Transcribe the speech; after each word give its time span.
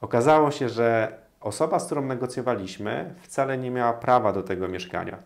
Okazało 0.00 0.50
się, 0.50 0.68
że 0.68 1.18
osoba, 1.40 1.78
z 1.78 1.86
którą 1.86 2.02
negocjowaliśmy, 2.02 3.14
wcale 3.22 3.58
nie 3.58 3.70
miała 3.70 3.92
prawa 3.92 4.32
do 4.32 4.42
tego 4.42 4.68
mieszkania. 4.68 5.18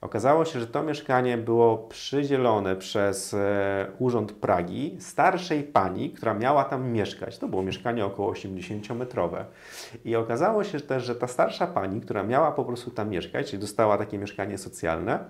Okazało 0.00 0.44
się, 0.44 0.60
że 0.60 0.66
to 0.66 0.82
mieszkanie 0.82 1.38
było 1.38 1.78
przydzielone 1.78 2.76
przez 2.76 3.34
e, 3.34 3.86
Urząd 3.98 4.32
Pragi 4.32 4.96
starszej 5.00 5.62
pani, 5.62 6.10
która 6.10 6.34
miała 6.34 6.64
tam 6.64 6.90
mieszkać. 6.90 7.38
To 7.38 7.48
było 7.48 7.62
mieszkanie 7.62 8.04
około 8.04 8.32
80-metrowe. 8.32 9.44
I 10.04 10.16
okazało 10.16 10.64
się 10.64 10.80
też, 10.80 11.04
że 11.04 11.14
ta 11.14 11.26
starsza 11.26 11.66
pani, 11.66 12.00
która 12.00 12.22
miała 12.22 12.52
po 12.52 12.64
prostu 12.64 12.90
tam 12.90 13.08
mieszkać, 13.08 13.50
czyli 13.50 13.60
dostała 13.60 13.98
takie 13.98 14.18
mieszkanie 14.18 14.58
socjalne, 14.58 15.24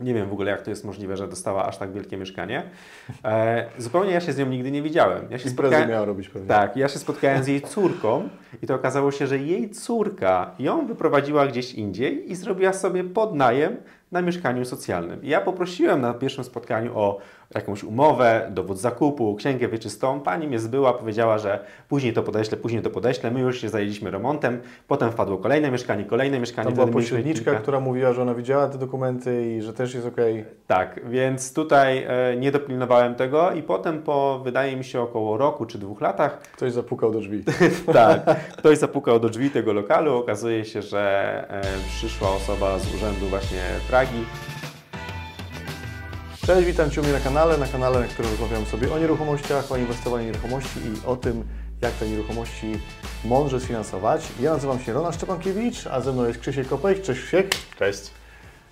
nie 0.00 0.14
wiem 0.14 0.28
w 0.28 0.32
ogóle, 0.32 0.50
jak 0.50 0.62
to 0.62 0.70
jest 0.70 0.84
możliwe, 0.84 1.16
że 1.16 1.28
dostała 1.28 1.66
aż 1.66 1.78
tak 1.78 1.92
wielkie 1.92 2.16
mieszkanie. 2.16 2.62
E, 3.24 3.66
zupełnie 3.78 4.12
ja 4.12 4.20
się 4.20 4.32
z 4.32 4.38
nią 4.38 4.46
nigdy 4.46 4.70
nie 4.70 4.82
widziałem. 4.82 5.26
Ja 5.30 5.38
się 5.38 5.48
Imprezę 5.48 5.86
miała 5.86 6.04
robić 6.04 6.28
pewnie. 6.28 6.48
Tak, 6.48 6.76
ja 6.76 6.88
się 6.88 6.98
spotkałem 6.98 7.44
z 7.44 7.46
jej 7.46 7.62
córką 7.62 8.28
i 8.62 8.66
to 8.66 8.74
okazało 8.74 9.12
się, 9.12 9.26
że 9.26 9.38
jej 9.38 9.70
córka 9.70 10.54
ją 10.58 10.86
wyprowadziła 10.86 11.46
gdzieś 11.46 11.74
indziej 11.74 12.30
i 12.30 12.34
zrobiła 12.34 12.72
sobie 12.72 13.04
podnajem 13.04 13.76
na 14.12 14.22
mieszkaniu 14.22 14.64
socjalnym. 14.64 15.22
I 15.22 15.28
ja 15.28 15.40
poprosiłem 15.40 16.00
na 16.00 16.14
pierwszym 16.14 16.44
spotkaniu 16.44 16.98
o 16.98 17.18
jakąś 17.54 17.84
umowę, 17.84 18.50
dowód 18.50 18.78
zakupu, 18.78 19.34
księgę 19.34 19.68
wieczystą. 19.68 20.20
Pani 20.20 20.46
mnie 20.48 20.58
zbyła, 20.58 20.92
powiedziała, 20.92 21.38
że 21.38 21.64
później 21.88 22.12
to 22.12 22.22
podeślę, 22.22 22.56
później 22.56 22.82
to 22.82 22.90
podeślę. 22.90 23.30
My 23.30 23.40
już 23.40 23.60
się 23.60 23.68
zajęliśmy 23.68 24.10
remontem. 24.10 24.60
Potem 24.88 25.12
wpadło 25.12 25.38
kolejne 25.38 25.70
mieszkanie, 25.70 26.04
kolejne 26.04 26.40
mieszkanie. 26.40 26.66
Tam 26.66 26.74
była 26.74 26.86
pośredniczka, 26.86 27.54
która 27.54 27.80
mówiła, 27.80 28.12
że 28.12 28.22
ona 28.22 28.34
widziała 28.34 28.68
te 28.68 28.78
dokumenty 28.78 29.56
i 29.56 29.62
że 29.62 29.72
też 29.72 29.94
jest 29.94 30.06
ok. 30.06 30.16
Tak, 30.66 31.08
więc 31.08 31.54
tutaj 31.54 32.04
e, 32.08 32.36
nie 32.36 32.52
dopilnowałem 32.52 33.14
tego 33.14 33.52
i 33.52 33.62
potem 33.62 34.02
po, 34.02 34.40
wydaje 34.44 34.76
mi 34.76 34.84
się, 34.84 35.00
około 35.00 35.36
roku 35.36 35.66
czy 35.66 35.78
dwóch 35.78 36.00
latach... 36.00 36.40
Ktoś 36.58 36.72
zapukał 36.72 37.12
do 37.12 37.20
drzwi. 37.20 37.44
tak, 37.92 38.24
ktoś 38.56 38.78
zapukał 38.78 39.20
do 39.20 39.28
drzwi 39.28 39.50
tego 39.50 39.72
lokalu. 39.72 40.16
Okazuje 40.16 40.64
się, 40.64 40.82
że 40.82 41.44
e, 41.50 41.62
przyszła 41.88 42.30
osoba 42.30 42.78
z 42.78 42.94
urzędu 42.94 43.26
właśnie 43.26 43.62
Pragi 43.98 44.24
Cześć, 46.46 46.66
witam 46.66 46.90
Cię 46.90 47.00
u 47.00 47.04
mnie 47.04 47.12
na 47.12 47.20
kanale, 47.20 47.58
na 47.58 47.66
kanale, 47.66 48.00
na 48.00 48.06
którym 48.06 48.30
rozmawiam 48.30 48.66
sobie 48.66 48.94
o 48.94 48.98
nieruchomościach, 48.98 49.72
o 49.72 49.76
inwestowaniu 49.76 50.24
w 50.24 50.26
nieruchomości 50.26 50.78
i 50.78 51.06
o 51.06 51.16
tym, 51.16 51.44
jak 51.82 51.92
te 51.92 52.08
nieruchomości 52.08 52.72
mądrze 53.24 53.60
sfinansować. 53.60 54.28
Ja 54.40 54.52
nazywam 54.52 54.80
się 54.80 54.92
Ronald 54.92 55.14
Szczepankiewicz, 55.14 55.86
a 55.86 56.00
ze 56.00 56.12
mną 56.12 56.26
jest 56.26 56.40
Krzysiek 56.40 56.68
Kopejch. 56.68 57.02
Cześć 57.02 57.20
Krzysiek. 57.20 57.50
Cześć. 57.78 58.10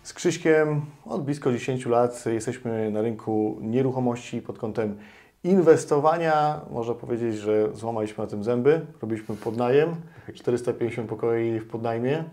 Z 0.03 0.13
Krzyśkiem 0.13 0.87
od 1.05 1.25
blisko 1.25 1.53
10 1.53 1.87
lat 1.87 2.25
jesteśmy 2.27 2.91
na 2.91 3.03
rynku 3.03 3.59
nieruchomości 3.61 4.43
pod 4.43 4.59
kątem 4.59 4.99
inwestowania. 5.45 6.61
Można 6.71 6.95
powiedzieć, 6.95 7.37
że 7.37 7.69
złamaliśmy 7.75 8.25
na 8.25 8.31
tym 8.31 8.45
zęby. 8.45 8.87
Robiliśmy 9.03 9.37
podnajem, 9.37 9.97
450 10.35 11.09
pokoi 11.09 11.61
w 11.61 11.69
podnajmie 11.69 12.25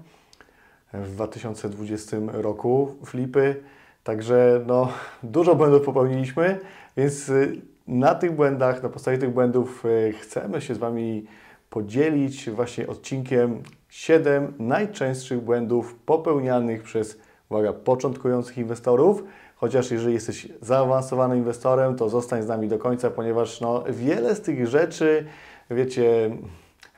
w 0.94 1.12
2020 1.12 2.18
roku, 2.32 2.96
flipy. 3.06 3.64
Także 4.04 4.64
no, 4.68 4.90
dużo 5.24 5.56
błędów 5.56 5.82
popełniliśmy, 5.82 6.60
więc 6.98 7.30
y, 7.30 7.62
na 7.88 8.16
tych 8.16 8.32
błędach, 8.32 8.84
na 8.84 8.90
podstawie 8.90 9.18
tych 9.18 9.30
błędów 9.30 9.86
y, 9.86 10.14
chcemy 10.20 10.62
się 10.62 10.76
z 10.76 10.78
Wami 10.78 11.26
podzielić 11.70 12.50
właśnie 12.50 12.88
odcinkiem 12.88 13.64
7 13.90 14.54
najczęstszych 14.60 15.42
błędów 15.42 15.96
popełnianych 15.96 16.84
przez, 16.84 17.20
uwaga, 17.50 17.74
początkujących 17.74 18.58
inwestorów. 18.58 19.24
Chociaż 19.56 19.92
jeżeli 19.92 20.14
jesteś 20.14 20.48
zaawansowanym 20.62 21.38
inwestorem, 21.38 21.96
to 21.96 22.10
zostań 22.10 22.44
z 22.44 22.48
nami 22.48 22.68
do 22.68 22.78
końca, 22.78 23.10
ponieważ 23.10 23.62
no, 23.62 23.84
wiele 23.90 24.36
z 24.36 24.42
tych 24.42 24.68
rzeczy, 24.68 25.26
wiecie, 25.72 26.38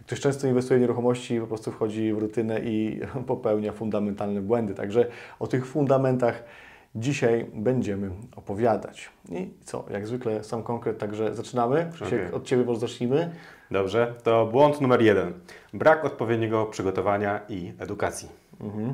ktoś 0.05 0.19
często 0.19 0.47
inwestuje 0.47 0.77
w 0.77 0.81
nieruchomości, 0.81 1.39
po 1.39 1.47
prostu 1.47 1.71
wchodzi 1.71 2.13
w 2.13 2.17
rutynę 2.17 2.59
i 2.59 2.99
popełnia 3.27 3.71
fundamentalne 3.71 4.41
błędy. 4.41 4.73
Także 4.73 5.07
o 5.39 5.47
tych 5.47 5.65
fundamentach 5.65 6.43
dzisiaj 6.95 7.45
będziemy 7.53 8.11
opowiadać. 8.35 9.09
I 9.31 9.49
co, 9.63 9.85
jak 9.89 10.07
zwykle 10.07 10.43
sam 10.43 10.63
konkret, 10.63 10.97
także 10.97 11.35
zaczynamy. 11.35 11.91
okay. 12.07 12.33
od 12.33 12.43
Ciebie 12.43 12.65
może 12.65 12.79
zacznijmy. 12.79 13.31
Dobrze, 13.71 14.13
to 14.23 14.45
błąd 14.45 14.81
numer 14.81 15.01
jeden. 15.01 15.33
Brak 15.73 16.05
odpowiedniego 16.05 16.65
przygotowania 16.65 17.39
i 17.49 17.73
edukacji. 17.79 18.29
Mhm. 18.61 18.93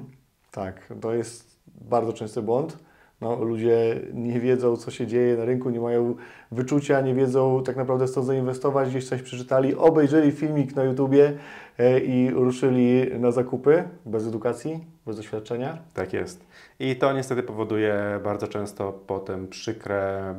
Tak, 0.51 0.93
to 1.01 1.13
jest 1.13 1.59
bardzo 1.81 2.13
częsty 2.13 2.41
błąd. 2.41 2.77
No, 3.21 3.43
ludzie 3.43 3.99
nie 4.13 4.39
wiedzą, 4.39 4.77
co 4.77 4.91
się 4.91 5.07
dzieje 5.07 5.37
na 5.37 5.45
rynku, 5.45 5.69
nie 5.69 5.79
mają 5.79 6.15
wyczucia, 6.51 7.01
nie 7.01 7.15
wiedzą 7.15 7.63
tak 7.63 7.75
naprawdę, 7.75 8.07
co 8.07 8.23
zainwestować, 8.23 8.89
gdzieś 8.89 9.09
coś 9.09 9.21
przeczytali, 9.21 9.75
obejrzeli 9.75 10.31
filmik 10.31 10.75
na 10.75 10.83
YouTubie 10.83 11.33
e, 11.77 11.99
i 11.99 12.29
ruszyli 12.29 13.19
na 13.19 13.31
zakupy 13.31 13.83
bez 14.05 14.27
edukacji, 14.27 14.85
bez 15.05 15.17
doświadczenia. 15.17 15.77
Tak 15.93 16.13
jest. 16.13 16.45
I 16.79 16.95
to 16.95 17.13
niestety 17.13 17.43
powoduje 17.43 18.19
bardzo 18.23 18.47
często 18.47 18.99
potem 19.07 19.47
przykre, 19.47 20.35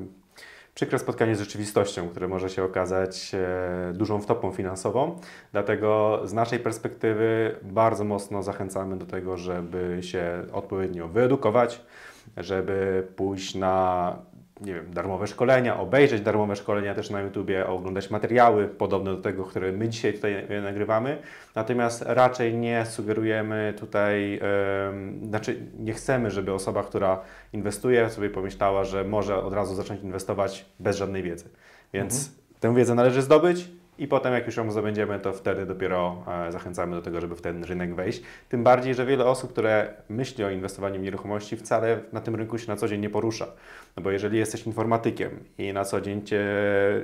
przykre 0.74 0.98
spotkanie 0.98 1.36
z 1.36 1.40
rzeczywistością, 1.40 2.08
które 2.08 2.28
może 2.28 2.50
się 2.50 2.64
okazać 2.64 3.32
e, 3.34 3.92
dużą 3.94 4.20
wtopą 4.20 4.50
finansową. 4.50 5.16
Dlatego 5.52 6.20
z 6.24 6.32
naszej 6.32 6.58
perspektywy 6.58 7.56
bardzo 7.62 8.04
mocno 8.04 8.42
zachęcamy 8.42 8.96
do 8.96 9.06
tego, 9.06 9.36
żeby 9.36 9.98
się 10.00 10.44
odpowiednio 10.52 11.08
wyedukować, 11.08 11.80
żeby 12.36 13.06
pójść 13.16 13.54
na 13.54 14.16
nie 14.62 14.74
wiem, 14.74 14.94
darmowe 14.94 15.26
szkolenia, 15.26 15.80
obejrzeć 15.80 16.20
darmowe 16.20 16.56
szkolenia 16.56 16.94
też 16.94 17.10
na 17.10 17.20
YouTubie, 17.20 17.66
oglądać 17.66 18.10
materiały 18.10 18.68
podobne 18.68 19.10
do 19.10 19.22
tego, 19.22 19.44
które 19.44 19.72
my 19.72 19.88
dzisiaj 19.88 20.14
tutaj 20.14 20.46
nagrywamy. 20.62 21.18
Natomiast 21.54 22.02
raczej 22.06 22.54
nie 22.54 22.86
sugerujemy 22.86 23.74
tutaj, 23.78 24.30
yy, 24.30 25.28
znaczy 25.28 25.60
nie 25.78 25.92
chcemy, 25.92 26.30
żeby 26.30 26.52
osoba, 26.52 26.82
która 26.82 27.20
inwestuje, 27.52 28.10
sobie 28.10 28.30
pomyślała, 28.30 28.84
że 28.84 29.04
może 29.04 29.36
od 29.36 29.52
razu 29.52 29.74
zacząć 29.74 30.02
inwestować 30.02 30.66
bez 30.80 30.96
żadnej 30.96 31.22
wiedzy. 31.22 31.48
Więc 31.92 32.14
mhm. 32.14 32.60
tę 32.60 32.74
wiedzę 32.74 32.94
należy 32.94 33.22
zdobyć, 33.22 33.70
i 34.02 34.08
potem 34.08 34.34
jak 34.34 34.46
już 34.46 34.56
ją 34.56 34.70
zdobędziemy, 34.70 35.18
to 35.18 35.32
wtedy 35.32 35.66
dopiero 35.66 36.24
e, 36.48 36.52
zachęcamy 36.52 36.96
do 36.96 37.02
tego, 37.02 37.20
żeby 37.20 37.36
w 37.36 37.42
ten 37.42 37.64
rynek 37.64 37.94
wejść. 37.94 38.22
Tym 38.48 38.64
bardziej, 38.64 38.94
że 38.94 39.06
wiele 39.06 39.24
osób, 39.24 39.52
które 39.52 39.94
myśli 40.08 40.44
o 40.44 40.50
inwestowaniu 40.50 41.00
w 41.00 41.02
nieruchomości, 41.02 41.56
wcale 41.56 42.00
na 42.12 42.20
tym 42.20 42.34
rynku 42.34 42.58
się 42.58 42.68
na 42.68 42.76
co 42.76 42.88
dzień 42.88 43.00
nie 43.00 43.10
porusza. 43.10 43.46
No 43.96 44.02
bo 44.02 44.10
jeżeli 44.10 44.38
jesteś 44.38 44.66
informatykiem 44.66 45.30
i 45.58 45.72
na 45.72 45.84
co 45.84 46.00
dzień 46.00 46.26
Cię 46.26 46.44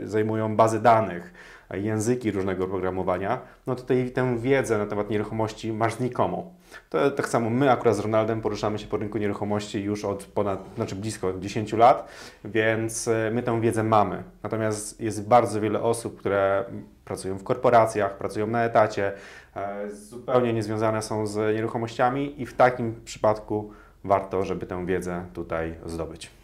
zajmują 0.02 0.56
bazy 0.56 0.80
danych, 0.80 1.32
języki 1.74 2.30
różnego 2.30 2.68
programowania, 2.68 3.40
no 3.66 3.74
to 3.74 3.82
tej, 3.82 4.10
tę 4.10 4.38
wiedzę 4.38 4.78
na 4.78 4.86
temat 4.86 5.10
nieruchomości 5.10 5.72
masz 5.72 5.94
znikomo. 5.94 6.57
To 6.90 7.10
tak 7.10 7.28
samo 7.28 7.50
my 7.50 7.70
akurat 7.70 7.96
z 7.96 7.98
Ronaldem 7.98 8.40
poruszamy 8.40 8.78
się 8.78 8.86
po 8.86 8.96
rynku 8.96 9.18
nieruchomości 9.18 9.82
już 9.82 10.04
od 10.04 10.24
ponad, 10.24 10.60
znaczy 10.76 10.94
blisko 10.94 11.38
10 11.38 11.72
lat, 11.72 12.08
więc 12.44 13.08
e, 13.08 13.30
my 13.34 13.42
tę 13.42 13.60
wiedzę 13.60 13.82
mamy. 13.82 14.22
Natomiast 14.42 15.00
jest 15.00 15.28
bardzo 15.28 15.60
wiele 15.60 15.82
osób, 15.82 16.18
które 16.18 16.64
pracują 17.04 17.38
w 17.38 17.44
korporacjach, 17.44 18.18
pracują 18.18 18.46
na 18.46 18.64
etacie, 18.64 19.12
e, 19.56 19.90
zupełnie 19.90 20.52
niezwiązane 20.52 21.02
są 21.02 21.26
z 21.26 21.56
nieruchomościami 21.56 22.42
i 22.42 22.46
w 22.46 22.54
takim 22.54 23.00
przypadku 23.04 23.72
warto, 24.04 24.44
żeby 24.44 24.66
tę 24.66 24.86
wiedzę 24.86 25.24
tutaj 25.34 25.74
zdobyć. 25.86 26.37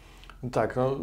Tak, 0.51 0.75
no, 0.75 0.95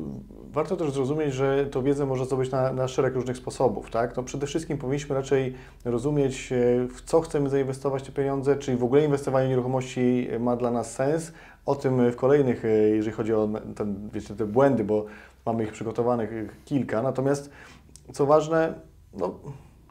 warto 0.51 0.77
też 0.77 0.91
zrozumieć, 0.91 1.35
że 1.35 1.67
to 1.67 1.83
wiedzę 1.83 2.07
można 2.07 2.25
zdobyć 2.25 2.51
na, 2.51 2.73
na 2.73 2.89
szereg 2.89 3.15
różnych 3.15 3.37
sposobów. 3.37 3.91
Tak? 3.91 4.17
No, 4.17 4.23
przede 4.23 4.47
wszystkim 4.47 4.79
powinniśmy 4.79 5.15
raczej 5.15 5.55
rozumieć, 5.85 6.53
e, 6.53 6.57
w 6.89 7.03
co 7.05 7.21
chcemy 7.21 7.51
zainwestować 7.51 8.03
te 8.03 8.13
pieniądze, 8.13 8.57
czyli 8.57 8.77
w 8.77 8.85
ogóle 8.85 9.05
inwestowanie 9.05 9.47
w 9.47 9.51
nieruchomości 9.51 10.29
ma 10.41 10.57
dla 10.57 10.71
nas 10.71 10.93
sens. 10.95 11.33
O 11.67 11.75
tym 11.75 12.11
w 12.11 12.17
kolejnych, 12.17 12.65
e, 12.65 12.69
jeżeli 12.69 13.17
chodzi 13.17 13.35
o 13.35 13.49
ten, 13.77 14.11
wiecie, 14.13 14.35
te 14.35 14.47
błędy, 14.47 14.85
bo 14.85 15.05
mamy 15.47 15.65
ich 15.65 15.73
przygotowanych 15.73 16.31
kilka. 16.65 17.03
Natomiast 17.03 17.51
co 18.13 18.27
ważne, 18.27 18.75
no, 19.15 19.35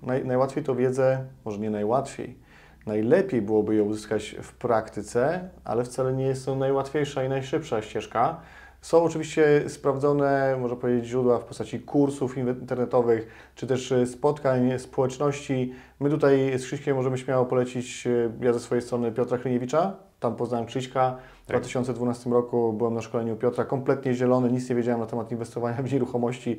naj, 0.01 0.25
najłatwiej 0.25 0.63
to 0.63 0.75
wiedzę, 0.75 1.25
może 1.45 1.59
nie 1.59 1.69
najłatwiej, 1.69 2.37
najlepiej 2.85 3.41
byłoby 3.41 3.75
ją 3.75 3.85
uzyskać 3.85 4.35
w 4.41 4.53
praktyce, 4.53 5.49
ale 5.63 5.83
wcale 5.83 6.13
nie 6.13 6.25
jest 6.25 6.45
to 6.45 6.55
najłatwiejsza 6.55 7.23
i 7.23 7.29
najszybsza 7.29 7.81
ścieżka. 7.81 8.41
Są 8.81 9.03
oczywiście 9.03 9.63
sprawdzone, 9.67 10.57
można 10.61 10.77
powiedzieć, 10.77 11.05
źródła 11.05 11.39
w 11.39 11.43
postaci 11.43 11.79
kursów 11.79 12.37
internetowych, 12.37 13.27
czy 13.55 13.67
też 13.67 13.91
e, 13.91 14.05
spotkań 14.05 14.79
społeczności. 14.79 15.73
My 15.99 16.09
tutaj 16.09 16.59
z 16.59 16.65
Krzyśkiem 16.65 16.95
możemy 16.95 17.17
śmiało 17.17 17.45
polecić, 17.45 18.07
e, 18.07 18.31
ja 18.41 18.53
ze 18.53 18.59
swojej 18.59 18.81
strony 18.81 19.11
Piotra 19.11 19.37
Chryniewicza, 19.37 19.95
tam 20.19 20.35
poznałem 20.35 20.65
Krzyśka, 20.65 21.17
W 21.43 21.47
2012 21.47 22.29
roku 22.29 22.73
byłem 22.73 22.93
na 22.93 23.01
szkoleniu 23.01 23.35
Piotra, 23.35 23.65
kompletnie 23.65 24.13
zielony, 24.13 24.51
nic 24.51 24.69
nie 24.69 24.75
wiedziałem 24.75 24.99
na 24.99 25.05
temat 25.05 25.31
inwestowania 25.31 25.83
w 25.83 25.93
nieruchomości. 25.93 26.57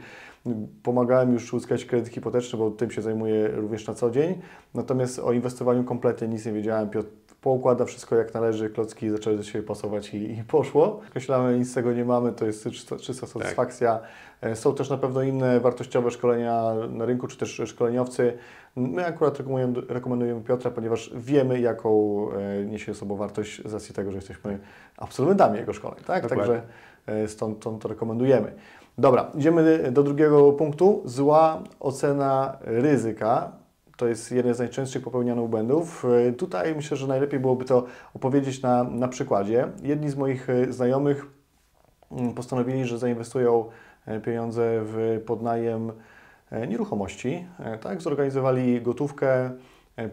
Pomagałem 0.82 1.32
już 1.32 1.54
uzyskać 1.54 1.84
kredyt 1.84 2.12
hipoteczny, 2.12 2.58
bo 2.58 2.70
tym 2.70 2.90
się 2.90 3.02
zajmuję 3.02 3.48
również 3.48 3.86
na 3.86 3.94
co 3.94 4.10
dzień. 4.10 4.40
Natomiast 4.74 5.18
o 5.18 5.32
inwestowaniu 5.32 5.84
kompletnie 5.84 6.28
nic 6.28 6.46
nie 6.46 6.52
wiedziałem. 6.52 6.90
Piotr 6.90 7.08
poukłada 7.40 7.84
wszystko 7.84 8.16
jak 8.16 8.34
należy, 8.34 8.70
klocki 8.70 9.10
zaczęły 9.10 9.36
do 9.36 9.42
siebie 9.42 9.66
pasować 9.66 10.14
i, 10.14 10.38
i 10.38 10.44
poszło. 10.44 11.00
Określamy, 11.08 11.58
nic 11.58 11.70
z 11.70 11.74
tego 11.74 11.92
nie 11.92 12.04
mamy, 12.04 12.32
to 12.32 12.46
jest 12.46 12.64
czysta, 12.64 12.96
czysta 12.96 13.26
satysfakcja. 13.26 13.98
Tak. 13.98 14.08
Są 14.54 14.74
też 14.74 14.90
na 14.90 14.96
pewno 14.96 15.22
inne 15.22 15.60
wartościowe 15.60 16.10
szkolenia 16.10 16.72
na 16.90 17.04
rynku, 17.04 17.26
czy 17.26 17.36
też 17.36 17.62
szkoleniowcy. 17.66 18.38
My 18.76 19.06
akurat 19.06 19.38
rekomendujemy, 19.38 19.94
rekomendujemy 19.94 20.40
Piotra, 20.40 20.70
ponieważ 20.70 21.10
wiemy, 21.14 21.60
jaką 21.60 22.26
e, 22.32 22.64
niesie 22.64 22.94
sobą 22.94 23.16
wartość 23.16 23.62
z 23.68 23.74
racji 23.74 23.94
tego, 23.94 24.10
że 24.10 24.16
jesteśmy 24.16 24.58
absolwentami 24.96 25.58
jego 25.58 25.72
szkoleń. 25.72 26.04
Tak? 26.06 26.28
Także 26.28 26.62
e, 27.06 27.28
stąd, 27.28 27.56
stąd 27.56 27.82
to 27.82 27.88
rekomendujemy. 27.88 28.52
Dobra, 28.98 29.30
idziemy 29.34 29.92
do 29.92 30.02
drugiego 30.02 30.52
punktu. 30.52 31.02
Zła 31.04 31.62
ocena 31.80 32.56
ryzyka 32.60 33.52
to 34.02 34.08
jest 34.08 34.32
jeden 34.32 34.54
z 34.54 34.58
najczęstszych 34.58 35.02
popełnianych 35.02 35.48
błędów. 35.48 36.04
E, 36.28 36.32
tutaj 36.32 36.74
myślę, 36.74 36.96
że 36.96 37.06
najlepiej 37.06 37.40
byłoby 37.40 37.64
to 37.64 37.84
opowiedzieć 38.14 38.62
na, 38.62 38.84
na 38.84 39.08
przykładzie. 39.08 39.68
Jedni 39.82 40.10
z 40.10 40.16
moich 40.16 40.50
e, 40.50 40.72
znajomych 40.72 41.26
mm, 42.10 42.34
postanowili, 42.34 42.84
że 42.84 42.98
zainwestują 42.98 43.64
e, 43.64 43.68
pieniądze 44.24 44.80
w 44.82 45.22
podnajem 45.26 45.92
nieruchomości. 46.68 47.46
Tak, 47.80 48.02
zorganizowali 48.02 48.82
gotówkę, 48.82 49.50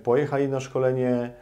pojechali 0.04 0.50
na 0.50 0.60
szkolenie, 0.60 1.34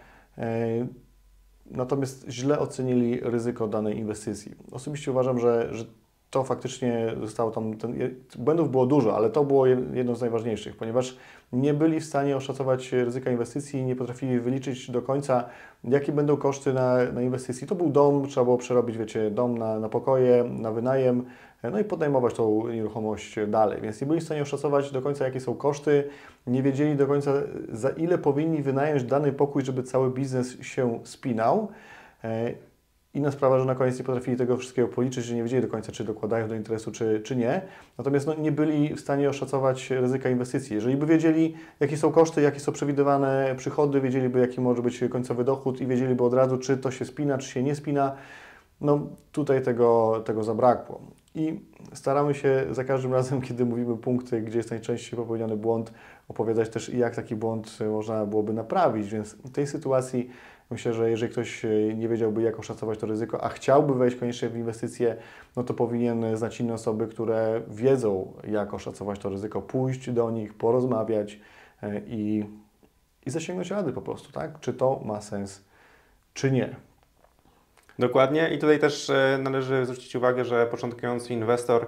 natomiast 1.71 2.25
źle 2.29 2.59
ocenili 2.59 3.19
ryzyko 3.19 3.67
danej 3.67 3.97
inwestycji. 3.97 4.55
Osobiście 4.71 5.11
uważam, 5.11 5.39
że, 5.39 5.67
że 5.71 5.85
to 6.29 6.43
faktycznie 6.43 7.07
zostało 7.23 7.51
tam, 7.51 7.73
ten, 7.73 7.95
błędów 8.37 8.71
było 8.71 8.85
dużo, 8.85 9.15
ale 9.15 9.29
to 9.29 9.43
było 9.43 9.65
jedno 9.65 10.15
z 10.15 10.21
najważniejszych, 10.21 10.77
ponieważ 10.77 11.17
nie 11.53 11.73
byli 11.73 11.99
w 11.99 12.05
stanie 12.05 12.37
oszacować 12.37 12.91
ryzyka 12.91 13.31
inwestycji, 13.31 13.85
nie 13.85 13.95
potrafili 13.95 14.39
wyliczyć 14.39 14.91
do 14.91 15.01
końca, 15.01 15.43
jakie 15.83 16.11
będą 16.11 16.37
koszty 16.37 16.73
na, 16.73 17.11
na 17.11 17.21
inwestycji. 17.21 17.67
To 17.67 17.75
był 17.75 17.89
dom, 17.89 18.27
trzeba 18.27 18.43
było 18.43 18.57
przerobić, 18.57 18.97
wiecie, 18.97 19.31
dom 19.31 19.57
na, 19.57 19.79
na 19.79 19.89
pokoje, 19.89 20.43
na 20.43 20.71
wynajem, 20.71 21.25
no 21.63 21.79
i 21.79 21.83
podnajmować 21.83 22.33
tą 22.33 22.67
nieruchomość 22.67 23.35
dalej. 23.47 23.81
Więc 23.81 24.01
nie 24.01 24.07
byli 24.07 24.19
w 24.19 24.23
stanie 24.23 24.41
oszacować 24.41 24.91
do 24.91 25.01
końca, 25.01 25.25
jakie 25.25 25.39
są 25.39 25.55
koszty, 25.55 26.09
nie 26.47 26.63
wiedzieli 26.63 26.95
do 26.95 27.07
końca, 27.07 27.33
za 27.71 27.89
ile 27.89 28.17
powinni 28.17 28.61
wynająć 28.61 29.03
dany 29.03 29.31
pokój, 29.33 29.65
żeby 29.65 29.83
cały 29.83 30.11
biznes 30.11 30.61
się 30.61 30.99
spinał. 31.03 31.67
E, 32.23 32.53
Inna 33.17 33.31
sprawa, 33.31 33.59
że 33.59 33.65
na 33.65 33.75
koniec 33.75 33.99
nie 33.99 34.05
potrafili 34.05 34.37
tego 34.37 34.57
wszystkiego 34.57 34.87
policzyć, 34.87 35.25
że 35.25 35.35
nie 35.35 35.43
wiedzieli 35.43 35.61
do 35.61 35.67
końca, 35.67 35.91
czy 35.91 36.03
dokładają 36.03 36.47
do 36.47 36.55
interesu, 36.55 36.91
czy, 36.91 37.21
czy 37.23 37.35
nie. 37.35 37.61
Natomiast 37.97 38.27
no, 38.27 38.33
nie 38.35 38.51
byli 38.51 38.95
w 38.95 38.99
stanie 38.99 39.29
oszacować 39.29 39.89
ryzyka 39.89 40.29
inwestycji. 40.29 40.75
Jeżeli 40.75 40.97
by 40.97 41.05
wiedzieli, 41.05 41.55
jakie 41.79 41.97
są 41.97 42.11
koszty, 42.11 42.41
jakie 42.41 42.59
są 42.59 42.71
przewidywane 42.71 43.55
przychody, 43.57 44.01
wiedzieliby, 44.01 44.39
jaki 44.39 44.61
może 44.61 44.81
być 44.81 45.03
końcowy 45.11 45.43
dochód 45.43 45.81
i 45.81 45.87
wiedzieliby 45.87 46.23
od 46.23 46.33
razu, 46.33 46.57
czy 46.57 46.77
to 46.77 46.91
się 46.91 47.05
spina, 47.05 47.37
czy 47.37 47.49
się 47.49 47.63
nie 47.63 47.75
spina, 47.75 48.15
no 48.81 48.99
tutaj 49.31 49.61
tego, 49.61 50.21
tego 50.25 50.43
zabrakło. 50.43 51.01
I 51.37 51.59
staramy 51.93 52.33
się 52.33 52.65
za 52.71 52.83
każdym 52.83 53.13
razem, 53.13 53.41
kiedy 53.41 53.65
mówimy 53.65 53.97
punkty, 53.97 54.41
gdzie 54.41 54.57
jest 54.57 54.71
najczęściej 54.71 55.19
popełniany 55.19 55.57
błąd, 55.57 55.93
opowiadać 56.27 56.69
też, 56.69 56.89
jak 56.89 57.15
taki 57.15 57.35
błąd 57.35 57.77
można 57.91 58.25
byłoby 58.25 58.53
naprawić. 58.53 59.09
Więc 59.09 59.33
w 59.33 59.51
tej 59.51 59.67
sytuacji 59.67 60.29
Myślę, 60.69 60.93
że 60.93 61.09
jeżeli 61.09 61.31
ktoś 61.31 61.65
e, 61.65 61.69
nie 61.95 62.09
wiedziałby, 62.09 62.41
jak 62.41 62.59
oszacować 62.59 62.99
to 62.99 63.07
ryzyko, 63.07 63.43
a 63.43 63.49
chciałby 63.49 63.93
wejść 63.93 64.17
koniecznie 64.17 64.49
w 64.49 64.57
inwestycje, 64.57 65.17
no 65.55 65.63
to 65.63 65.73
powinien 65.73 66.37
znać 66.37 66.59
inne 66.59 66.73
osoby, 66.73 67.07
które 67.07 67.61
wiedzą, 67.67 68.33
jak 68.47 68.73
oszacować 68.73 69.19
to 69.19 69.29
ryzyko, 69.29 69.61
pójść 69.61 70.11
do 70.11 70.31
nich, 70.31 70.53
porozmawiać 70.53 71.39
e, 71.83 72.01
i, 72.07 72.45
i 73.25 73.29
zasięgnąć 73.29 73.71
rady 73.71 73.93
po 73.93 74.01
prostu, 74.01 74.31
tak? 74.31 74.59
Czy 74.59 74.73
to 74.73 75.01
ma 75.05 75.21
sens, 75.21 75.65
czy 76.33 76.51
nie. 76.51 76.75
Dokładnie 77.99 78.49
i 78.49 78.57
tutaj 78.57 78.79
też 78.79 79.09
e, 79.09 79.39
należy 79.41 79.85
zwrócić 79.85 80.15
uwagę, 80.15 80.45
że 80.45 80.67
początkujący 80.67 81.33
inwestor 81.33 81.87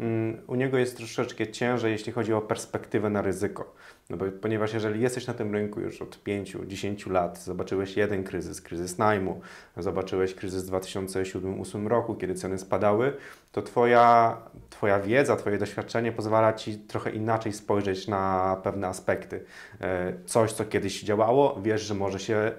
Mm, 0.00 0.40
u 0.46 0.54
niego 0.54 0.78
jest 0.78 0.96
troszeczkę 0.96 1.46
ciężej, 1.46 1.92
jeśli 1.92 2.12
chodzi 2.12 2.32
o 2.32 2.40
perspektywę 2.40 3.10
na 3.10 3.22
ryzyko. 3.22 3.74
No 4.10 4.16
bo, 4.16 4.24
ponieważ 4.42 4.74
jeżeli 4.74 5.00
jesteś 5.00 5.26
na 5.26 5.34
tym 5.34 5.52
rynku 5.52 5.80
już 5.80 6.02
od 6.02 6.24
5-10 6.24 7.10
lat, 7.10 7.38
zobaczyłeś 7.38 7.96
jeden 7.96 8.24
kryzys, 8.24 8.60
kryzys 8.60 8.98
najmu, 8.98 9.40
zobaczyłeś 9.76 10.34
kryzys 10.34 10.64
w 10.64 10.70
2007-2008 10.70 11.86
roku, 11.86 12.14
kiedy 12.14 12.34
ceny 12.34 12.58
spadały, 12.58 13.16
to 13.52 13.62
twoja, 13.62 14.36
twoja 14.70 15.00
wiedza, 15.00 15.36
Twoje 15.36 15.58
doświadczenie 15.58 16.12
pozwala 16.12 16.52
Ci 16.52 16.78
trochę 16.78 17.10
inaczej 17.10 17.52
spojrzeć 17.52 18.08
na 18.08 18.56
pewne 18.62 18.86
aspekty. 18.86 19.44
E, 19.80 20.12
coś, 20.26 20.52
co 20.52 20.64
kiedyś 20.64 21.02
działało, 21.02 21.60
wiesz, 21.62 21.82
że 21.82 21.94
może 21.94 22.18
się 22.18 22.52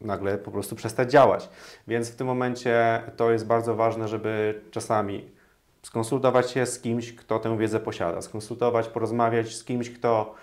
nagle 0.00 0.38
po 0.38 0.50
prostu 0.50 0.76
przestać 0.76 1.10
działać. 1.10 1.48
Więc 1.88 2.10
w 2.10 2.16
tym 2.16 2.26
momencie 2.26 3.02
to 3.16 3.30
jest 3.30 3.46
bardzo 3.46 3.74
ważne, 3.74 4.08
żeby 4.08 4.60
czasami 4.70 5.30
skonsultować 5.82 6.50
się 6.50 6.66
z 6.66 6.80
kimś, 6.80 7.12
kto 7.12 7.38
tę 7.38 7.58
wiedzę 7.58 7.80
posiada, 7.80 8.22
skonsultować, 8.22 8.88
porozmawiać 8.88 9.54
z 9.54 9.64
kimś, 9.64 9.90
kto 9.90 10.34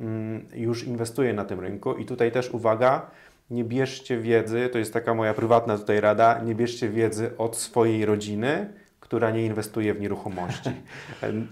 mm, 0.00 0.46
już 0.54 0.84
inwestuje 0.84 1.32
na 1.34 1.44
tym 1.44 1.60
rynku. 1.60 1.94
I 1.94 2.04
tutaj 2.04 2.32
też 2.32 2.50
uwaga, 2.50 3.10
nie 3.50 3.64
bierzcie 3.64 4.18
wiedzy, 4.18 4.68
to 4.72 4.78
jest 4.78 4.92
taka 4.92 5.14
moja 5.14 5.34
prywatna 5.34 5.78
tutaj 5.78 6.00
rada, 6.00 6.40
nie 6.44 6.54
bierzcie 6.54 6.88
wiedzy 6.88 7.30
od 7.38 7.56
swojej 7.56 8.06
rodziny, 8.06 8.72
która 9.06 9.30
nie 9.30 9.46
inwestuje 9.46 9.94
w 9.94 10.00
nieruchomości. 10.00 10.70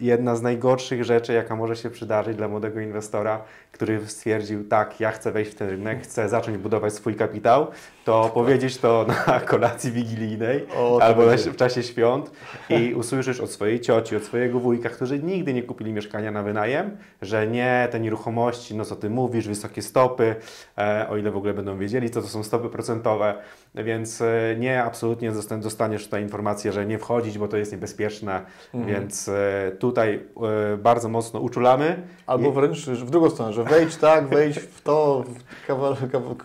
Jedna 0.01 0.37
z 0.37 0.43
najgorszych 0.43 1.05
rzeczy, 1.05 1.33
jaka 1.33 1.57
może 1.57 1.77
się 1.77 1.91
przydarzyć 1.91 2.37
dla 2.37 2.49
młodego 2.49 2.81
inwestora, 2.81 3.43
który 3.73 4.07
stwierdził, 4.07 4.69
tak, 4.69 5.01
ja 5.01 5.11
chcę 5.11 5.33
wejść 5.33 5.51
w 5.51 5.55
ten 5.55 5.69
rynek, 5.69 6.03
chcę 6.03 6.29
zacząć 6.29 6.59
budować 6.59 6.93
swój 6.93 7.15
kapitał, 7.15 7.67
to 8.05 8.31
powiedzieć 8.35 8.79
to 8.79 9.07
na 9.09 9.41
kolacji 9.51 9.93
wigilijnej 9.93 10.67
o, 10.77 10.99
albo 11.03 11.23
w 11.37 11.57
czasie 11.57 11.83
świąt 11.83 12.31
i 12.71 12.95
usłyszysz 12.95 13.41
od 13.41 13.51
swojej 13.51 13.81
cioci, 13.81 14.17
od 14.17 14.25
swojego 14.25 14.61
wujka, 14.61 14.89
którzy 14.89 15.23
nigdy 15.23 15.55
nie 15.55 15.63
kupili 15.63 15.93
mieszkania 15.93 16.31
na 16.31 16.43
wynajem, 16.43 16.97
że 17.23 17.47
nie, 17.47 17.89
te 17.91 18.01
nieruchomości, 18.01 18.75
no 18.75 18.85
co 18.85 18.97
ty 18.97 19.11
mówisz, 19.11 19.49
wysokie 19.49 19.83
stopy, 19.83 20.37
e, 20.79 21.07
o 21.11 21.17
ile 21.17 21.31
w 21.31 21.37
ogóle 21.37 21.55
będą 21.55 21.79
wiedzieli, 21.79 22.11
co 22.11 22.23
to 22.23 22.29
są 22.29 22.43
stopy 22.43 22.69
procentowe, 22.69 23.35
więc 23.75 24.21
e, 24.21 24.57
nie, 24.59 24.83
absolutnie 24.83 25.33
dostaniesz 25.63 26.05
tutaj 26.05 26.23
informację, 26.23 26.73
że 26.73 26.87
nie 26.87 26.99
wchodzić, 26.99 27.39
bo 27.39 27.49
to 27.49 27.57
jest 27.57 27.73
niebezpieczne, 27.73 28.43
mhm. 28.75 28.95
więc 28.95 29.29
e, 29.29 29.73
tutaj 29.79 30.21
e, 30.73 30.77
bardzo 30.77 31.09
mocno 31.09 31.41
uczulamy. 31.41 32.03
Albo 32.27 32.53
wręcz 32.53 32.87
w 32.87 33.11
drugą 33.11 33.31
stronę, 33.31 33.53
że 33.53 33.65
wejdź 33.65 33.97
tak, 33.97 34.29
wejdź 34.29 34.59
w 34.59 34.81
to, 34.81 35.25
w 35.29 35.67
kawał, 35.67 35.97
kawał, 36.13 36.37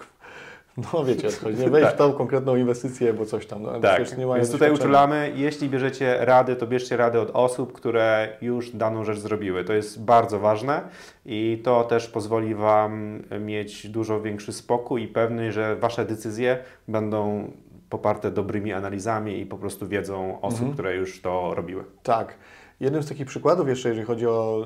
no 0.94 1.06
wiecie, 1.06 1.28
nie 1.60 1.70
wejdź 1.70 1.86
tak. 1.86 1.96
w 1.96 1.98
tą 1.98 2.14
konkretną 2.14 2.56
inwestycję, 2.56 3.14
bo 3.14 3.26
coś 3.26 3.46
tam. 3.46 3.64
No, 3.64 3.80
tak, 3.80 4.18
nie 4.18 4.26
więc 4.26 4.52
tutaj 4.52 4.72
uczulamy, 4.72 5.32
jeśli 5.36 5.70
bierzecie 5.70 6.18
rady, 6.26 6.56
to 6.56 6.68
bierzcie 6.68 6.98
rady 6.98 7.20
od 7.20 7.32
osób, 7.34 7.74
które 7.74 8.38
już 8.42 8.72
daną 8.72 9.04
rzecz 9.04 9.20
zrobiły. 9.20 9.64
To 9.64 9.74
jest 9.74 10.04
bardzo 10.04 10.40
ważne 10.40 10.82
i 11.26 11.62
to 11.64 11.84
też 11.84 12.08
pozwoli 12.08 12.56
Wam 12.56 13.24
mieć 13.40 13.88
dużo 13.88 14.22
większy 14.22 14.54
spokój 14.54 15.04
i 15.04 15.08
pewność, 15.08 15.54
że 15.54 15.76
Wasze 15.76 16.06
decyzje 16.06 16.58
będą 16.88 17.52
poparte 17.90 18.32
dobrymi 18.32 18.74
analizami 18.74 19.40
i 19.40 19.46
po 19.46 19.58
prostu 19.58 19.88
wiedzą 19.88 20.42
osób, 20.42 20.60
mhm. 20.60 20.74
które 20.74 20.96
już 20.96 21.22
to 21.22 21.56
robiły. 21.56 21.84
Tak. 22.04 22.36
Jednym 22.80 23.04
z 23.04 23.10
takich 23.10 23.28
przykładów 23.28 23.68
jeszcze, 23.68 23.90
jeżeli 23.90 24.08
chodzi 24.08 24.28
o 24.28 24.66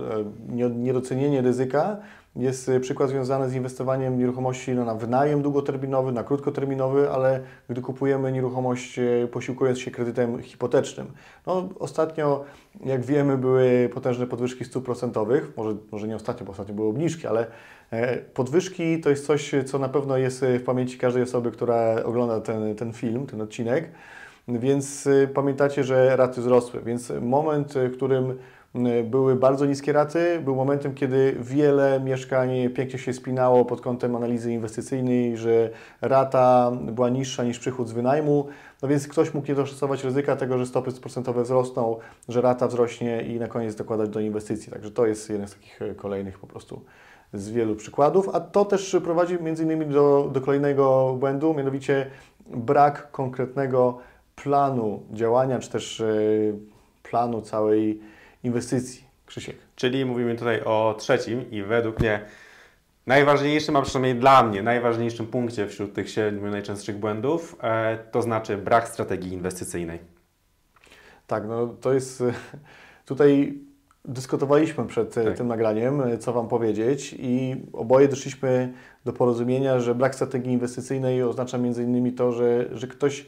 e, 0.60 0.70
niedocenienie 0.70 1.41
ryzyka, 1.41 1.98
jest 2.35 2.69
e, 2.69 2.79
przykład 2.79 3.09
związany 3.09 3.49
z 3.49 3.55
inwestowaniem 3.55 4.17
nieruchomości 4.17 4.71
no, 4.71 4.85
na 4.85 4.95
wynajem 4.95 5.41
długoterminowy, 5.41 6.11
na 6.11 6.23
krótkoterminowy, 6.23 7.09
ale 7.09 7.39
gdy 7.69 7.81
kupujemy 7.81 8.31
nieruchomość 8.31 8.99
e, 8.99 9.27
posiłkując 9.31 9.79
się 9.79 9.91
kredytem 9.91 10.41
hipotecznym. 10.41 11.07
No, 11.47 11.69
ostatnio, 11.79 12.43
jak 12.85 13.05
wiemy, 13.05 13.37
były 13.37 13.89
potężne 13.93 14.27
podwyżki 14.27 14.65
stóp 14.65 14.85
procentowych, 14.85 15.57
może, 15.57 15.75
może 15.91 16.07
nie 16.07 16.15
ostatnio, 16.15 16.45
bo 16.45 16.51
ostatnio 16.51 16.75
były 16.75 16.87
obniżki, 16.87 17.27
ale 17.27 17.47
podwyżki 18.33 19.01
to 19.01 19.09
jest 19.09 19.25
coś, 19.25 19.51
co 19.65 19.79
na 19.79 19.89
pewno 19.89 20.17
jest 20.17 20.45
w 20.59 20.63
pamięci 20.63 20.97
każdej 20.97 21.23
osoby, 21.23 21.51
która 21.51 22.03
ogląda 22.03 22.41
ten, 22.41 22.75
ten 22.75 22.93
film, 22.93 23.27
ten 23.27 23.41
odcinek. 23.41 23.91
Więc 24.47 25.07
y, 25.07 25.29
pamiętacie, 25.33 25.83
że 25.83 26.15
raty 26.15 26.41
wzrosły. 26.41 26.81
Więc 26.85 27.13
moment, 27.21 27.73
w 27.73 27.95
którym 27.95 28.31
y, 28.31 28.35
były 29.03 29.36
bardzo 29.36 29.65
niskie 29.65 29.94
raty, 29.94 30.42
był 30.44 30.56
momentem, 30.56 30.94
kiedy 30.94 31.36
wiele 31.39 32.00
mieszkań 32.00 32.50
pięknie 32.75 33.00
się 33.00 33.13
spinało 33.13 33.65
pod 33.65 33.82
kątem 33.82 34.15
analizy 34.15 34.53
inwestycyjnej, 34.53 35.38
że 35.38 35.70
rata 36.01 36.72
była 36.72 37.10
niższa 37.10 37.44
niż 37.44 37.60
przychód 37.60 37.88
z 37.88 37.92
wynajmu, 37.92 38.48
no 38.82 38.88
więc 38.88 39.08
ktoś 39.08 39.34
mógł 39.34 39.48
nie 39.48 39.56
doszacować 39.56 40.03
ryzyka 40.03 40.36
tego, 40.36 40.58
że 40.58 40.65
stopy 40.65 40.92
procentowe 40.92 41.44
wzrosną, 41.44 41.98
że 42.30 42.42
rata 42.42 42.68
wzrośnie 42.68 43.22
i 43.22 43.39
na 43.39 43.48
koniec 43.48 43.75
dokładać 43.75 44.10
do 44.10 44.20
inwestycji. 44.20 44.72
Także 44.72 44.92
to 44.92 45.06
jest 45.06 45.30
jeden 45.30 45.48
z 45.48 45.53
takich 45.53 45.82
y, 45.82 45.96
kolejnych 45.96 46.39
po 46.39 46.48
prostu 46.48 46.82
z 47.34 47.50
wielu 47.50 47.75
przykładów, 47.75 48.30
a 48.34 48.39
to 48.39 48.65
też 48.65 48.98
prowadzi 49.03 49.44
między 49.44 49.63
innymi 49.63 49.86
do, 49.86 50.30
do 50.34 50.42
kolejnego 50.42 51.15
błędu, 51.20 51.53
mianowicie 51.53 52.06
brak 52.48 53.12
konkretnego 53.12 53.98
planu 54.36 55.03
działania, 55.12 55.60
czy 55.60 55.70
też 55.70 56.01
e, 56.01 56.06
planu 57.03 57.42
całej 57.42 58.12
inwestycji. 58.43 59.03
Krzysiek. 59.25 59.55
Czyli 59.75 60.05
mówimy 60.05 60.35
tutaj 60.35 60.62
o 60.62 60.95
trzecim 61.00 61.51
i 61.51 61.63
według 61.63 62.00
mnie 62.00 62.25
najważniejszym, 63.07 63.75
a 63.75 63.81
przynajmniej 63.81 64.15
dla 64.15 64.43
mnie 64.43 64.63
najważniejszym 64.63 65.27
punkcie 65.27 65.67
wśród 65.67 65.93
tych 65.93 66.09
siedmiu 66.09 66.51
najczęstszych 66.51 66.97
błędów, 66.97 67.55
e, 67.62 67.97
to 68.12 68.21
znaczy 68.21 68.57
brak 68.57 68.88
strategii 68.88 69.33
inwestycyjnej. 69.33 70.00
Tak, 71.27 71.47
no 71.47 71.67
to 71.67 71.93
jest 71.93 72.23
tutaj 73.05 73.59
dyskutowaliśmy 74.05 74.85
przed 74.85 75.13
tak. 75.13 75.38
tym 75.38 75.47
nagraniem, 75.47 76.01
co 76.19 76.33
Wam 76.33 76.47
powiedzieć 76.47 77.15
i 77.19 77.55
oboje 77.73 78.07
doszliśmy 78.07 78.73
do 79.05 79.13
porozumienia, 79.13 79.79
że 79.79 79.95
brak 79.95 80.15
strategii 80.15 80.53
inwestycyjnej 80.53 81.23
oznacza 81.23 81.57
między 81.57 81.83
innymi 81.83 82.13
to, 82.13 82.31
że, 82.31 82.65
że 82.71 82.88
ktoś 82.88 83.25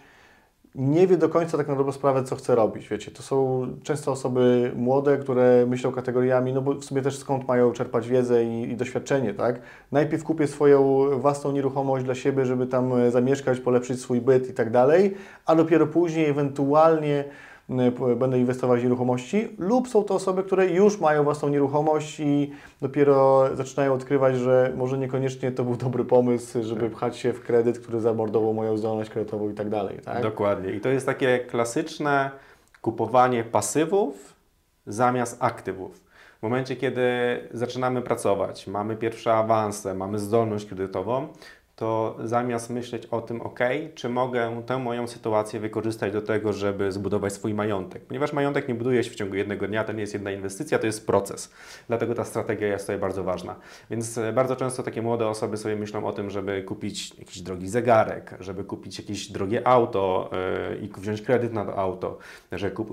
nie 0.76 1.08
wie 1.08 1.18
do 1.18 1.30
końca 1.30 1.58
tak 1.58 1.68
na 1.68 1.76
dobrą 1.76 1.92
sprawę, 1.92 2.24
co 2.24 2.36
chce 2.36 2.56
robić. 2.56 2.90
Wiecie, 2.90 3.12
to 3.12 3.24
są 3.24 3.68
często 3.84 4.12
osoby 4.12 4.72
młode, 4.76 5.18
które 5.18 5.66
myślą 5.68 5.92
kategoriami, 5.92 6.54
no 6.54 6.62
bo 6.62 6.74
w 6.74 6.86
sumie 6.86 7.02
też 7.02 7.18
skąd 7.18 7.48
mają 7.48 7.72
czerpać 7.72 8.08
wiedzę 8.08 8.46
i, 8.46 8.72
i 8.72 8.76
doświadczenie, 8.76 9.34
tak? 9.34 9.60
Najpierw 9.92 10.24
kupię 10.24 10.48
swoją 10.48 11.06
własną 11.20 11.52
nieruchomość 11.52 12.06
dla 12.06 12.16
siebie, 12.16 12.46
żeby 12.46 12.68
tam 12.68 13.12
zamieszkać, 13.12 13.60
polepszyć 13.60 14.02
swój 14.02 14.22
byt 14.22 14.50
i 14.50 14.54
tak 14.54 14.72
dalej, 14.72 15.16
a 15.46 15.56
dopiero 15.56 15.88
później 15.88 16.30
ewentualnie 16.30 17.24
Y, 17.70 18.16
będę 18.16 18.40
inwestować 18.40 18.82
w 18.82 18.84
nieruchomości, 18.84 19.48
lub 19.58 19.88
są 19.88 20.04
to 20.04 20.16
osoby, 20.16 20.44
które 20.44 20.68
już 20.68 21.00
mają 21.00 21.24
własną 21.24 21.50
nieruchomość 21.50 22.20
i 22.20 22.52
dopiero 22.82 23.50
zaczynają 23.56 23.94
odkrywać, 23.94 24.36
że 24.36 24.74
może 24.76 24.98
niekoniecznie 24.98 25.52
to 25.52 25.64
był 25.64 25.76
dobry 25.76 26.06
pomysł, 26.06 26.64
żeby 26.64 26.82
tak. 26.82 26.92
pchać 26.92 27.18
się 27.18 27.34
w 27.34 27.44
kredyt, 27.44 27.80
który 27.80 28.02
zamordował 28.02 28.54
moją 28.54 28.78
zdolność 28.78 29.10
kredytową 29.10 29.50
i 29.50 29.54
tak 29.54 29.70
dalej. 29.70 30.00
Tak? 30.06 30.24
Dokładnie. 30.24 30.72
I 30.72 30.82
to 30.82 30.90
jest 30.90 31.06
takie 31.06 31.40
klasyczne 31.40 32.32
kupowanie 32.82 33.44
pasywów 33.44 34.34
zamiast 34.88 35.38
aktywów. 35.40 36.06
W 36.40 36.44
momencie, 36.44 36.76
kiedy 36.76 37.02
zaczynamy 37.52 38.02
pracować, 38.02 38.68
mamy 38.68 38.96
pierwsze 38.96 39.34
awanse, 39.34 39.94
mamy 39.94 40.20
zdolność 40.20 40.66
kredytową, 40.66 41.28
to 41.76 42.18
zamiast 42.24 42.70
myśleć 42.70 43.06
o 43.06 43.22
tym, 43.22 43.42
ok, 43.42 43.60
czy 43.96 44.10
mogę 44.10 44.64
tę 44.66 44.78
moją 44.78 45.08
sytuację 45.08 45.60
wykorzystać 45.60 46.14
do 46.14 46.22
tego, 46.22 46.54
żeby 46.54 46.92
zbudować 46.92 47.34
swój 47.34 47.54
majątek. 47.54 48.06
Ponieważ 48.06 48.34
majątek 48.34 48.68
nie 48.68 48.76
buduje 48.76 49.04
się 49.04 49.12
w 49.12 49.16
ciągu 49.16 49.36
jednego 49.36 49.68
dnia, 49.68 49.84
to 49.84 49.94
nie 49.94 50.02
jest 50.02 50.14
jedna 50.14 50.32
inwestycja, 50.32 50.80
to 50.80 50.86
jest 50.86 51.08
proces. 51.08 51.54
Dlatego 51.88 52.16
ta 52.16 52.24
strategia 52.24 52.68
jest 52.68 52.86
tutaj 52.86 53.00
bardzo 53.00 53.24
ważna. 53.24 53.56
Więc 53.90 54.18
e, 54.18 54.34
bardzo 54.34 54.56
często 54.56 54.84
takie 54.84 55.02
młode 55.02 55.28
osoby 55.28 55.58
sobie 55.58 55.76
myślą 55.76 56.06
o 56.06 56.12
tym, 56.12 56.30
żeby 56.30 56.64
kupić 56.64 57.20
jakiś 57.20 57.42
drogi 57.42 57.70
zegarek, 57.70 58.38
żeby 58.40 58.64
kupić 58.64 59.00
jakieś 59.00 59.28
drogie 59.28 59.68
auto 59.68 60.30
yy, 60.72 60.78
i 60.78 60.90
wziąć 60.98 61.22
kredyt 61.22 61.54
na 61.54 61.66
to 61.66 61.78
auto, 61.78 62.18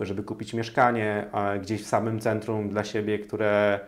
żeby 0.03 0.23
kupić 0.23 0.55
mieszkanie 0.55 1.31
gdzieś 1.63 1.83
w 1.83 1.87
samym 1.87 2.21
centrum 2.21 2.69
dla 2.69 2.85
siebie, 2.85 3.19
które 3.19 3.81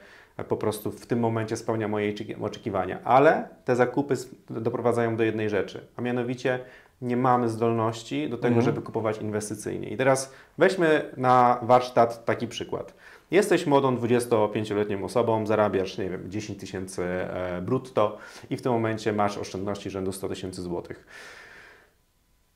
po 0.49 0.57
prostu 0.57 0.91
w 0.91 1.07
tym 1.07 1.21
momencie 1.21 1.57
spełnia 1.57 1.89
moje 1.89 2.13
oczekiwania. 2.43 2.99
Ale 3.05 3.49
te 3.65 3.77
zakupy 3.77 4.15
doprowadzają 4.51 5.17
do 5.17 5.25
jednej 5.25 5.51
rzeczy, 5.51 5.87
a 5.97 6.03
mianowicie 6.03 6.61
nie 7.03 7.17
mamy 7.17 7.49
zdolności 7.49 8.29
do 8.29 8.37
tego, 8.37 8.57
mhm. 8.57 8.65
żeby 8.65 8.83
kupować 8.83 9.19
inwestycyjnie. 9.19 9.89
I 9.89 9.97
teraz 9.97 10.33
weźmy 10.59 11.11
na 11.17 11.59
warsztat 11.63 12.25
taki 12.25 12.49
przykład. 12.49 12.95
Jesteś 13.31 13.67
młodą 13.67 13.97
25-letnią 13.97 15.05
osobą, 15.05 15.47
zarabiasz, 15.47 15.99
nie 15.99 16.11
wiem, 16.11 16.31
10 16.31 16.61
tysięcy 16.61 17.03
e, 17.03 17.63
brutto 17.63 18.19
i 18.51 18.57
w 18.57 18.63
tym 18.63 18.73
momencie 18.73 19.13
masz 19.13 19.39
oszczędności 19.39 19.91
rzędu 19.91 20.13
100 20.13 20.29
tysięcy 20.29 20.63
złotych. 20.63 21.07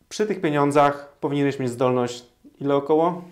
Przy 0.08 0.26
tych 0.26 0.40
pieniądzach 0.40 1.16
powinieneś 1.20 1.58
mieć 1.58 1.70
zdolność 1.70 2.24
ile 2.60 2.74
około? 2.74 3.22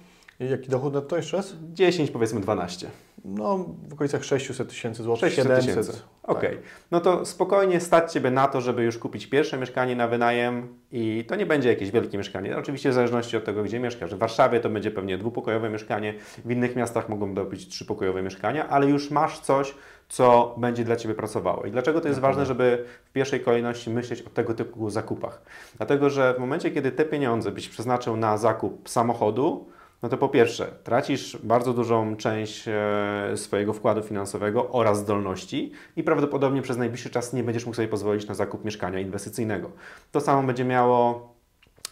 Jaki 0.41 0.69
dochód 0.69 0.95
netto 0.95 1.17
jeszcze 1.17 1.37
raz? 1.37 1.55
10, 1.73 2.11
powiedzmy 2.11 2.41
12. 2.41 2.91
No, 3.29 3.59
w 3.89 3.93
okolicach 3.93 4.25
600 4.25 4.69
tysięcy 4.69 5.03
złotych, 5.03 5.33
700 5.33 5.67
tysięcy. 5.67 5.93
Okej. 6.23 6.51
Okay. 6.51 6.63
No 6.91 7.01
to 7.01 7.25
spokojnie 7.25 7.81
stać 7.81 8.13
Ciebie 8.13 8.31
na 8.31 8.49
to, 8.49 8.61
żeby 8.61 8.83
już 8.83 8.99
kupić 8.99 9.27
pierwsze 9.27 9.59
mieszkanie 9.59 9.97
na 9.97 10.09
wynajem 10.09 10.69
i 10.93 11.25
to 11.29 11.37
nie 11.37 11.47
będzie 11.47 11.69
jakieś 11.69 11.91
wielkie 11.91 12.19
mieszkanie. 12.19 12.57
Oczywiście 12.57 12.91
w 12.91 12.93
zależności 12.93 13.37
od 13.37 13.45
tego, 13.45 13.63
gdzie 13.63 13.81
mieszkasz. 13.81 14.15
W 14.15 14.19
Warszawie 14.19 14.61
to 14.61 14.71
będzie 14.71 14.91
pewnie 14.91 15.19
dwupokojowe 15.19 15.71
mieszkanie, 15.71 16.15
w 16.45 16.51
innych 16.51 16.77
miastach 16.77 17.09
mogą 17.09 17.35
to 17.35 17.45
być 17.45 17.69
trzypokojowe 17.69 18.23
mieszkania, 18.23 18.69
ale 18.69 18.87
już 18.87 19.11
masz 19.11 19.41
coś, 19.41 19.75
co 20.09 20.55
będzie 20.59 20.85
dla 20.85 20.97
Ciebie 20.97 21.15
pracowało. 21.15 21.65
I 21.65 21.71
dlaczego 21.71 22.01
to 22.01 22.09
jest 22.09 22.21
ważne, 22.21 22.47
żeby 22.47 22.85
w 23.05 23.13
pierwszej 23.13 23.41
kolejności 23.41 23.91
myśleć 23.91 24.23
o 24.23 24.31
tego 24.31 24.55
typu 24.55 24.91
zakupach? 24.91 25.43
Dlatego, 25.77 26.11
że 26.11 26.35
w 26.35 26.39
momencie, 26.39 26.71
kiedy 26.71 26.93
te 26.93 27.05
pieniądze 27.05 27.53
byś 27.53 27.69
przeznaczył 27.69 28.17
na 28.17 28.39
zakup 28.39 28.89
samochodu, 28.89 29.67
no 30.07 30.11
to 30.11 30.17
po 30.17 30.29
pierwsze, 30.29 30.67
tracisz 30.85 31.39
bardzo 31.43 31.73
dużą 31.73 32.17
część 32.17 32.69
e, 32.69 33.37
swojego 33.37 33.73
wkładu 33.73 34.03
finansowego 34.03 34.71
oraz 34.71 34.99
zdolności 34.99 35.73
i 35.97 36.03
prawdopodobnie 36.03 36.63
przez 36.63 36.77
najbliższy 36.77 37.11
czas 37.11 37.33
nie 37.33 37.45
będziesz 37.45 37.67
mógł 37.67 37.77
sobie 37.77 37.89
pozwolić 37.89 38.29
na 38.29 38.35
zakup 38.35 38.65
mieszkania 38.65 39.01
inwestycyjnego. 39.01 39.71
To 40.13 40.21
samo 40.21 40.43
będzie 40.43 40.65
miało 40.65 41.29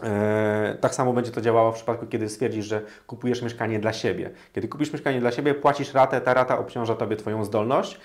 e, 0.02 0.78
tak 0.80 0.94
samo 0.94 1.12
będzie 1.12 1.30
to 1.30 1.40
działało 1.40 1.72
w 1.72 1.74
przypadku, 1.74 2.06
kiedy 2.06 2.28
stwierdzisz, 2.28 2.66
że 2.66 2.82
kupujesz 3.06 3.42
mieszkanie 3.42 3.78
dla 3.78 3.92
siebie. 3.92 4.30
Kiedy 4.52 4.68
kupisz 4.68 4.92
mieszkanie 4.92 5.20
dla 5.20 5.32
siebie, 5.32 5.54
płacisz 5.54 5.94
ratę, 5.94 6.20
ta 6.20 6.34
rata 6.34 6.58
obciąża 6.58 6.94
Tobie 6.94 7.16
Twoją 7.16 7.44
zdolność 7.44 8.00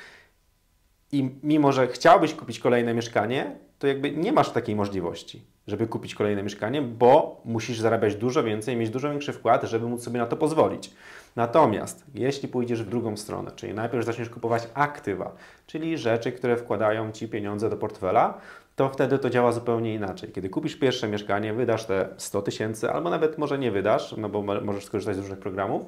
i 1.12 1.30
mimo, 1.44 1.72
że 1.72 1.88
chciałbyś 1.88 2.34
kupić 2.34 2.60
kolejne 2.60 2.94
mieszkanie, 2.94 3.56
to 3.80 3.88
jakby 3.88 4.12
nie 4.12 4.32
masz 4.32 4.50
takiej 4.50 4.76
możliwości, 4.76 5.42
żeby 5.70 5.88
kupić 5.88 6.16
kolejne 6.16 6.44
mieszkanie, 6.44 6.82
bo 6.82 7.42
musisz 7.46 7.80
zarabiać 7.80 8.16
dużo 8.16 8.44
więcej, 8.44 8.78
mieć 8.78 8.90
dużo 8.90 9.10
większy 9.10 9.34
wkład, 9.34 9.64
żeby 9.64 9.88
móc 9.88 10.04
sobie 10.04 10.20
na 10.20 10.26
to 10.26 10.38
pozwolić. 10.38 10.92
Natomiast 11.36 12.06
jeśli 12.14 12.48
pójdziesz 12.48 12.84
w 12.84 12.90
drugą 12.90 13.18
stronę, 13.18 13.52
czyli 13.56 13.74
najpierw 13.74 14.06
zaczniesz 14.06 14.30
kupować 14.30 14.68
aktywa, 14.74 15.32
czyli 15.68 15.98
rzeczy, 15.98 16.32
które 16.32 16.58
wkładają 16.58 17.12
Ci 17.12 17.28
pieniądze 17.28 17.70
do 17.70 17.78
portfela, 17.78 18.38
to 18.76 18.90
wtedy 18.90 19.20
to 19.20 19.30
działa 19.30 19.52
zupełnie 19.52 19.94
inaczej. 19.94 20.32
Kiedy 20.32 20.50
kupisz 20.50 20.76
pierwsze 20.76 21.08
mieszkanie, 21.08 21.54
wydasz 21.54 21.86
te 21.86 22.10
100 22.18 22.42
tysięcy, 22.42 22.92
albo 22.92 23.10
nawet 23.10 23.38
może 23.38 23.60
nie 23.60 23.72
wydasz, 23.72 24.16
no 24.18 24.30
bo 24.30 24.42
możesz 24.42 24.86
skorzystać 24.86 25.16
z 25.16 25.20
różnych 25.20 25.40
programów, 25.40 25.86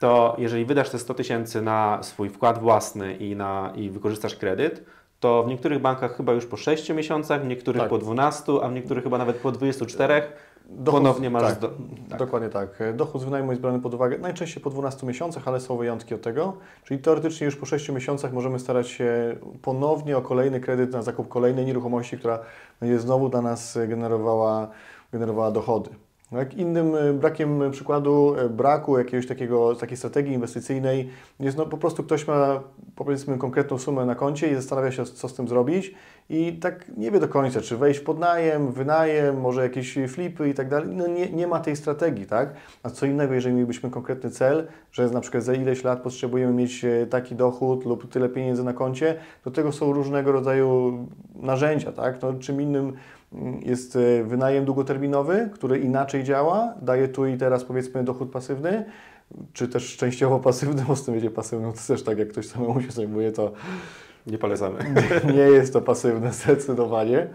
to 0.00 0.36
jeżeli 0.38 0.64
wydasz 0.64 0.90
te 0.90 0.98
100 0.98 1.14
tysięcy 1.14 1.62
na 1.62 2.02
swój 2.02 2.28
wkład 2.28 2.58
własny 2.58 3.16
i, 3.16 3.36
na, 3.36 3.72
i 3.76 3.90
wykorzystasz 3.90 4.36
kredyt, 4.36 4.84
to 5.22 5.42
w 5.42 5.48
niektórych 5.48 5.78
bankach 5.78 6.16
chyba 6.16 6.32
już 6.32 6.46
po 6.46 6.56
6 6.56 6.90
miesiącach, 6.90 7.42
w 7.42 7.46
niektórych 7.46 7.82
tak. 7.82 7.90
po 7.90 7.98
12, 7.98 8.52
a 8.62 8.68
w 8.68 8.72
niektórych 8.72 9.04
chyba 9.04 9.18
nawet 9.18 9.36
po 9.36 9.52
24 9.52 10.22
Dochód, 10.66 11.00
ponownie 11.00 11.30
masz... 11.30 11.42
Tak, 11.42 11.58
do, 11.58 11.70
tak. 12.10 12.18
Dokładnie 12.18 12.48
tak. 12.48 12.68
Dochód 12.94 13.20
z 13.20 13.24
wynajmu 13.24 13.52
jest 13.52 13.62
brany 13.62 13.80
pod 13.80 13.94
uwagę 13.94 14.18
najczęściej 14.18 14.62
po 14.62 14.70
12 14.70 15.06
miesiącach, 15.06 15.48
ale 15.48 15.60
są 15.60 15.76
wyjątki 15.76 16.14
od 16.14 16.22
tego. 16.22 16.56
Czyli 16.84 17.00
teoretycznie 17.00 17.44
już 17.44 17.56
po 17.56 17.66
6 17.66 17.88
miesiącach 17.88 18.32
możemy 18.32 18.58
starać 18.58 18.88
się 18.88 19.36
ponownie 19.62 20.16
o 20.16 20.22
kolejny 20.22 20.60
kredyt 20.60 20.92
na 20.92 21.02
zakup 21.02 21.28
kolejnej 21.28 21.66
nieruchomości, 21.66 22.18
która 22.18 22.38
będzie 22.80 22.98
znowu 22.98 23.28
dla 23.28 23.42
nas 23.42 23.78
generowała, 23.88 24.68
generowała 25.12 25.50
dochody. 25.50 25.90
No 26.32 26.38
innym 26.56 26.94
e, 26.94 27.12
brakiem 27.12 27.70
przykładu 27.70 28.34
e, 28.38 28.48
braku 28.48 28.98
jakiegoś 28.98 29.26
takiego, 29.26 29.74
takiej 29.74 29.96
strategii 29.96 30.32
inwestycyjnej 30.32 31.08
jest 31.40 31.56
no 31.56 31.66
po 31.66 31.78
prostu 31.78 32.02
ktoś 32.02 32.26
ma 32.26 32.62
powiedzmy 32.96 33.38
konkretną 33.38 33.78
sumę 33.78 34.06
na 34.06 34.14
koncie 34.14 34.52
i 34.52 34.54
zastanawia 34.54 34.92
się 34.92 35.04
co 35.04 35.28
z 35.28 35.34
tym 35.34 35.48
zrobić 35.48 35.94
i 36.30 36.52
tak 36.52 36.84
nie 36.96 37.10
wie 37.10 37.20
do 37.20 37.28
końca, 37.28 37.60
czy 37.60 37.76
wejść 37.76 38.00
pod 38.00 38.18
najem, 38.18 38.72
wynajem, 38.72 39.40
może 39.40 39.62
jakieś 39.62 39.98
flipy 40.08 40.48
i 40.48 40.54
tak 40.54 40.68
dalej. 40.68 40.88
No 40.92 41.06
nie, 41.06 41.30
nie 41.30 41.46
ma 41.46 41.60
tej 41.60 41.76
strategii, 41.76 42.26
tak? 42.26 42.54
A 42.82 42.90
co 42.90 43.06
innego, 43.06 43.34
jeżeli 43.34 43.54
mielibyśmy 43.54 43.90
konkretny 43.90 44.30
cel, 44.30 44.66
że 44.92 45.10
na 45.10 45.20
przykład 45.20 45.44
za 45.44 45.54
ileś 45.54 45.84
lat 45.84 46.02
potrzebujemy 46.02 46.52
mieć 46.52 46.84
e, 46.84 47.06
taki 47.06 47.34
dochód 47.34 47.84
lub 47.84 48.12
tyle 48.12 48.28
pieniędzy 48.28 48.64
na 48.64 48.72
koncie, 48.72 49.16
do 49.44 49.50
tego 49.50 49.72
są 49.72 49.92
różnego 49.92 50.32
rodzaju 50.32 50.98
narzędzia, 51.34 51.92
tak? 51.92 52.22
No, 52.22 52.34
czym 52.34 52.60
innym 52.60 52.92
jest 53.62 53.96
e, 53.96 54.24
wynajem 54.24 54.64
długoterminowy, 54.64 55.50
który 55.52 55.78
inaczej 55.78 56.24
działa, 56.24 56.74
daje 56.82 57.08
tu 57.08 57.26
i 57.26 57.36
teraz 57.36 57.64
powiedzmy 57.64 58.04
dochód 58.04 58.30
pasywny, 58.30 58.84
czy 59.52 59.68
też 59.68 59.96
częściowo 59.96 60.38
pasywny, 60.38 60.84
bo 60.88 60.96
z 60.96 61.04
tym 61.04 61.14
wiecie 61.14 61.30
pasywny 61.30 61.72
to 61.72 61.78
też 61.88 62.02
tak 62.02 62.18
jak 62.18 62.28
ktoś 62.28 62.46
samemu 62.46 62.82
się 62.82 62.90
zajmuje, 62.90 63.32
to 63.32 63.52
nie 64.26 64.38
polecamy. 64.38 64.78
Nie 65.34 65.42
jest 65.42 65.72
to 65.72 65.80
pasywne 65.80 66.32
zdecydowanie. 66.32 67.26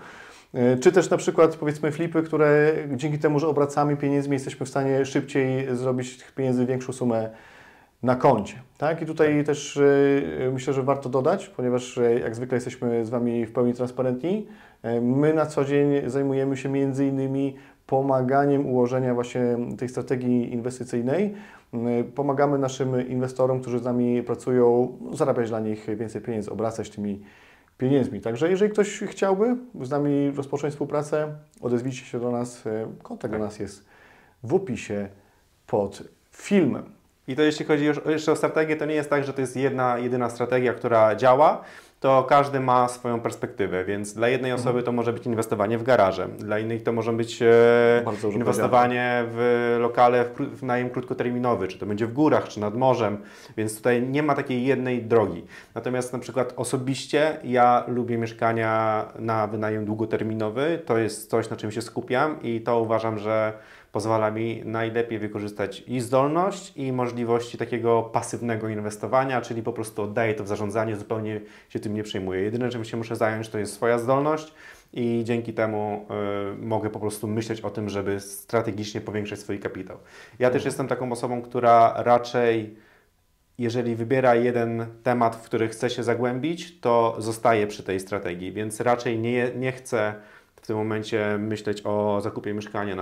E, 0.54 0.78
czy 0.78 0.92
też 0.92 1.10
na 1.10 1.18
przykład 1.18 1.56
powiedzmy 1.56 1.92
flipy, 1.92 2.24
które 2.24 2.74
dzięki 2.96 3.20
temu, 3.20 3.40
że 3.40 3.48
obracamy 3.48 3.98
pieniędzmi 3.98 4.34
jesteśmy 4.34 4.66
w 4.66 4.70
stanie 4.70 5.06
szybciej 5.06 5.76
zrobić 5.76 6.18
tych 6.18 6.32
pieniędzy 6.32 6.66
większą 6.66 6.94
sumę 6.94 7.30
na 8.04 8.16
koncie. 8.16 8.56
Tak? 8.78 9.02
I 9.02 9.06
tutaj 9.06 9.38
tak. 9.38 9.46
też 9.46 9.78
y, 9.78 10.50
myślę, 10.54 10.74
że 10.74 10.84
warto 10.84 11.10
dodać, 11.10 11.48
ponieważ 11.48 12.00
jak 12.22 12.36
zwykle 12.36 12.56
jesteśmy 12.56 13.06
z 13.06 13.10
Wami 13.10 13.46
w 13.46 13.52
pełni 13.52 13.74
transparentni, 13.74 14.48
my 15.02 15.34
na 15.34 15.46
co 15.46 15.66
dzień 15.66 16.10
zajmujemy 16.10 16.58
się 16.58 16.70
między 16.70 17.08
innymi 17.08 17.56
pomaganiem 17.88 18.66
ułożenia 18.66 19.14
właśnie 19.14 19.42
tej 19.78 19.90
strategii 19.90 20.54
inwestycyjnej. 20.54 21.34
Pomagamy 22.16 22.58
naszym 22.58 23.10
inwestorom, 23.10 23.62
którzy 23.62 23.80
z 23.80 23.84
nami 23.84 24.24
pracują, 24.24 24.98
zarabiać 25.14 25.50
dla 25.50 25.60
nich 25.60 25.98
więcej 25.98 26.22
pieniędzy, 26.22 26.52
obracać 26.52 26.90
tymi 26.90 27.24
pieniędzmi. 27.78 28.22
Także 28.22 28.50
jeżeli 28.50 28.72
ktoś 28.72 29.00
chciałby 29.00 29.56
z 29.82 29.90
nami 29.90 30.32
rozpocząć 30.32 30.74
współpracę, 30.74 31.28
odezwijcie 31.62 32.06
się 32.06 32.20
do 32.20 32.32
nas. 32.32 32.64
Kontakt 33.04 33.34
do 33.34 33.40
tak. 33.40 33.48
nas 33.48 33.60
jest 33.60 33.86
w 34.44 34.54
opisie 34.54 35.08
pod 35.68 36.04
filmem. 36.32 36.84
I 37.28 37.36
to 37.36 37.42
jeśli 37.42 37.66
chodzi 37.66 37.86
już 37.86 38.02
jeszcze 38.06 38.32
o 38.32 38.36
strategię, 38.36 38.76
to 38.76 38.86
nie 38.86 38.96
jest 38.96 39.10
tak, 39.10 39.24
że 39.24 39.34
to 39.34 39.42
jest 39.42 39.56
jedna, 39.56 39.98
jedyna 39.98 40.30
strategia, 40.30 40.74
która 40.74 41.16
działa, 41.16 41.64
to 42.00 42.24
każdy 42.24 42.60
ma 42.60 42.88
swoją 42.88 43.20
perspektywę, 43.20 43.86
więc 43.86 44.14
dla 44.14 44.28
jednej 44.28 44.52
Mhm. 44.52 44.68
osoby 44.68 44.84
to 44.84 44.92
może 44.92 45.14
być 45.14 45.26
inwestowanie 45.26 45.78
w 45.78 45.84
garaże, 45.84 46.28
dla 46.28 46.60
innych 46.60 46.84
to 46.84 46.92
może 46.92 47.14
być 47.14 47.42
e, 47.42 48.02
Bardzo 48.06 48.28
inwestowanie 48.30 49.24
w 49.28 49.78
lokale, 49.80 50.26
w 50.40 50.64
najem 50.64 50.90
krótkoterminowy, 50.90 51.68
czy 51.68 51.80
to 51.80 51.86
będzie 51.86 52.08
w 52.08 52.14
górach, 52.14 52.48
czy 52.48 52.60
nad 52.60 52.76
morzem, 52.76 53.18
więc 53.58 53.78
tutaj 53.78 54.02
nie 54.02 54.24
ma 54.24 54.36
takiej 54.36 54.66
jednej 54.66 55.04
drogi. 55.04 55.46
Natomiast 55.76 56.14
na 56.14 56.20
przykład 56.20 56.54
osobiście 56.56 57.38
ja 57.44 57.84
lubię 57.88 58.18
mieszkania 58.18 59.06
na 59.20 59.48
wynajem 59.48 59.86
długoterminowy, 59.86 60.82
to 60.86 60.98
jest 60.98 61.30
coś, 61.30 61.50
na 61.50 61.56
czym 61.58 61.72
się 61.72 61.82
skupiam 61.82 62.42
i 62.42 62.62
to 62.62 62.82
uważam, 62.82 63.20
że 63.20 63.54
pozwala 63.98 64.32
mi 64.32 64.62
najlepiej 64.66 65.20
wykorzystać 65.20 65.84
i 65.88 66.00
zdolność, 66.00 66.74
i 66.76 66.92
możliwości 66.92 67.58
takiego 67.58 68.04
pasywnego 68.04 68.70
inwestowania, 68.70 69.42
czyli 69.42 69.64
po 69.64 69.74
prostu 69.74 70.02
oddaję 70.02 70.34
to 70.34 70.44
w 70.44 70.48
zarządzanie, 70.48 70.96
zupełnie 70.96 71.42
się 71.70 71.80
tym 71.80 71.94
nie 71.94 72.04
przejmuję. 72.04 72.42
Jedyne, 72.42 72.70
czym 72.70 72.86
się 72.86 72.98
muszę 72.98 73.16
zająć, 73.16 73.50
to 73.50 73.58
jest 73.58 73.74
swoja 73.74 74.00
zdolność 74.00 74.54
i 74.94 75.22
dzięki 75.24 75.54
temu 75.54 76.06
y, 76.54 76.66
mogę 76.66 76.90
po 76.90 77.00
prostu 77.00 77.28
myśleć 77.28 77.62
o 77.62 77.70
tym, 77.70 77.90
żeby 77.90 78.20
strategicznie 78.20 79.02
powiększać 79.02 79.40
swój 79.40 79.60
kapitał. 79.60 79.98
Ja 80.40 80.50
też 80.50 80.66
jestem 80.66 80.88
taką 80.88 81.12
osobą, 81.12 81.42
która 81.42 81.94
raczej 81.98 82.76
jeżeli 83.58 83.96
wybiera 83.96 84.36
jeden 84.36 84.86
temat, 85.04 85.36
w 85.36 85.42
który 85.42 85.68
chce 85.68 85.90
się 85.90 86.04
zagłębić, 86.04 86.80
to 86.80 87.16
zostaje 87.18 87.68
przy 87.68 87.84
tej 87.84 88.00
strategii, 88.00 88.52
więc 88.52 88.80
raczej 88.80 89.20
nie, 89.20 89.52
nie 89.56 89.72
chcę 89.72 90.16
w 90.68 90.70
tym 90.70 90.78
momencie 90.78 91.38
myśleć 91.40 91.82
o 91.86 92.22
zakupie 92.22 92.54
mieszkania 92.54 92.96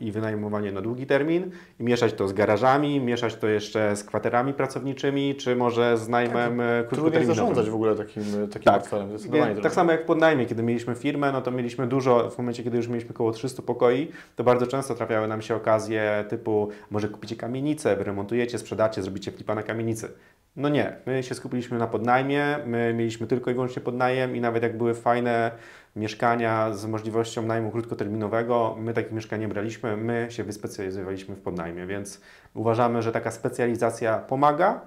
i 0.00 0.12
wynajmowanie 0.12 0.72
na 0.72 0.80
długi 0.80 1.06
termin 1.06 1.50
i 1.80 1.84
mieszać 1.84 2.12
to 2.12 2.28
z 2.28 2.32
garażami, 2.32 3.00
mieszać 3.00 3.34
to 3.34 3.48
jeszcze 3.48 3.96
z 3.96 4.04
kwaterami 4.04 4.54
pracowniczymi, 4.54 5.34
czy 5.34 5.56
może 5.56 5.98
z 5.98 6.08
najmem 6.08 6.50
tak, 6.50 6.56
Trudniej 6.58 6.84
krótkoterminowym. 6.88 7.34
zarządzać 7.36 7.70
w 7.70 7.74
ogóle 7.74 7.96
takim, 7.96 8.22
takim 8.52 8.62
Tak. 8.62 8.74
portfelem, 8.80 9.08
zdecydowanie. 9.08 9.42
tak 9.44 9.52
trudniej. 9.52 9.72
samo 9.74 9.92
jak 9.92 10.02
w 10.02 10.04
podnajmie, 10.06 10.46
kiedy 10.46 10.62
mieliśmy 10.62 10.94
firmę, 10.94 11.32
no 11.32 11.40
to 11.42 11.50
mieliśmy 11.50 11.86
dużo, 11.86 12.30
w 12.30 12.38
momencie 12.38 12.62
kiedy 12.62 12.76
już 12.76 12.88
mieliśmy 12.88 13.10
około 13.10 13.32
300 13.32 13.62
pokoi, 13.62 14.08
to 14.36 14.44
bardzo 14.44 14.66
często 14.66 14.94
trafiały 14.94 15.28
nam 15.28 15.42
się 15.42 15.54
okazje 15.56 16.24
typu 16.28 16.68
może 16.90 17.08
kupicie 17.08 17.36
kamienicę, 17.36 17.96
wyremontujecie, 17.96 18.58
sprzedacie, 18.58 19.02
zrobicie 19.02 19.32
flipa 19.32 19.54
na 19.54 19.62
kamienicy. 19.62 20.08
No 20.56 20.68
nie, 20.68 20.96
my 21.06 21.22
się 21.22 21.34
skupiliśmy 21.34 21.78
na 21.78 21.86
podnajmie, 21.86 22.58
my 22.66 22.94
mieliśmy 22.96 23.26
tylko 23.26 23.50
i 23.50 23.54
wyłącznie 23.54 23.82
podnajem 23.82 24.36
i 24.36 24.40
nawet 24.40 24.62
jak 24.62 24.76
były 24.76 24.94
fajne 24.94 25.50
mieszkania 25.96 26.72
z 26.74 26.86
możliwością 26.86 27.42
najmu 27.42 27.70
krótkoterminowego, 27.70 28.76
my 28.78 28.94
takich 28.94 29.12
mieszkań 29.12 29.40
nie 29.40 29.48
braliśmy, 29.48 29.96
my 29.96 30.26
się 30.30 30.44
wyspecjalizowaliśmy 30.44 31.34
w 31.34 31.40
podnajmie, 31.40 31.86
więc 31.86 32.20
uważamy, 32.54 33.02
że 33.02 33.12
taka 33.12 33.30
specjalizacja 33.30 34.18
pomaga. 34.18 34.80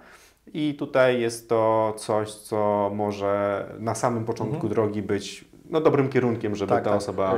I 0.54 0.76
tutaj 0.80 1.22
jest 1.22 1.50
to 1.50 1.94
coś, 1.98 2.34
co 2.34 2.92
może 2.96 3.66
na 3.80 3.96
samym 3.96 4.26
początku 4.26 4.70
drogi 4.70 5.02
być 5.02 5.46
no, 5.70 5.82
dobrym 5.82 6.10
kierunkiem, 6.10 6.56
żeby 6.56 6.70
Tak, 6.70 6.84
ta 6.84 6.90
tak. 6.90 6.98
osoba 6.98 7.36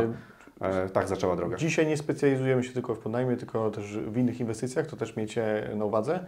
Y, 0.61 0.65
e, 0.65 0.89
tak 0.89 1.07
zaczęła 1.07 1.35
drogę. 1.35 1.57
Dzisiaj 1.57 1.87
nie 1.87 1.97
specjalizujemy 1.97 2.63
się 2.63 2.73
tylko 2.73 2.95
w 2.95 2.99
podnajmie, 2.99 3.37
tylko 3.37 3.71
też 3.71 3.97
w 3.97 4.17
innych 4.17 4.39
inwestycjach, 4.39 4.87
to 4.87 4.95
też 4.95 5.15
miejcie 5.15 5.69
na 5.75 5.85
uwadze, 5.85 6.25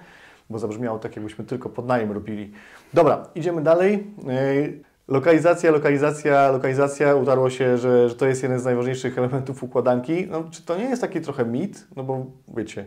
bo 0.49 0.59
zabrzmiało 0.59 0.99
tak, 0.99 1.15
jakbyśmy 1.15 1.45
tylko 1.45 1.69
podnajem 1.69 2.11
robili. 2.11 2.51
Dobra, 2.93 3.29
idziemy 3.35 3.63
dalej. 3.63 4.13
Yy, 4.27 4.79
Lokalizacja, 5.07 5.71
lokalizacja, 5.71 6.51
lokalizacja. 6.51 7.15
Utarło 7.15 7.49
się, 7.49 7.77
że, 7.77 8.09
że 8.09 8.15
to 8.15 8.27
jest 8.27 8.43
jeden 8.43 8.59
z 8.59 8.65
najważniejszych 8.65 9.17
elementów 9.17 9.63
układanki. 9.63 10.27
No, 10.29 10.43
czy 10.51 10.65
to 10.65 10.77
nie 10.77 10.83
jest 10.83 11.01
taki 11.01 11.21
trochę 11.21 11.45
mit? 11.45 11.87
No 11.95 12.03
bo 12.03 12.25
wiecie, 12.57 12.85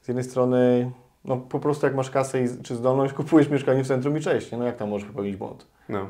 z 0.00 0.08
jednej 0.08 0.24
strony 0.24 0.90
no, 1.24 1.36
po 1.36 1.60
prostu 1.60 1.86
jak 1.86 1.94
masz 1.94 2.10
kasę 2.10 2.42
i, 2.42 2.48
czy 2.62 2.76
zdolność, 2.76 3.14
kupujesz 3.22 3.48
mieszkanie 3.48 3.84
w 3.84 3.86
centrum 3.86 4.16
i 4.16 4.20
cześć. 4.20 4.52
No 4.52 4.64
jak 4.64 4.76
tam 4.76 4.88
możesz 4.88 5.08
popełnić 5.08 5.36
błąd? 5.36 5.66
No. 5.88 6.08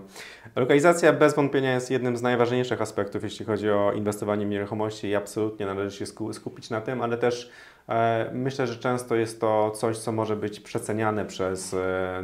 Lokalizacja 0.56 1.12
bez 1.12 1.34
wątpienia 1.34 1.74
jest 1.74 1.90
jednym 1.90 2.16
z 2.16 2.22
najważniejszych 2.22 2.82
aspektów, 2.82 3.22
jeśli 3.22 3.46
chodzi 3.46 3.70
o 3.70 3.92
inwestowanie 3.92 4.46
w 4.46 4.48
nieruchomości 4.48 5.08
i 5.08 5.14
absolutnie 5.14 5.66
należy 5.66 5.96
się 5.96 6.04
sku- 6.04 6.32
skupić 6.32 6.70
na 6.70 6.80
tym, 6.80 7.02
ale 7.02 7.18
też 7.18 7.50
e, 7.88 8.30
myślę, 8.34 8.66
że 8.66 8.76
często 8.76 9.16
jest 9.16 9.40
to 9.40 9.70
coś, 9.70 9.98
co 9.98 10.12
może 10.12 10.36
być 10.36 10.60
przeceniane 10.60 11.24
przez 11.24 11.74
e, 11.74 12.22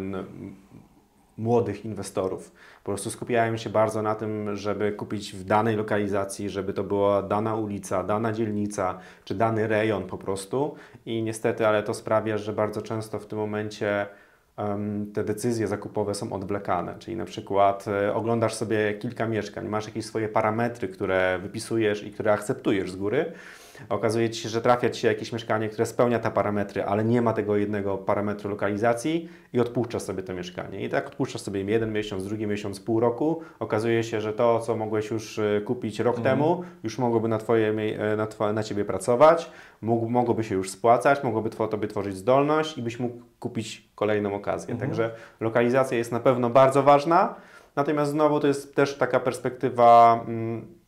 młodych 1.39 1.85
inwestorów. 1.85 2.53
Po 2.85 2.93
prostu 2.93 3.11
skupiają 3.11 3.57
się 3.57 3.71
bardzo 3.71 4.03
na 4.03 4.15
tym, 4.15 4.57
żeby 4.57 4.93
kupić 4.93 5.33
w 5.33 5.45
danej 5.45 5.77
lokalizacji, 5.77 6.51
żeby 6.51 6.73
to 6.73 6.85
była 6.85 7.23
dana 7.23 7.55
ulica, 7.55 8.05
dana 8.05 8.33
dzielnica 8.33 8.99
czy 9.25 9.35
dany 9.35 9.69
rejon 9.69 10.07
po 10.07 10.19
prostu. 10.19 10.75
I 11.07 11.23
niestety, 11.23 11.67
ale 11.67 11.83
to 11.83 11.95
sprawia, 11.95 12.39
że 12.39 12.53
bardzo 12.53 12.83
często 12.83 13.19
w 13.19 13.27
tym 13.27 13.39
momencie 13.39 14.07
te 15.15 15.25
decyzje 15.25 15.67
zakupowe 15.67 16.15
są 16.15 16.33
odwlekane. 16.33 16.95
Czyli 16.99 17.17
na 17.17 17.25
przykład 17.25 17.89
e, 17.89 18.15
oglądasz 18.15 18.55
sobie 18.55 18.95
kilka 18.95 19.27
mieszkań, 19.27 19.69
masz 19.69 19.87
jakieś 19.87 20.07
swoje 20.07 20.29
parametry, 20.29 20.89
które 20.89 21.39
wypisujesz 21.43 22.05
i 22.05 22.11
które 22.11 22.33
akceptujesz 22.33 22.91
z 22.91 22.97
góry. 22.97 23.33
Okazuje 23.89 24.31
Ci 24.31 24.43
się, 24.43 24.49
że 24.49 24.61
trafia 24.61 24.91
Ci 24.91 25.01
się 25.01 25.09
jakieś 25.09 25.33
mieszkanie, 25.33 25.69
które 25.69 25.87
spełnia 25.87 26.19
te 26.19 26.31
parametry, 26.31 26.83
ale 26.85 27.05
nie 27.05 27.23
ma 27.23 27.33
tego 27.33 27.57
jednego 27.57 27.99
parametru 27.99 28.51
lokalizacji 28.51 29.29
i 29.53 29.61
odpuszczasz 29.61 30.03
sobie 30.03 30.23
to 30.23 30.35
mieszkanie. 30.35 30.85
I 30.85 30.89
tak 30.89 31.07
odpuszczasz 31.07 31.41
sobie 31.41 31.65
jeden 31.65 31.93
miesiąc, 31.93 32.25
drugi 32.25 32.47
miesiąc, 32.47 32.81
pół 32.81 33.01
roku. 33.01 33.41
Okazuje 33.59 34.05
się, 34.05 34.21
że 34.21 34.33
to, 34.33 34.61
co 34.61 34.77
mogłeś 34.77 35.11
już 35.11 35.39
e, 35.39 35.61
kupić 35.61 36.01
rok 36.01 36.21
temu, 36.21 36.63
już 36.85 36.99
mogłoby 36.99 37.29
na, 37.29 37.39
twoje, 37.39 37.75
e, 37.99 38.17
na, 38.17 38.27
twoje, 38.27 38.53
na 38.53 38.63
Ciebie 38.63 38.85
pracować, 38.85 39.51
mógł, 39.81 40.09
mogłoby 40.09 40.45
się 40.45 40.55
już 40.55 40.71
spłacać, 40.71 41.25
mogłoby 41.25 41.51
Tobie 41.51 41.89
tworzyć 41.89 42.17
zdolność 42.17 42.79
i 42.79 42.83
byś 42.83 42.99
mógł 42.99 43.17
kupić 43.41 43.89
kolejną 43.95 44.35
okazję. 44.35 44.77
Także 44.77 45.11
lokalizacja 45.41 45.99
jest 45.99 46.13
na 46.13 46.21
pewno 46.21 46.51
bardzo 46.51 46.83
ważna. 46.83 47.35
Natomiast 47.77 48.11
znowu 48.11 48.41
to 48.41 48.47
jest 48.47 48.75
też 48.75 48.99
taka 48.99 49.21
perspektywa 49.21 50.21
mm, 50.29 50.82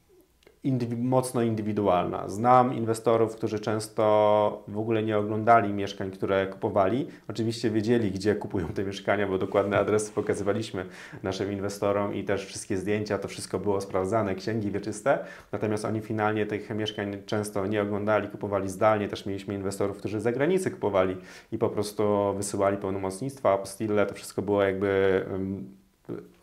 indywi- 0.65 1.03
mocno 1.03 1.43
indywidualna. 1.43 2.29
Znam 2.29 2.75
inwestorów, 2.75 3.37
którzy 3.37 3.61
często 3.61 4.63
w 4.69 4.79
ogóle 4.79 5.03
nie 5.03 5.19
oglądali 5.19 5.73
mieszkań, 5.73 6.11
które 6.11 6.47
kupowali. 6.47 7.07
Oczywiście 7.29 7.71
wiedzieli, 7.71 8.11
gdzie 8.11 8.35
kupują 8.35 8.69
te 8.69 8.85
mieszkania, 8.85 9.27
bo 9.27 9.39
dokładne 9.39 9.79
adresy 9.79 10.13
pokazywaliśmy 10.13 10.87
naszym 11.23 11.53
inwestorom 11.53 12.15
i 12.15 12.25
też 12.25 12.47
wszystkie 12.47 12.77
zdjęcia, 12.77 13.19
to 13.19 13.29
wszystko 13.29 13.59
było 13.59 13.81
sprawdzane, 13.81 14.35
księgi 14.35 14.71
wieczyste. 14.71 15.19
Natomiast 15.53 15.85
oni 15.85 16.01
finalnie 16.01 16.47
tych 16.47 16.71
mieszkań 16.71 17.17
często 17.27 17.67
nie 17.67 17.83
oglądali, 17.83 18.29
kupowali 18.29 18.69
zdalnie. 18.69 19.09
Też 19.09 19.27
mieliśmy 19.27 19.55
inwestorów, 19.55 19.99
którzy 19.99 20.21
z 20.21 20.23
zagranicy 20.23 20.71
kupowali 20.71 21.17
i 21.53 21.59
po 21.59 21.69
prostu 21.69 22.35
wysyłali 22.37 22.77
pełnomocnictwa, 22.77 23.53
apostille. 23.53 24.07
To 24.07 24.15
wszystko 24.15 24.43
było 24.43 24.63
jakby 24.63 25.25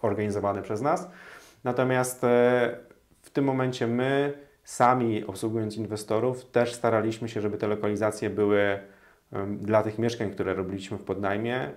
organizowane 0.02 0.62
przez 0.62 0.82
nas. 0.82 1.10
Natomiast 1.64 2.24
e, 2.24 2.78
w 3.32 3.34
tym 3.34 3.46
momencie 3.46 3.88
my 3.88 4.34
sami 4.64 5.26
obsługując 5.26 5.78
inwestorów 5.78 6.46
też 6.46 6.74
staraliśmy 6.74 7.30
się, 7.30 7.42
żeby 7.42 7.58
te 7.58 7.68
lokalizacje 7.68 8.30
były 8.30 8.80
dla 9.58 9.84
tych 9.84 10.00
mieszkań, 10.00 10.32
które 10.32 10.54
robiliśmy 10.54 10.98
w 10.98 11.04
podnajmie, 11.04 11.70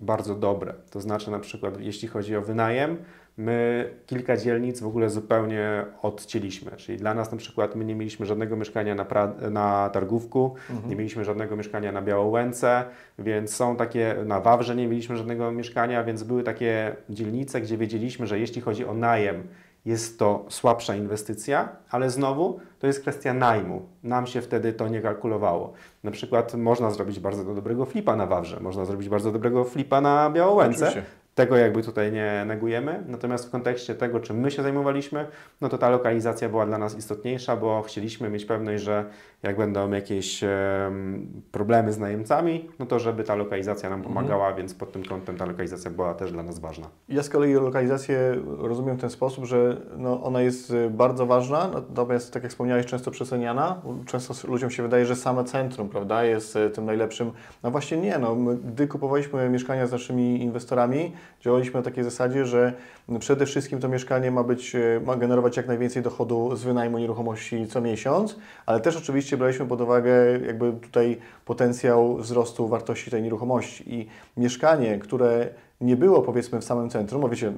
bardzo 0.00 0.34
dobre. 0.34 0.74
To 0.90 1.00
znaczy 1.00 1.30
na 1.30 1.38
przykład 1.38 1.80
jeśli 1.80 2.08
chodzi 2.08 2.36
o 2.36 2.42
wynajem, 2.42 2.96
my 3.36 3.90
kilka 4.06 4.36
dzielnic 4.36 4.80
w 4.80 4.86
ogóle 4.86 5.10
zupełnie 5.10 5.84
odcięliśmy. 6.02 6.70
Czyli 6.76 6.98
dla 6.98 7.14
nas 7.14 7.32
na 7.32 7.38
przykład 7.38 7.76
my 7.76 7.84
nie 7.84 7.94
mieliśmy 7.94 8.26
żadnego 8.26 8.56
mieszkania 8.56 8.94
na, 8.94 9.04
pra- 9.04 9.50
na 9.50 9.90
Targówku, 9.90 10.54
nie 10.88 10.96
mieliśmy 10.96 11.24
żadnego 11.24 11.56
mieszkania 11.56 11.92
na 11.92 12.02
Białołęce, 12.02 12.84
więc 13.18 13.54
są 13.54 13.76
takie, 13.76 14.16
na 14.26 14.40
Wawrze 14.40 14.76
nie 14.76 14.88
mieliśmy 14.88 15.16
żadnego 15.16 15.52
mieszkania, 15.52 16.04
więc 16.04 16.22
były 16.22 16.42
takie 16.42 16.96
dzielnice, 17.10 17.60
gdzie 17.60 17.78
wiedzieliśmy, 17.78 18.26
że 18.26 18.38
jeśli 18.38 18.60
chodzi 18.60 18.84
o 18.84 18.94
najem, 18.94 19.42
jest 19.84 20.18
to 20.18 20.44
słabsza 20.48 20.94
inwestycja, 20.96 21.68
ale 21.90 22.10
znowu 22.10 22.60
to 22.78 22.86
jest 22.86 23.00
kwestia 23.00 23.34
najmu. 23.34 23.82
Nam 24.02 24.26
się 24.26 24.42
wtedy 24.42 24.72
to 24.72 24.88
nie 24.88 25.00
kalkulowało. 25.00 25.72
Na 26.04 26.10
przykład 26.10 26.54
można 26.54 26.90
zrobić 26.90 27.20
bardzo 27.20 27.54
dobrego 27.54 27.86
flipa 27.86 28.16
na 28.16 28.26
Wawrze, 28.26 28.60
można 28.60 28.84
zrobić 28.84 29.08
bardzo 29.08 29.32
dobrego 29.32 29.64
flipa 29.64 30.00
na 30.00 30.30
Białołęce. 30.30 30.88
Oczywiście. 30.88 31.21
Tego 31.34 31.56
jakby 31.56 31.82
tutaj 31.82 32.12
nie 32.12 32.44
negujemy, 32.46 33.04
natomiast 33.06 33.46
w 33.46 33.50
kontekście 33.50 33.94
tego, 33.94 34.20
czym 34.20 34.40
my 34.40 34.50
się 34.50 34.62
zajmowaliśmy, 34.62 35.26
no 35.60 35.68
to 35.68 35.78
ta 35.78 35.90
lokalizacja 35.90 36.48
była 36.48 36.66
dla 36.66 36.78
nas 36.78 36.98
istotniejsza, 36.98 37.56
bo 37.56 37.82
chcieliśmy 37.82 38.30
mieć 38.30 38.44
pewność, 38.44 38.82
że 38.82 39.04
jak 39.42 39.56
będą 39.56 39.90
jakieś 39.90 40.44
em, 40.44 41.26
problemy 41.52 41.92
z 41.92 41.98
najemcami, 41.98 42.68
no 42.78 42.86
to 42.86 42.98
żeby 42.98 43.24
ta 43.24 43.34
lokalizacja 43.34 43.90
nam 43.90 44.02
pomagała, 44.02 44.54
więc 44.54 44.74
pod 44.74 44.92
tym 44.92 45.04
kątem 45.04 45.36
ta 45.36 45.46
lokalizacja 45.46 45.90
była 45.90 46.14
też 46.14 46.32
dla 46.32 46.42
nas 46.42 46.58
ważna. 46.58 46.86
Ja 47.08 47.22
z 47.22 47.28
kolei 47.28 47.54
lokalizację 47.54 48.40
rozumiem 48.58 48.96
w 48.96 49.00
ten 49.00 49.10
sposób, 49.10 49.44
że 49.44 49.76
no, 49.96 50.22
ona 50.22 50.40
jest 50.40 50.70
y, 50.70 50.90
bardzo 50.90 51.26
ważna, 51.26 51.70
natomiast 51.74 52.32
tak 52.32 52.42
jak 52.42 52.52
wspomniałeś, 52.52 52.86
często 52.86 53.10
przeceniana. 53.10 53.82
Często 54.06 54.48
ludziom 54.48 54.70
się 54.70 54.82
wydaje, 54.82 55.06
że 55.06 55.16
same 55.16 55.44
centrum 55.44 55.88
prawda, 55.88 56.24
jest 56.24 56.56
y, 56.56 56.70
tym 56.70 56.84
najlepszym. 56.84 57.32
No 57.62 57.70
właśnie 57.70 57.96
nie, 57.96 58.18
no, 58.18 58.34
my, 58.34 58.56
gdy 58.56 58.86
kupowaliśmy 58.86 59.50
mieszkania 59.50 59.86
z 59.86 59.92
naszymi 59.92 60.42
inwestorami, 60.42 61.12
działaliśmy 61.40 61.80
na 61.80 61.84
takiej 61.84 62.04
zasadzie, 62.04 62.46
że 62.46 62.72
przede 63.18 63.46
wszystkim 63.46 63.80
to 63.80 63.88
mieszkanie 63.88 64.30
ma 64.30 64.44
być, 64.44 64.74
e, 64.74 65.00
ma 65.04 65.16
generować 65.16 65.56
jak 65.56 65.66
najwięcej 65.66 66.02
dochodu 66.02 66.56
z 66.56 66.64
wynajmu 66.64 66.98
nieruchomości 66.98 67.66
co 67.66 67.80
miesiąc, 67.80 68.36
ale 68.66 68.80
też 68.80 68.96
oczywiście 68.96 69.36
braliśmy 69.36 69.66
pod 69.66 69.80
uwagę 69.80 70.12
jakby 70.46 70.72
tutaj 70.72 71.16
potencjał 71.44 72.16
wzrostu 72.16 72.68
wartości 72.68 73.10
tej 73.10 73.22
nieruchomości 73.22 73.94
i 73.94 74.06
mieszkanie, 74.36 74.98
które 74.98 75.48
nie 75.80 75.96
było 75.96 76.22
powiedzmy 76.22 76.60
w 76.60 76.64
samym 76.64 76.90
centrum, 76.90 77.22
bo 77.22 77.28
wiecie, 77.28 77.52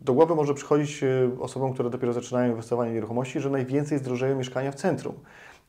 do 0.00 0.14
głowy 0.14 0.34
może 0.34 0.54
przychodzić 0.54 1.02
e, 1.02 1.30
osobom, 1.40 1.72
które 1.72 1.90
dopiero 1.90 2.12
zaczynają 2.12 2.50
inwestowanie 2.50 2.90
w 2.90 2.94
nieruchomości, 2.94 3.40
że 3.40 3.50
najwięcej 3.50 3.98
zdrożeją 3.98 4.36
mieszkania 4.36 4.72
w 4.72 4.74
centrum. 4.74 5.14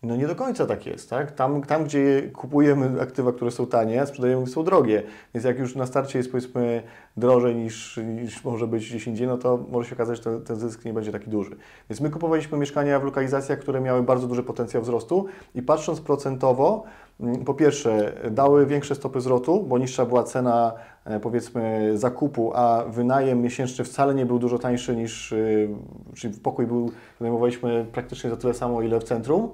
No 0.03 0.15
nie 0.15 0.27
do 0.27 0.35
końca 0.35 0.65
tak 0.65 0.85
jest, 0.85 1.09
tak? 1.09 1.31
Tam, 1.31 1.61
tam 1.61 1.83
gdzie 1.83 2.21
kupujemy 2.33 3.01
aktywa, 3.01 3.31
które 3.31 3.51
są 3.51 3.67
tanie, 3.67 4.05
sprzedajemy, 4.05 4.47
są 4.47 4.63
drogie. 4.63 5.03
Więc 5.33 5.45
jak 5.45 5.59
już 5.59 5.75
na 5.75 5.85
starcie 5.85 6.19
jest 6.19 6.31
powiedzmy 6.31 6.83
drożej 7.17 7.55
niż, 7.55 7.97
niż 7.97 8.43
może 8.43 8.67
być 8.67 8.89
gdzieś 8.89 9.07
indziej, 9.07 9.27
no 9.27 9.37
to 9.37 9.59
może 9.71 9.89
się 9.89 9.95
okazać, 9.95 10.17
że 10.17 10.23
ten, 10.23 10.41
ten 10.41 10.55
zysk 10.55 10.85
nie 10.85 10.93
będzie 10.93 11.11
taki 11.11 11.29
duży. 11.29 11.55
Więc 11.89 12.01
my 12.01 12.09
kupowaliśmy 12.09 12.57
mieszkania 12.57 12.99
w 12.99 13.03
lokalizacjach, 13.03 13.59
które 13.59 13.81
miały 13.81 14.03
bardzo 14.03 14.27
duży 14.27 14.43
potencjał 14.43 14.83
wzrostu 14.83 15.25
i 15.55 15.61
patrząc 15.61 16.01
procentowo, 16.01 16.83
mm, 17.19 17.45
po 17.45 17.53
pierwsze 17.53 18.13
dały 18.31 18.65
większe 18.65 18.95
stopy 18.95 19.21
zwrotu, 19.21 19.63
bo 19.63 19.77
niższa 19.77 20.05
była 20.05 20.23
cena 20.23 20.73
e, 21.05 21.19
powiedzmy 21.19 21.91
zakupu, 21.97 22.51
a 22.55 22.83
wynajem 22.87 23.41
miesięczny 23.41 23.85
wcale 23.85 24.15
nie 24.15 24.25
był 24.25 24.39
dużo 24.39 24.59
tańszy 24.59 24.95
niż, 24.95 25.33
e, 25.33 25.37
czyli 26.15 26.39
pokój 26.39 26.67
był, 26.67 26.91
wynajmowaliśmy 27.19 27.85
praktycznie 27.91 28.29
za 28.29 28.37
tyle 28.37 28.53
samo, 28.53 28.81
ile 28.81 28.99
w 28.99 29.03
centrum 29.03 29.49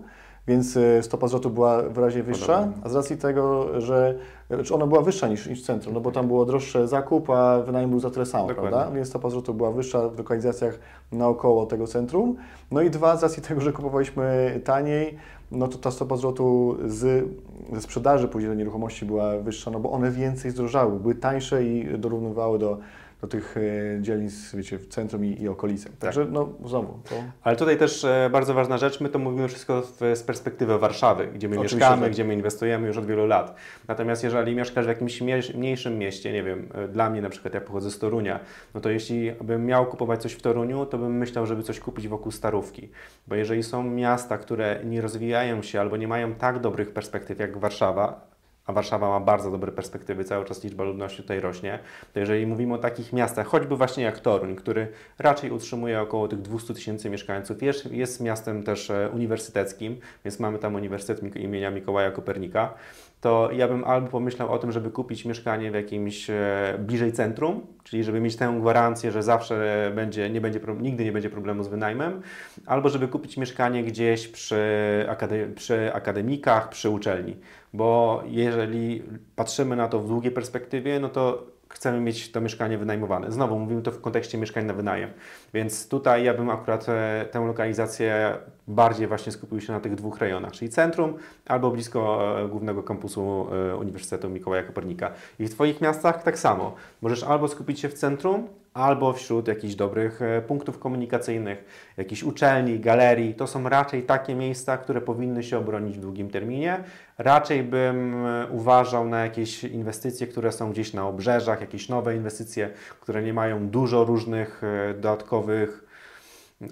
więc 0.50 0.78
e, 0.78 1.04
stopa 1.04 1.28
zwrotu 1.28 1.50
była 1.50 1.82
wyraźnie 1.84 2.24
wyższa, 2.24 2.68
a 2.84 2.90
z 2.90 2.96
racji 2.96 3.18
tego, 3.18 3.68
że 3.82 4.16
znaczy 4.50 4.76
ona 4.76 4.88
była 4.88 5.02
wyższa 5.02 5.28
niż, 5.28 5.48
niż 5.48 5.64
centrum, 5.64 5.94
no 5.94 6.02
bo 6.02 6.12
tam 6.12 6.28
było 6.28 6.46
droższe 6.46 6.88
zakup, 6.88 7.30
a 7.30 7.60
wynajem 7.60 7.90
był 7.90 8.00
za 8.00 8.10
tyle 8.10 8.26
samo, 8.26 8.48
Dokładnie. 8.48 8.72
prawda? 8.72 8.96
Więc 8.96 9.08
stopa 9.08 9.30
zwrotu 9.30 9.54
była 9.54 9.72
wyższa 9.72 10.10
w 10.10 10.18
lokalizacjach 10.18 10.80
naokoło 11.12 11.66
tego 11.66 11.88
centrum. 11.88 12.36
No 12.72 12.82
i 12.82 12.90
dwa, 12.90 13.18
z 13.18 13.24
racji 13.24 13.44
tego, 13.44 13.62
że 13.62 13.74
kupowaliśmy 13.74 14.60
taniej, 14.64 15.18
no 15.52 15.68
to 15.68 15.78
ta 15.78 15.92
stopa 15.92 16.18
zwrotu 16.18 16.78
z, 16.86 17.26
ze 17.74 17.82
sprzedaży 17.82 18.28
później 18.28 18.52
do 18.52 18.56
nieruchomości 18.56 19.06
była 19.06 19.38
wyższa, 19.38 19.72
no 19.72 19.80
bo 19.80 19.92
one 19.92 20.12
więcej 20.12 20.52
zdrożały, 20.52 21.00
były 21.00 21.16
tańsze 21.16 21.64
i 21.64 21.98
dorównywały 21.98 22.60
do 22.60 22.78
do 23.22 23.28
tych 23.28 23.56
e, 23.58 24.02
dzielnic, 24.02 24.56
wiecie, 24.56 24.78
w 24.78 24.88
centrum 24.88 25.26
i, 25.26 25.42
i 25.42 25.48
okolicy. 25.48 25.86
Tak. 25.86 26.00
Także 26.00 26.26
no 26.26 26.50
znowu. 26.66 27.00
To... 27.10 27.16
Ale 27.44 27.56
tutaj 27.56 27.78
też 27.78 28.04
e, 28.04 28.30
bardzo 28.32 28.54
ważna 28.54 28.78
rzecz, 28.78 29.02
my 29.02 29.10
to 29.10 29.20
mówimy 29.20 29.48
wszystko 29.48 29.84
z 30.14 30.24
perspektywy 30.24 30.80
Warszawy, 30.80 31.28
gdzie 31.28 31.50
my 31.50 31.56
Oczywiście 31.56 31.78
mieszkamy, 31.78 32.02
tak. 32.02 32.12
gdzie 32.12 32.24
my 32.24 32.34
inwestujemy 32.34 32.88
już 32.88 32.98
od 32.98 33.06
wielu 33.06 33.28
lat. 33.28 33.56
Natomiast 33.88 34.24
jeżeli 34.24 34.56
mieszkasz 34.56 34.86
w 34.86 34.88
jakimś 34.88 35.22
mniejszym 35.56 35.98
mieście, 35.98 36.34
nie 36.34 36.44
wiem, 36.44 36.70
e, 36.74 36.88
dla 36.88 37.10
mnie 37.10 37.22
na 37.22 37.30
przykład, 37.30 37.54
ja 37.54 37.62
pochodzę 37.62 37.92
z 37.92 38.00
Torunia, 38.00 38.40
no 38.74 38.82
to 38.82 38.90
jeśli 38.90 39.32
bym 39.32 39.66
miał 39.66 39.86
kupować 39.86 40.22
coś 40.22 40.34
w 40.34 40.42
Toruniu, 40.42 40.86
to 40.86 40.98
bym 40.98 41.18
myślał, 41.18 41.46
żeby 41.46 41.64
coś 41.64 41.80
kupić 41.80 42.08
wokół 42.08 42.32
Starówki. 42.32 42.90
Bo 43.28 43.36
jeżeli 43.36 43.64
są 43.64 43.84
miasta, 43.84 44.38
które 44.38 44.80
nie 44.86 45.02
rozwijają 45.02 45.62
się 45.62 45.82
albo 45.82 45.98
nie 45.98 46.08
mają 46.08 46.36
tak 46.36 46.60
dobrych 46.60 46.92
perspektyw 46.92 47.40
jak 47.40 47.58
Warszawa, 47.58 48.30
a 48.70 48.74
Warszawa 48.74 49.10
ma 49.10 49.20
bardzo 49.20 49.52
dobre 49.52 49.72
perspektywy, 49.72 50.24
cały 50.24 50.46
czas 50.46 50.64
liczba 50.64 50.84
ludności 50.84 51.22
tutaj 51.22 51.40
rośnie, 51.40 51.80
to 52.14 52.20
jeżeli 52.20 52.48
mówimy 52.48 52.74
o 52.74 52.78
takich 52.78 53.14
miastach, 53.14 53.48
choćby 53.48 53.76
właśnie 53.76 54.04
jak 54.04 54.20
Toruń, 54.20 54.56
który 54.56 54.88
raczej 55.20 55.52
utrzymuje 55.52 56.02
około 56.02 56.28
tych 56.28 56.42
200 56.42 56.74
tysięcy 56.74 57.10
mieszkańców, 57.10 57.64
jest, 57.64 57.92
jest 57.92 58.22
miastem 58.22 58.64
też 58.64 58.90
e, 58.90 59.10
uniwersyteckim, 59.14 60.00
więc 60.26 60.40
mamy 60.40 60.60
tam 60.60 60.76
Uniwersytet 60.76 61.36
imienia 61.36 61.72
Mikołaja 61.72 62.12
Kopernika, 62.12 62.74
to 63.22 63.50
ja 63.52 63.68
bym 63.68 63.84
albo 63.84 64.08
pomyślał 64.08 64.52
o 64.52 64.60
tym, 64.60 64.72
żeby 64.72 64.92
kupić 64.92 65.26
mieszkanie 65.26 65.72
w 65.72 65.74
jakimś 65.74 66.30
e, 66.30 66.78
bliżej 66.80 67.14
centrum, 67.14 67.68
czyli 67.84 68.04
żeby 68.04 68.20
mieć 68.22 68.36
tę 68.36 68.58
gwarancję, 68.62 69.12
że 69.12 69.24
zawsze 69.24 69.92
będzie, 69.96 70.30
nie 70.30 70.42
będzie, 70.42 70.60
nigdy 70.80 71.06
nie 71.06 71.12
będzie 71.12 71.30
problemu 71.30 71.64
z 71.64 71.68
wynajmem, 71.68 72.22
albo 72.66 72.90
żeby 72.90 73.08
kupić 73.08 73.38
mieszkanie 73.38 73.84
gdzieś 73.84 74.28
przy, 74.28 75.06
akade 75.10 75.48
przy 75.48 75.94
akademikach, 75.94 76.70
przy 76.70 76.90
uczelni, 76.90 77.38
bo 77.74 78.24
jeżeli 78.26 79.04
patrzymy 79.36 79.76
na 79.76 79.88
to 79.88 80.00
w 80.00 80.08
długiej 80.08 80.32
perspektywie, 80.32 81.00
no 81.00 81.10
to 81.10 81.44
chcemy 81.70 82.02
mieć 82.02 82.32
to 82.32 82.42
mieszkanie 82.42 82.78
wynajmowane. 82.78 83.32
Znowu 83.32 83.60
mówimy 83.60 83.82
to 83.82 83.92
w 83.92 84.02
kontekście 84.02 84.38
mieszkań 84.38 84.66
na 84.66 84.74
wynajem. 84.74 85.10
Więc 85.54 85.88
tutaj 85.88 86.24
ja 86.24 86.34
bym 86.34 86.50
akurat 86.50 86.90
e, 86.90 87.26
tę 87.32 87.40
lokalizację 87.40 88.38
bardziej 88.68 89.08
właśnie 89.08 89.32
skupił 89.32 89.62
się 89.62 89.74
na 89.74 89.80
tych 89.80 89.96
dwóch 89.96 90.18
rejonach, 90.18 90.52
czyli 90.52 90.72
centrum 90.72 91.14
albo 91.46 91.72
blisko 91.72 92.34
e, 92.42 92.48
głównego 92.48 92.84
kampusu 92.84 93.48
e, 93.72 93.76
Uniwersytetu 93.76 94.30
Mikołaja 94.30 94.64
Kopernika. 94.64 95.12
I 95.40 95.48
w 95.48 95.52
Twoich 95.52 95.82
miastach 95.82 96.24
tak 96.24 96.40
samo. 96.40 96.76
Możesz 97.02 97.24
albo 97.24 97.48
skupić 97.48 97.80
się 97.80 97.90
w 97.90 97.94
centrum, 97.94 98.48
albo 98.74 99.14
wśród 99.14 99.48
jakichś 99.48 99.76
dobrych 99.76 100.22
e, 100.22 100.42
punktów 100.42 100.80
komunikacyjnych, 100.80 101.92
jakichś 101.98 102.24
uczelni, 102.24 102.80
galerii. 102.80 103.34
To 103.34 103.48
są 103.48 103.70
raczej 103.70 104.04
takie 104.04 104.36
miejsca, 104.36 104.78
które 104.78 105.02
powinny 105.02 105.44
się 105.44 105.58
obronić 105.58 105.98
w 105.98 106.02
długim 106.02 106.30
terminie. 106.30 106.84
Raczej 107.18 107.64
bym 107.64 108.26
e, 108.26 108.48
uważał 108.52 109.10
na 109.10 109.24
jakieś 109.24 109.64
inwestycje, 109.64 110.28
które 110.28 110.52
są 110.52 110.72
gdzieś 110.72 110.94
na 110.94 111.08
obrzeżach, 111.08 111.62
jakieś 111.62 111.90
nowe 111.90 112.16
inwestycje, 112.16 112.70
które 113.00 113.24
nie 113.24 113.34
mają 113.34 113.68
dużo 113.68 114.06
różnych 114.06 114.62
e, 114.64 114.94
dodatkowych 114.94 115.90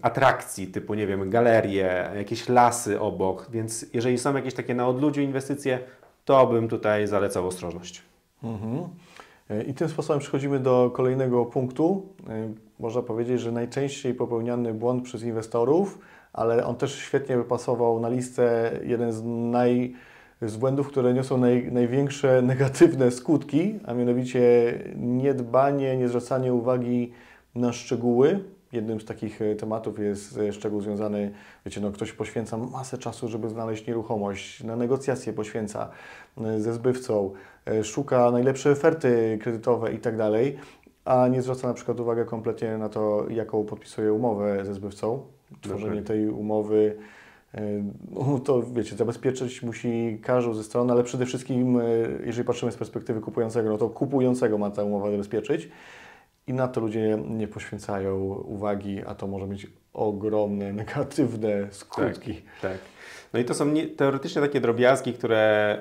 atrakcji, 0.01 0.67
typu, 0.67 0.93
nie 0.93 1.07
wiem, 1.07 1.29
galerie, 1.29 2.11
jakieś 2.15 2.49
lasy 2.49 2.99
obok, 2.99 3.47
więc 3.51 3.85
jeżeli 3.93 4.17
są 4.17 4.35
jakieś 4.35 4.53
takie 4.53 4.75
na 4.75 4.87
odludziu 4.87 5.21
inwestycje, 5.21 5.79
to 6.25 6.47
bym 6.47 6.67
tutaj 6.67 7.07
zalecał 7.07 7.47
ostrożność. 7.47 8.01
Mhm. 8.43 8.89
I 9.67 9.73
tym 9.73 9.89
sposobem 9.89 10.19
przechodzimy 10.19 10.59
do 10.59 10.91
kolejnego 10.93 11.45
punktu. 11.45 12.05
E, 12.29 12.53
można 12.79 13.01
powiedzieć, 13.01 13.41
że 13.41 13.51
najczęściej 13.51 14.13
popełniany 14.13 14.73
błąd 14.73 15.03
przez 15.03 15.23
inwestorów, 15.23 15.99
ale 16.33 16.65
on 16.65 16.75
też 16.75 16.95
świetnie 16.95 17.37
wypasował 17.37 17.99
na 17.99 18.09
listę 18.09 18.71
jeden 18.83 19.11
z 19.11 19.23
naj 19.25 19.95
z 20.41 20.57
błędów, 20.57 20.87
które 20.87 21.13
niosą 21.13 21.37
naj, 21.37 21.71
największe 21.71 22.41
negatywne 22.51 23.11
skutki, 23.11 23.79
a 23.85 23.93
mianowicie 23.93 24.73
niedbanie, 24.95 25.97
niezwracanie 25.97 26.53
uwagi 26.53 27.11
na 27.55 27.73
szczegóły. 27.73 28.39
Jednym 28.71 29.01
z 29.01 29.05
takich 29.05 29.41
e, 29.41 29.55
tematów 29.55 29.99
jest 29.99 30.37
e, 30.37 30.53
szczegół 30.53 30.81
związany, 30.81 31.31
wiecie, 31.65 31.81
no 31.81 31.91
ktoś 31.91 32.11
poświęca 32.11 32.57
masę 32.57 32.97
czasu, 32.97 33.27
żeby 33.27 33.49
znaleźć 33.49 33.87
nieruchomość, 33.87 34.63
na 34.63 34.75
negocjacje 34.75 35.33
poświęca 35.33 35.89
ze 36.57 36.73
zbywcą, 36.73 37.33
E, 37.67 37.83
szuka 37.83 38.31
najlepszej 38.31 38.71
oferty 38.71 39.37
kredytowe 39.41 39.93
i 39.93 39.97
tak 39.97 40.17
dalej, 40.17 40.57
a 41.05 41.27
nie 41.27 41.41
zwraca 41.41 41.67
na 41.67 41.73
przykład 41.73 41.99
uwagi 41.99 42.21
kompletnie 42.25 42.77
na 42.77 42.89
to, 42.89 43.25
jaką 43.29 43.63
podpisuje 43.63 44.13
umowę 44.13 44.65
ze 44.65 44.73
zbywcą. 44.73 45.21
Tworzenie 45.61 46.01
tej 46.01 46.29
umowy 46.29 46.97
e, 47.53 47.61
no 48.11 48.39
to 48.39 48.63
wiecie, 48.63 48.95
zabezpieczyć 48.95 49.63
musi 49.63 50.19
każdą 50.23 50.53
ze 50.53 50.63
stron, 50.63 50.91
ale 50.91 51.03
przede 51.03 51.25
wszystkim, 51.25 51.79
e, 51.79 51.83
jeżeli 52.25 52.47
patrzymy 52.47 52.71
z 52.71 52.77
perspektywy 52.77 53.21
kupującego, 53.21 53.69
no 53.69 53.77
to 53.77 53.89
kupującego 53.89 54.57
ma 54.57 54.71
ta 54.71 54.83
umowa 54.83 55.11
zabezpieczyć 55.11 55.69
i 56.47 56.53
na 56.53 56.67
to 56.67 56.81
ludzie 56.81 57.17
nie 57.27 57.47
poświęcają 57.47 58.17
uwagi, 58.33 59.01
a 59.05 59.15
to 59.15 59.27
może 59.27 59.47
mieć 59.47 59.67
ogromne, 59.93 60.73
negatywne 60.83 61.67
skutki. 61.71 62.33
Tak, 62.33 62.71
tak. 62.71 62.77
No 63.33 63.39
i 63.39 63.45
to 63.45 63.53
są 63.53 63.73
teoretycznie 63.97 64.41
takie 64.41 64.61
drobiazgi, 64.61 65.13
które 65.13 65.77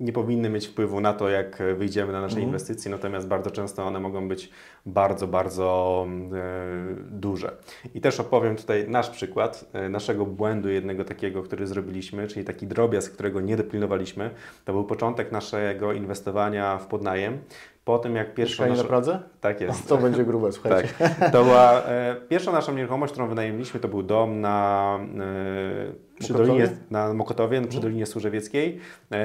nie 0.00 0.12
powinny 0.12 0.50
mieć 0.50 0.66
wpływu 0.66 1.00
na 1.00 1.12
to, 1.12 1.28
jak 1.28 1.62
wyjdziemy 1.76 2.12
na 2.12 2.20
nasze 2.20 2.32
mhm. 2.32 2.46
inwestycje, 2.46 2.90
natomiast 2.90 3.28
bardzo 3.28 3.50
często 3.50 3.84
one 3.84 4.00
mogą 4.00 4.28
być 4.28 4.50
bardzo, 4.86 5.26
bardzo 5.26 6.06
e, 6.32 6.96
duże. 7.10 7.56
I 7.94 8.00
też 8.00 8.20
opowiem 8.20 8.56
tutaj 8.56 8.88
nasz 8.88 9.10
przykład 9.10 9.64
e, 9.72 9.88
naszego 9.88 10.26
błędu 10.26 10.68
jednego 10.68 11.04
takiego, 11.04 11.42
który 11.42 11.66
zrobiliśmy, 11.66 12.28
czyli 12.28 12.44
taki 12.44 12.66
drobiazg, 12.66 13.14
którego 13.14 13.40
nie 13.40 13.56
dopilnowaliśmy. 13.56 14.30
To 14.64 14.72
był 14.72 14.84
początek 14.84 15.32
naszego 15.32 15.92
inwestowania 15.92 16.78
w 16.78 16.86
podnajem. 16.86 17.38
Po 17.84 17.98
tym 17.98 18.16
jak 18.16 18.34
pierwsza 18.34 18.66
nasza... 18.66 18.82
na 18.82 18.88
Pradze? 18.88 19.22
Tak 19.40 19.60
jest. 19.60 19.88
to 19.88 19.98
będzie 19.98 20.24
grube, 20.24 20.52
słuchajcie. 20.62 20.88
Tak. 20.98 21.30
To 21.32 21.44
była 21.44 21.82
e, 21.82 22.16
pierwsza 22.28 22.52
nasza 22.52 22.72
nieruchomość, 22.72 23.12
którą 23.12 23.28
wynajemiliśmy, 23.28 23.80
to 23.80 23.88
był 23.88 24.02
dom 24.02 24.40
na 24.40 24.98
e, 24.98 26.18
przy 26.18 26.32
Mokotowie? 26.32 26.58
Dolinie, 26.58 26.76
na 26.90 27.14
Mokotowie, 27.14 27.60
przy 27.60 27.66
mhm. 27.66 27.82
Dolinie 27.82 28.06
Służewieckiej, 28.06 28.80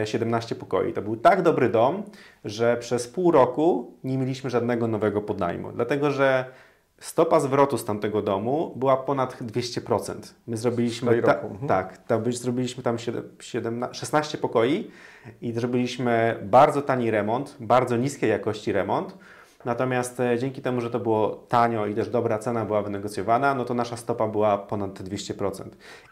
17 0.06 0.56
e, 0.56 0.60
pokoi. 0.60 0.94
To 0.94 1.02
był 1.02 1.18
tak 1.18 1.42
dobry 1.42 1.70
dom, 1.70 2.04
że 2.46 2.78
przez 2.78 3.08
pół 3.08 3.32
roku 3.32 3.94
nie 4.04 4.18
mieliśmy 4.18 4.50
żadnego 4.50 4.88
nowego 4.88 5.22
podnajmu, 5.22 5.72
dlatego 5.72 6.12
że 6.12 6.46
stopa 7.00 7.40
zwrotu 7.40 7.78
z 7.78 7.86
tamtego 7.86 8.22
domu 8.22 8.74
była 8.76 8.98
ponad 8.98 9.42
200%. 9.42 10.14
My 10.48 10.58
zrobiliśmy, 10.58 11.22
ta, 11.22 11.40
mhm. 11.40 11.68
tak, 11.68 11.98
ta, 11.98 12.20
zrobiliśmy 12.32 12.84
tam 12.84 13.00
7, 13.00 13.24
17, 13.40 14.00
16 14.00 14.38
pokoi 14.38 14.92
i 15.42 15.52
zrobiliśmy 15.54 16.40
bardzo 16.44 16.82
tani 16.82 17.12
remont, 17.12 17.56
bardzo 17.60 17.98
niskiej 17.98 18.30
jakości 18.30 18.72
remont 18.72 19.18
Natomiast 19.66 20.20
e, 20.20 20.38
dzięki 20.38 20.62
temu, 20.62 20.82
że 20.82 20.90
to 20.90 21.00
było 21.00 21.46
tanio 21.48 21.86
i 21.86 21.96
też 21.96 22.10
dobra 22.10 22.38
cena 22.38 22.66
była 22.66 22.82
wynegocjowana, 22.82 23.56
no 23.56 23.66
to 23.66 23.74
nasza 23.74 23.98
stopa 23.98 24.28
była 24.28 24.58
ponad 24.58 25.00
200%. 25.00 25.64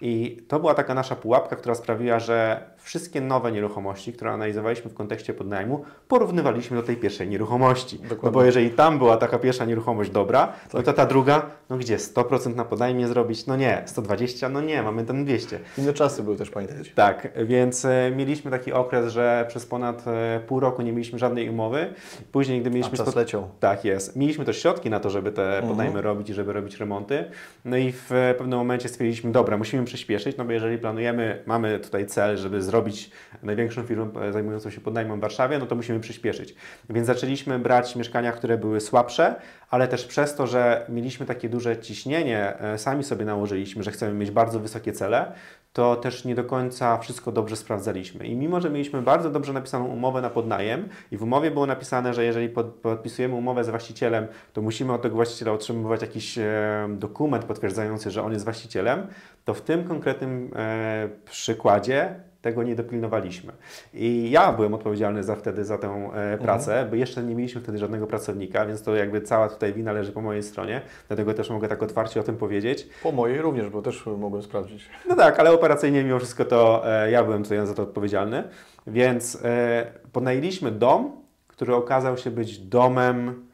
I 0.01 0.43
to 0.47 0.59
była 0.59 0.73
taka 0.73 0.93
nasza 0.93 1.15
pułapka, 1.15 1.55
która 1.55 1.75
sprawiła, 1.75 2.19
że 2.19 2.69
wszystkie 2.77 3.21
nowe 3.21 3.51
nieruchomości, 3.51 4.13
które 4.13 4.31
analizowaliśmy 4.31 4.91
w 4.91 4.93
kontekście 4.93 5.33
podnajmu, 5.33 5.85
porównywaliśmy 6.07 6.77
do 6.77 6.83
tej 6.83 6.97
pierwszej 6.97 7.27
nieruchomości. 7.27 7.99
No 8.23 8.31
bo 8.31 8.43
jeżeli 8.43 8.69
tam 8.69 8.97
była 8.97 9.17
taka 9.17 9.39
pierwsza 9.39 9.65
nieruchomość 9.65 10.11
dobra, 10.11 10.47
tak. 10.47 10.73
no 10.73 10.83
to 10.83 10.93
ta 10.93 11.05
druga, 11.05 11.45
no 11.69 11.77
gdzie 11.77 11.97
100% 11.97 12.55
na 12.55 12.65
podnajmie 12.65 13.07
zrobić? 13.07 13.45
No 13.45 13.55
nie, 13.55 13.83
120, 13.85 14.49
no 14.49 14.61
nie, 14.61 14.83
mamy 14.83 15.03
ten 15.03 15.25
200. 15.25 15.59
Inne 15.77 15.93
czasy 15.93 16.23
były 16.23 16.37
też, 16.37 16.49
pamiętać. 16.49 16.91
Tak, 16.95 17.27
więc 17.45 17.85
e, 17.85 18.11
mieliśmy 18.15 18.51
taki 18.51 18.73
okres, 18.73 19.13
że 19.13 19.45
przez 19.47 19.65
ponad 19.65 20.07
e, 20.07 20.39
pół 20.47 20.59
roku 20.59 20.81
nie 20.81 20.91
mieliśmy 20.91 21.19
żadnej 21.19 21.49
umowy. 21.49 21.93
Później, 22.31 22.61
gdy 22.61 22.69
mieliśmy... 22.69 22.93
A 23.01 23.05
czas 23.05 23.15
leciał. 23.15 23.36
Tak 23.59 23.85
jest. 23.85 24.15
Mieliśmy 24.15 24.45
też 24.45 24.61
środki 24.61 24.89
na 24.89 24.99
to, 24.99 25.09
żeby 25.09 25.31
te 25.31 25.43
mhm. 25.43 25.67
podnajmy 25.67 26.01
robić 26.01 26.29
i 26.29 26.33
żeby 26.33 26.53
robić 26.53 26.77
remonty. 26.77 27.25
No 27.65 27.77
i 27.77 27.91
w 27.91 28.09
pewnym 28.37 28.59
momencie 28.59 28.89
stwierdziliśmy, 28.89 29.31
dobra, 29.31 29.57
musimy 29.57 29.85
przyspieszyć, 29.85 30.37
no 30.37 30.45
bo 30.45 30.51
jeżeli 30.51 30.77
planujemy, 30.77 31.43
mamy 31.45 31.79
tutaj 31.79 32.05
cel, 32.05 32.37
żeby 32.37 32.61
zrobić 32.61 33.11
największą 33.43 33.83
firmę 33.83 34.07
e, 34.21 34.33
zajmującą 34.33 34.69
się 34.69 34.81
podnajmem 34.81 35.17
w 35.17 35.21
Warszawie, 35.21 35.59
no 35.59 35.65
to 35.65 35.75
musimy 35.75 35.99
przyspieszyć. 35.99 36.55
Więc 36.89 37.07
zaczęliśmy 37.07 37.59
brać 37.59 37.95
mieszkania, 37.95 38.31
które 38.31 38.57
były 38.57 38.81
słabsze, 38.81 39.35
ale 39.69 39.87
też 39.87 40.05
przez 40.05 40.35
to, 40.35 40.47
że 40.47 40.85
mieliśmy 40.89 41.25
takie 41.25 41.49
duże 41.49 41.77
ciśnienie, 41.77 42.53
sami 42.77 43.03
sobie 43.03 43.25
nałożyliśmy, 43.25 43.83
że 43.83 43.91
chcemy 43.91 44.13
mieć 44.13 44.31
bardzo 44.31 44.59
wysokie 44.59 44.93
cele, 44.93 45.31
to 45.77 45.95
też 45.95 46.25
nie 46.25 46.35
do 46.35 46.43
końca 46.43 46.97
wszystko 46.97 47.31
dobrze 47.31 47.55
sprawdzaliśmy. 47.55 48.27
I 48.27 48.35
mimo, 48.35 48.61
że 48.61 48.69
mieliśmy 48.69 49.01
bardzo 49.01 49.29
dobrze 49.29 49.53
napisaną 49.53 49.85
umowę 49.85 50.21
na 50.21 50.29
podnajem 50.29 50.89
i 51.11 51.17
w 51.17 51.23
umowie 51.23 51.51
było 51.51 51.65
napisane, 51.65 52.13
że 52.13 52.23
jeżeli 52.23 52.49
pod, 52.49 52.65
podpisujemy 52.65 53.35
umowę 53.35 53.63
z 53.63 53.69
właścicielem, 53.69 54.27
to 54.53 54.61
musimy 54.61 54.93
od 54.93 55.01
tego 55.01 55.15
właściciela 55.15 55.51
otrzymywać 55.51 56.01
jakiś 56.01 56.37
e, 56.37 56.87
dokument 56.89 57.45
potwierdzający, 57.45 58.11
że 58.11 58.23
on 58.23 58.33
jest 58.33 58.45
właścicielem, 58.45 59.07
to 59.45 59.53
w 59.53 59.61
tym 59.61 59.83
konkretnym 59.83 60.51
e, 60.55 61.09
przykładzie 61.25 62.15
tego 62.41 62.63
nie 62.63 62.75
dopilnowaliśmy. 62.75 63.53
I 63.93 64.31
ja 64.31 64.53
byłem 64.53 64.73
odpowiedzialny 64.73 65.23
za 65.23 65.35
wtedy 65.35 65.65
za 65.65 65.77
tę 65.77 66.09
e, 66.13 66.37
pracę, 66.37 66.71
mhm. 66.71 66.89
bo 66.89 66.95
jeszcze 66.95 67.23
nie 67.23 67.35
mieliśmy 67.35 67.61
wtedy 67.61 67.77
żadnego 67.77 68.07
pracownika, 68.07 68.65
więc 68.65 68.81
to 68.81 68.95
jakby 68.95 69.21
cała 69.21 69.49
tutaj 69.49 69.73
wina 69.73 69.91
leży 69.91 70.11
po 70.11 70.21
mojej 70.21 70.43
stronie, 70.43 70.81
dlatego 71.07 71.33
też 71.33 71.49
mogę 71.49 71.67
tak 71.67 71.83
otwarcie 71.83 72.19
o 72.19 72.23
tym 72.23 72.37
powiedzieć. 72.37 72.87
Po 73.03 73.11
mojej 73.11 73.41
również, 73.41 73.69
bo 73.69 73.81
też 73.81 74.05
mogłem 74.05 74.43
sprawdzić. 74.43 74.89
No 75.07 75.15
tak, 75.15 75.39
ale 75.39 75.51
operacyjnie 75.51 76.03
mimo 76.03 76.19
wszystko 76.19 76.45
to 76.45 76.83
e, 76.85 77.11
ja 77.11 77.23
byłem 77.23 77.43
tutaj 77.43 77.67
za 77.67 77.73
to 77.73 77.83
odpowiedzialny, 77.83 78.43
więc 78.87 79.39
e, 79.43 79.85
podnajęliśmy 80.11 80.71
dom, 80.71 81.11
który 81.47 81.75
okazał 81.75 82.17
się 82.17 82.31
być 82.31 82.59
domem 82.59 83.47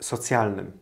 socjalnym. 0.00 0.72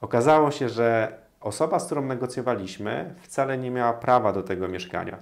Okazało 0.00 0.50
się, 0.50 0.68
że 0.68 1.18
Osoba, 1.40 1.78
z 1.78 1.86
którą 1.86 2.02
negocjowaliśmy, 2.02 3.14
wcale 3.22 3.58
nie 3.58 3.70
miała 3.70 3.92
prawa 3.92 4.32
do 4.32 4.42
tego 4.42 4.68
mieszkania. 4.68 5.18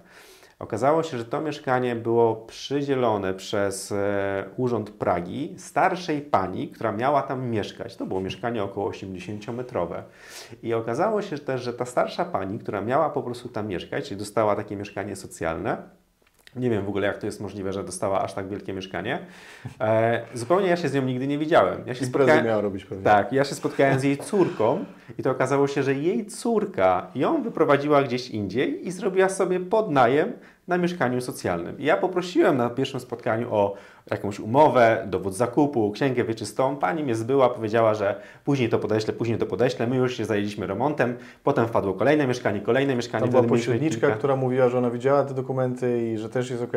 Okazało 0.59 1.03
się, 1.03 1.19
że 1.19 1.25
to 1.25 1.41
mieszkanie 1.41 1.97
było 1.97 2.37
przydzielone 2.37 3.35
przez 3.35 3.93
e, 3.93 4.45
Urząd 4.57 4.91
Pragi 4.91 5.55
starszej 5.59 6.23
pani, 6.23 6.69
która 6.69 6.93
miała 6.93 7.23
tam 7.23 7.49
mieszkać. 7.49 7.97
To 7.97 8.07
było 8.07 8.21
mieszkanie 8.21 8.63
około 8.63 8.91
80-metrowe. 8.91 10.03
I 10.63 10.75
okazało 10.75 11.23
się 11.23 11.39
też, 11.39 11.63
że 11.63 11.73
ta 11.73 11.85
starsza 11.85 12.25
pani, 12.25 12.59
która 12.59 12.81
miała 12.81 13.11
po 13.11 13.23
prostu 13.23 13.49
tam 13.49 13.67
mieszkać, 13.67 14.09
czyli 14.09 14.19
dostała 14.19 14.57
takie 14.57 14.77
mieszkanie 14.77 15.17
socjalne, 15.17 15.83
nie 16.57 16.71
wiem 16.71 16.85
w 16.85 16.89
ogóle, 16.89 17.07
jak 17.07 17.19
to 17.19 17.27
jest 17.27 17.41
możliwe, 17.41 17.73
że 17.73 17.85
dostała 17.85 18.23
aż 18.23 18.35
tak 18.35 18.49
wielkie 18.49 18.73
mieszkanie. 18.73 19.19
E, 19.81 20.23
zupełnie 20.35 20.69
ja 20.69 20.77
się 20.77 20.89
z 20.89 20.95
nią 20.95 21.03
nigdy 21.03 21.27
nie 21.27 21.39
widziałem. 21.39 21.83
Ja 21.87 21.95
się 21.95 22.07
spotkałem, 22.07 22.45
miała 22.45 22.61
robić 22.61 22.85
pewnie. 22.85 23.05
Tak, 23.05 23.33
ja 23.33 23.45
się 23.45 23.55
spotkałem 23.55 24.01
z 24.01 24.03
jej 24.03 24.19
córką 24.19 24.85
i 25.19 25.23
to 25.23 25.31
okazało 25.31 25.67
się, 25.67 25.83
że 25.83 25.95
jej 25.95 26.27
córka 26.27 27.07
ją 27.15 27.43
wyprowadziła 27.43 28.03
gdzieś 28.03 28.31
indziej 28.31 28.87
i 28.87 28.91
zrobiła 28.91 29.29
sobie 29.29 29.61
podnajem 29.61 30.33
na 30.69 30.79
mieszkaniu 30.79 31.21
socjalnym. 31.21 31.79
I 31.79 31.85
ja 31.85 31.97
poprosiłem 31.97 32.57
na 32.57 32.71
pierwszym 32.71 33.01
spotkaniu 33.01 33.55
o 33.55 33.75
jakąś 34.11 34.41
umowę, 34.41 35.07
dowód 35.07 35.35
zakupu, 35.35 35.91
księgę 35.91 36.25
wieczystą. 36.25 36.77
Pani 36.77 37.03
mnie 37.03 37.15
zbyła, 37.15 37.49
powiedziała, 37.49 37.95
że 37.95 38.21
później 38.45 38.69
to 38.69 38.79
podeślę, 38.79 39.13
później 39.13 39.39
to 39.39 39.47
podeślę. 39.47 39.87
My 39.87 39.97
już 39.97 40.17
się 40.17 40.25
zajęliśmy 40.25 40.67
remontem. 40.67 41.17
Potem 41.45 41.69
wpadło 41.69 41.95
kolejne 41.95 42.27
mieszkanie, 42.27 42.61
kolejne 42.61 42.97
mieszkanie. 42.97 43.25
To 43.25 43.31
była 43.31 43.43
pośredniczka, 43.43 44.11
która 44.11 44.37
mówiła, 44.37 44.69
że 44.69 44.79
ona 44.79 44.91
widziała 44.91 45.25
te 45.25 45.35
dokumenty 45.35 46.13
i 46.13 46.19
że 46.19 46.29
też 46.29 46.51
jest 46.51 46.63
ok. 46.63 46.73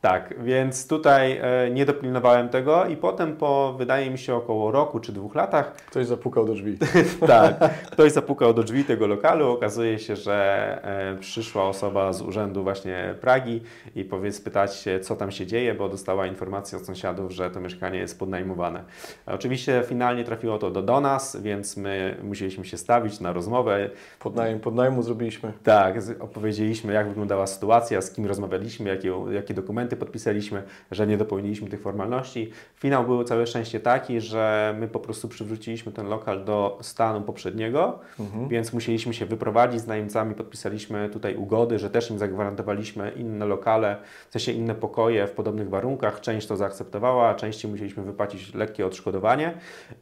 Tak, 0.00 0.34
więc 0.42 0.88
tutaj 0.88 1.40
e, 1.42 1.70
nie 1.70 1.86
dopilnowałem 1.86 2.48
tego 2.48 2.86
i 2.86 2.96
potem 2.96 3.36
po, 3.36 3.74
wydaje 3.78 4.10
mi 4.10 4.18
się, 4.18 4.34
około 4.34 4.70
roku 4.70 5.00
czy 5.00 5.12
dwóch 5.12 5.34
latach... 5.34 5.74
Ktoś 5.92 6.06
zapukał 6.06 6.44
do 6.44 6.54
drzwi. 6.54 6.78
tak, 7.26 7.58
ktoś 7.90 8.12
zapukał 8.12 8.54
do 8.54 8.62
drzwi 8.62 8.84
tego 8.84 9.06
lokalu. 9.06 9.50
Okazuje 9.50 9.98
się, 9.98 10.16
że 10.16 10.78
e, 10.84 11.16
przyszła 11.18 11.68
osoba 11.68 12.12
z 12.12 12.22
urzędu 12.22 12.62
właśnie 12.62 13.14
Pragi 13.20 13.60
i 13.96 14.04
powiedz, 14.04 14.40
pytać 14.40 14.76
się, 14.76 15.00
co 15.00 15.16
tam 15.16 15.30
się 15.30 15.46
dzieje, 15.46 15.74
bo 15.74 15.88
dostała 15.88 16.26
informację 16.26 16.71
od 16.76 16.86
sąsiadów, 16.86 17.32
że 17.32 17.50
to 17.50 17.60
mieszkanie 17.60 17.98
jest 17.98 18.18
podnajmowane. 18.18 18.84
Oczywiście 19.26 19.82
finalnie 19.86 20.24
trafiło 20.24 20.58
to 20.58 20.70
do, 20.70 20.82
do 20.82 21.00
nas, 21.00 21.36
więc 21.42 21.76
my 21.76 22.16
musieliśmy 22.22 22.64
się 22.64 22.76
stawić 22.76 23.20
na 23.20 23.32
rozmowę. 23.32 23.90
Podnajem, 24.18 24.60
podnajmu 24.60 25.02
zrobiliśmy. 25.02 25.52
Tak, 25.62 25.94
opowiedzieliśmy 26.20 26.92
jak 26.92 27.08
wyglądała 27.08 27.46
sytuacja, 27.46 28.02
z 28.02 28.10
kim 28.10 28.26
rozmawialiśmy, 28.26 28.90
jakie, 28.90 29.12
jakie 29.30 29.54
dokumenty 29.54 29.96
podpisaliśmy, 29.96 30.62
że 30.90 31.06
nie 31.06 31.16
dopełniliśmy 31.16 31.68
tych 31.68 31.80
formalności. 31.80 32.50
Finał 32.76 33.04
był 33.04 33.24
całe 33.24 33.46
szczęście 33.46 33.80
taki, 33.80 34.20
że 34.20 34.74
my 34.78 34.88
po 34.88 35.00
prostu 35.00 35.28
przywróciliśmy 35.28 35.92
ten 35.92 36.08
lokal 36.08 36.44
do 36.44 36.78
stanu 36.80 37.22
poprzedniego, 37.22 37.98
mhm. 38.20 38.48
więc 38.48 38.72
musieliśmy 38.72 39.14
się 39.14 39.26
wyprowadzić 39.26 39.80
z 39.80 39.86
najemcami, 39.86 40.34
podpisaliśmy 40.34 41.08
tutaj 41.08 41.36
ugody, 41.36 41.78
że 41.78 41.90
też 41.90 42.10
im 42.10 42.18
zagwarantowaliśmy 42.18 43.10
inne 43.10 43.46
lokale, 43.46 43.96
w 44.28 44.32
sensie 44.32 44.52
inne 44.52 44.74
pokoje 44.74 45.26
w 45.26 45.30
podobnych 45.30 45.68
warunkach. 45.68 46.20
Część 46.20 46.46
to 46.46 46.56
zaakceptowała, 46.62 47.28
a 47.28 47.34
częściej 47.34 47.70
musieliśmy 47.70 48.02
wypłacić 48.02 48.54
lekkie 48.54 48.86
odszkodowanie. 48.86 49.54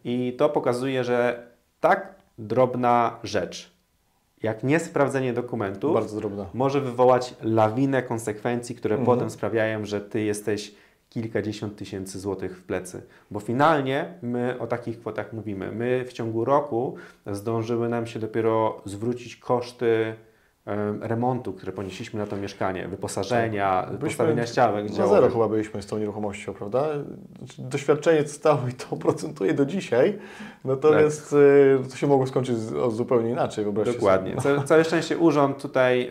I 0.05 0.35
to 0.39 0.49
pokazuje, 0.49 1.05
że 1.05 1.47
tak 1.81 2.15
drobna 2.39 3.19
rzecz, 3.25 3.73
jak 4.43 4.65
niesprawdzenie 4.65 5.33
dokumentów, 5.33 5.97
może 6.55 6.81
wywołać 6.81 7.35
lawinę 7.43 8.03
konsekwencji, 8.03 8.75
które 8.75 8.95
mhm. 8.95 9.07
potem 9.07 9.31
sprawiają, 9.31 9.85
że 9.85 10.01
Ty 10.01 10.21
jesteś 10.21 10.75
kilkadziesiąt 11.11 11.77
tysięcy 11.77 12.19
złotych 12.19 12.59
w 12.59 12.63
plecy. 12.63 13.03
Bo 13.31 13.41
finalnie 13.41 14.15
my 14.23 14.59
o 14.59 14.67
takich 14.67 15.01
kwotach 15.01 15.33
mówimy. 15.33 15.73
My 15.73 16.05
w 16.05 16.13
ciągu 16.13 16.45
roku 16.45 16.95
zdążyły 17.27 17.89
nam 17.89 18.07
się 18.07 18.19
dopiero 18.19 18.83
zwrócić 18.85 19.37
koszty 19.37 20.15
remontu, 21.01 21.53
które 21.53 21.73
ponieśliśmy 21.73 22.21
na 22.21 22.27
to 22.27 22.37
mieszkanie, 22.37 22.89
wyposażenia, 22.89 23.87
tak. 23.91 23.99
postawienia 23.99 24.47
ścianek. 24.47 24.99
Na 24.99 25.07
zero 25.07 25.31
chyba 25.31 25.49
byliśmy 25.49 25.83
z 25.83 25.87
tą 25.87 25.99
nieruchomością, 25.99 26.55
prawda? 26.55 26.87
Doświadczenie 27.59 28.29
stało 28.29 28.61
i 28.71 28.73
to 28.73 28.97
procentuje 29.07 29.55
do 29.55 29.67
dzisiaj, 29.67 30.19
natomiast 30.65 31.35
tak. 31.81 31.91
to 31.91 31.97
się 31.97 32.07
mogło 32.07 32.27
skończyć 32.27 32.57
zupełnie 32.91 33.31
inaczej. 33.31 33.65
Dokładnie. 33.85 34.41
Sobie. 34.41 34.63
Całe 34.65 34.85
szczęście 34.85 35.19
urząd 35.19 35.63
tutaj 35.63 36.11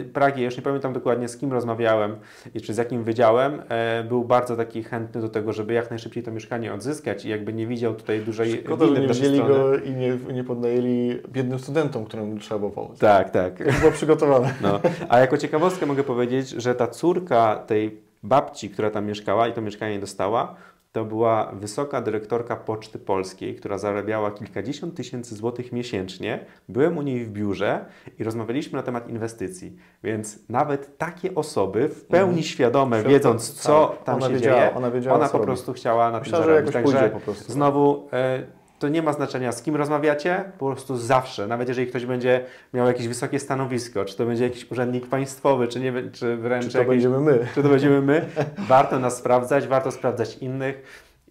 y, 0.00 0.04
Pragi, 0.04 0.42
już 0.42 0.56
nie 0.56 0.62
pamiętam 0.62 0.92
dokładnie 0.92 1.28
z 1.28 1.36
kim 1.36 1.52
rozmawiałem 1.52 2.16
i 2.54 2.60
czy 2.60 2.74
z 2.74 2.76
jakim 2.76 3.04
wydziałem, 3.04 3.62
e, 3.68 4.04
był 4.04 4.24
bardzo 4.24 4.56
taki 4.56 4.82
chętny 4.82 5.20
do 5.20 5.28
tego, 5.28 5.52
żeby 5.52 5.72
jak 5.72 5.90
najszybciej 5.90 6.22
to 6.22 6.30
mieszkanie 6.30 6.74
odzyskać 6.74 7.24
i 7.24 7.28
jakby 7.28 7.52
nie 7.52 7.66
widział 7.66 7.94
tutaj 7.94 8.20
dużej 8.20 8.62
Szkoda, 8.64 8.86
że 8.86 9.00
nie 9.00 9.08
wzięli 9.08 9.38
go 9.38 9.76
i 9.76 9.90
nie, 9.90 10.18
nie 10.32 10.44
podnajęli 10.44 11.20
biednym 11.28 11.58
studentom, 11.58 12.04
którym 12.04 12.38
trzeba 12.38 12.58
było 12.58 12.70
pomóc. 12.70 12.98
Tak, 12.98 13.30
tak 13.30 13.54
było 13.88 13.96
przygotowane. 13.96 14.54
No. 14.60 14.80
A 15.08 15.18
jako 15.18 15.38
ciekawostkę 15.38 15.86
mogę 15.86 16.04
powiedzieć, 16.04 16.48
że 16.48 16.74
ta 16.74 16.86
córka 16.86 17.56
tej 17.56 18.00
babci, 18.22 18.70
która 18.70 18.90
tam 18.90 19.06
mieszkała 19.06 19.48
i 19.48 19.52
to 19.52 19.60
mieszkanie 19.60 19.98
dostała, 19.98 20.54
to 20.92 21.04
była 21.04 21.52
wysoka 21.52 22.00
dyrektorka 22.00 22.56
Poczty 22.56 22.98
Polskiej, 22.98 23.54
która 23.54 23.78
zarabiała 23.78 24.30
kilkadziesiąt 24.30 24.94
tysięcy 24.94 25.34
złotych 25.34 25.72
miesięcznie. 25.72 26.44
Byłem 26.68 26.98
u 26.98 27.02
niej 27.02 27.24
w 27.24 27.30
biurze 27.30 27.84
i 28.18 28.24
rozmawialiśmy 28.24 28.76
na 28.76 28.82
temat 28.82 29.08
inwestycji. 29.08 29.76
Więc 30.04 30.48
nawet 30.48 30.98
takie 30.98 31.34
osoby 31.34 31.88
w 31.88 32.04
pełni 32.04 32.32
mm. 32.32 32.44
świadome, 32.44 33.02
wiedząc 33.02 33.52
co 33.52 33.86
tak. 33.86 34.04
tam 34.04 34.14
ona 34.16 34.26
się 34.26 34.32
wiedziała, 34.32 34.60
dzieje, 34.60 34.74
ona, 34.74 34.90
wiedziała, 34.90 35.16
ona 35.16 35.28
po 35.28 35.38
prostu 35.38 35.72
chciała 35.72 36.10
na 36.10 36.18
Myślę, 36.18 36.38
tym 36.38 36.46
zarobić. 36.46 36.72
Także 36.72 37.10
prostu, 37.24 37.52
znowu 37.52 38.08
e, 38.12 38.42
to 38.78 38.88
nie 38.88 39.02
ma 39.02 39.12
znaczenia 39.12 39.52
z 39.52 39.62
kim 39.62 39.76
rozmawiacie, 39.76 40.44
po 40.58 40.66
prostu 40.66 40.96
zawsze, 40.96 41.46
nawet 41.46 41.68
jeżeli 41.68 41.86
ktoś 41.86 42.06
będzie 42.06 42.44
miał 42.74 42.86
jakieś 42.86 43.08
wysokie 43.08 43.38
stanowisko, 43.38 44.04
czy 44.04 44.16
to 44.16 44.26
będzie 44.26 44.44
jakiś 44.44 44.70
urzędnik 44.70 45.06
państwowy, 45.06 45.68
czy, 45.68 45.80
nie, 45.80 45.92
czy 46.12 46.36
wręcz 46.36 46.66
czy 46.66 46.72
to 46.72 46.78
jakiś, 46.78 46.88
będziemy 46.90 47.20
my. 47.20 47.46
Czy 47.54 47.62
to 47.62 47.68
będziemy 47.68 48.02
my, 48.02 48.24
warto 48.58 48.98
nas 48.98 49.16
sprawdzać, 49.16 49.66
warto 49.66 49.90
sprawdzać 49.90 50.38
innych 50.38 50.82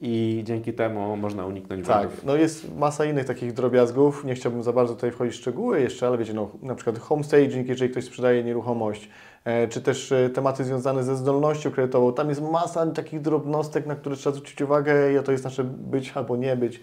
i 0.02 0.42
dzięki 0.46 0.74
temu 0.74 1.18
można 1.18 1.46
uniknąć 1.46 1.88
Tak, 1.88 1.98
błędów. 1.98 2.26
no 2.26 2.36
jest 2.36 2.76
masa 2.76 3.06
innych 3.06 3.26
takich 3.26 3.54
drobiazgów, 3.54 4.24
nie 4.26 4.36
chciałbym 4.36 4.64
za 4.64 4.74
bardzo 4.74 4.94
tutaj 4.94 5.12
wchodzić 5.12 5.36
w 5.36 5.38
szczegóły 5.38 5.82
jeszcze, 5.82 6.08
ale 6.08 6.18
wiecie, 6.18 6.34
no, 6.34 6.50
na 6.62 6.76
przykład 6.76 7.00
home 7.00 7.24
staging, 7.24 7.68
jeżeli 7.68 7.92
ktoś 7.92 8.06
sprzedaje 8.06 8.44
nieruchomość, 8.44 9.10
e, 9.46 9.68
czy 9.68 9.82
też 9.82 10.12
e, 10.12 10.30
tematy 10.30 10.64
związane 10.64 11.04
ze 11.04 11.16
zdolnością 11.16 11.72
kredytową, 11.72 12.14
tam 12.14 12.30
jest 12.30 12.42
masa 12.42 12.88
takich 12.88 13.22
drobnostek, 13.22 13.86
na 13.86 13.96
które 13.96 14.16
trzeba 14.16 14.36
zwrócić 14.36 14.62
uwagę 14.62 15.14
i 15.14 15.24
to 15.24 15.32
jest 15.32 15.44
nasze 15.44 15.64
być 15.64 16.12
albo 16.16 16.36
nie 16.36 16.56
być, 16.56 16.82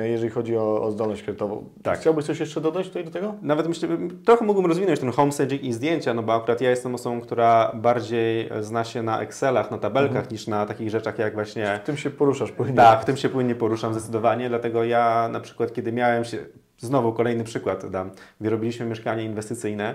jeżeli 0.00 0.30
chodzi 0.30 0.56
o, 0.56 0.82
o 0.82 0.90
zdolność 0.90 1.22
kredytową. 1.22 1.64
Tak. 1.82 1.98
Chciałbyś 2.00 2.24
coś 2.24 2.40
jeszcze 2.40 2.60
dodać 2.60 2.86
tutaj 2.86 3.04
do 3.04 3.10
tego? 3.10 3.34
Nawet 3.42 3.68
myślę, 3.68 3.88
trochę 4.24 4.44
mógłbym 4.44 4.66
rozwinąć 4.66 5.00
ten 5.00 5.10
homestaging 5.10 5.62
i 5.62 5.72
zdjęcia, 5.72 6.14
no 6.14 6.22
bo 6.22 6.34
akurat 6.34 6.60
ja 6.60 6.70
jestem 6.70 6.94
osobą, 6.94 7.20
która 7.20 7.72
bardziej 7.74 8.48
zna 8.60 8.84
się 8.84 9.02
na 9.02 9.20
Excelach, 9.20 9.70
na 9.70 9.78
tabelkach, 9.78 10.30
niż 10.30 10.46
na 10.46 10.66
takich 10.66 10.90
rzeczach 10.90 11.18
jak 11.18 11.34
właśnie 11.34 11.80
Tym 11.84 11.96
się 11.96 12.10
poruszasz 12.10 12.52
płynnie. 12.52 12.76
Tak, 12.76 13.02
w 13.02 13.04
tym 13.04 13.16
się 13.16 13.28
płynnie 13.28 13.54
poruszam 13.54 13.92
zdecydowanie, 13.94 14.48
dlatego 14.48 14.84
ja 14.84 15.28
na 15.32 15.40
przykład, 15.40 15.72
kiedy 15.72 15.92
miałem 15.92 16.24
się, 16.24 16.38
znowu 16.78 17.12
kolejny 17.12 17.44
przykład 17.44 17.90
dam, 17.90 18.10
gdy 18.40 18.50
robiliśmy 18.50 18.86
mieszkanie 18.86 19.24
inwestycyjne, 19.24 19.94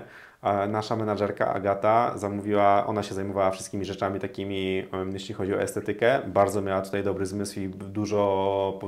nasza 0.70 0.96
menadżerka 0.96 1.54
Agata 1.54 2.18
zamówiła, 2.18 2.88
ona 2.88 3.04
się 3.04 3.16
zajmowała 3.16 3.52
wszystkimi 3.52 3.86
rzeczami 3.86 4.20
takimi, 4.20 4.88
jeśli 5.14 5.36
chodzi 5.36 5.54
o 5.54 5.62
estetykę, 5.62 6.20
bardzo 6.28 6.62
miała 6.62 6.82
tutaj 6.82 7.04
dobry 7.04 7.26
zmysł 7.26 7.60
i 7.60 7.70
dużo, 7.70 8.80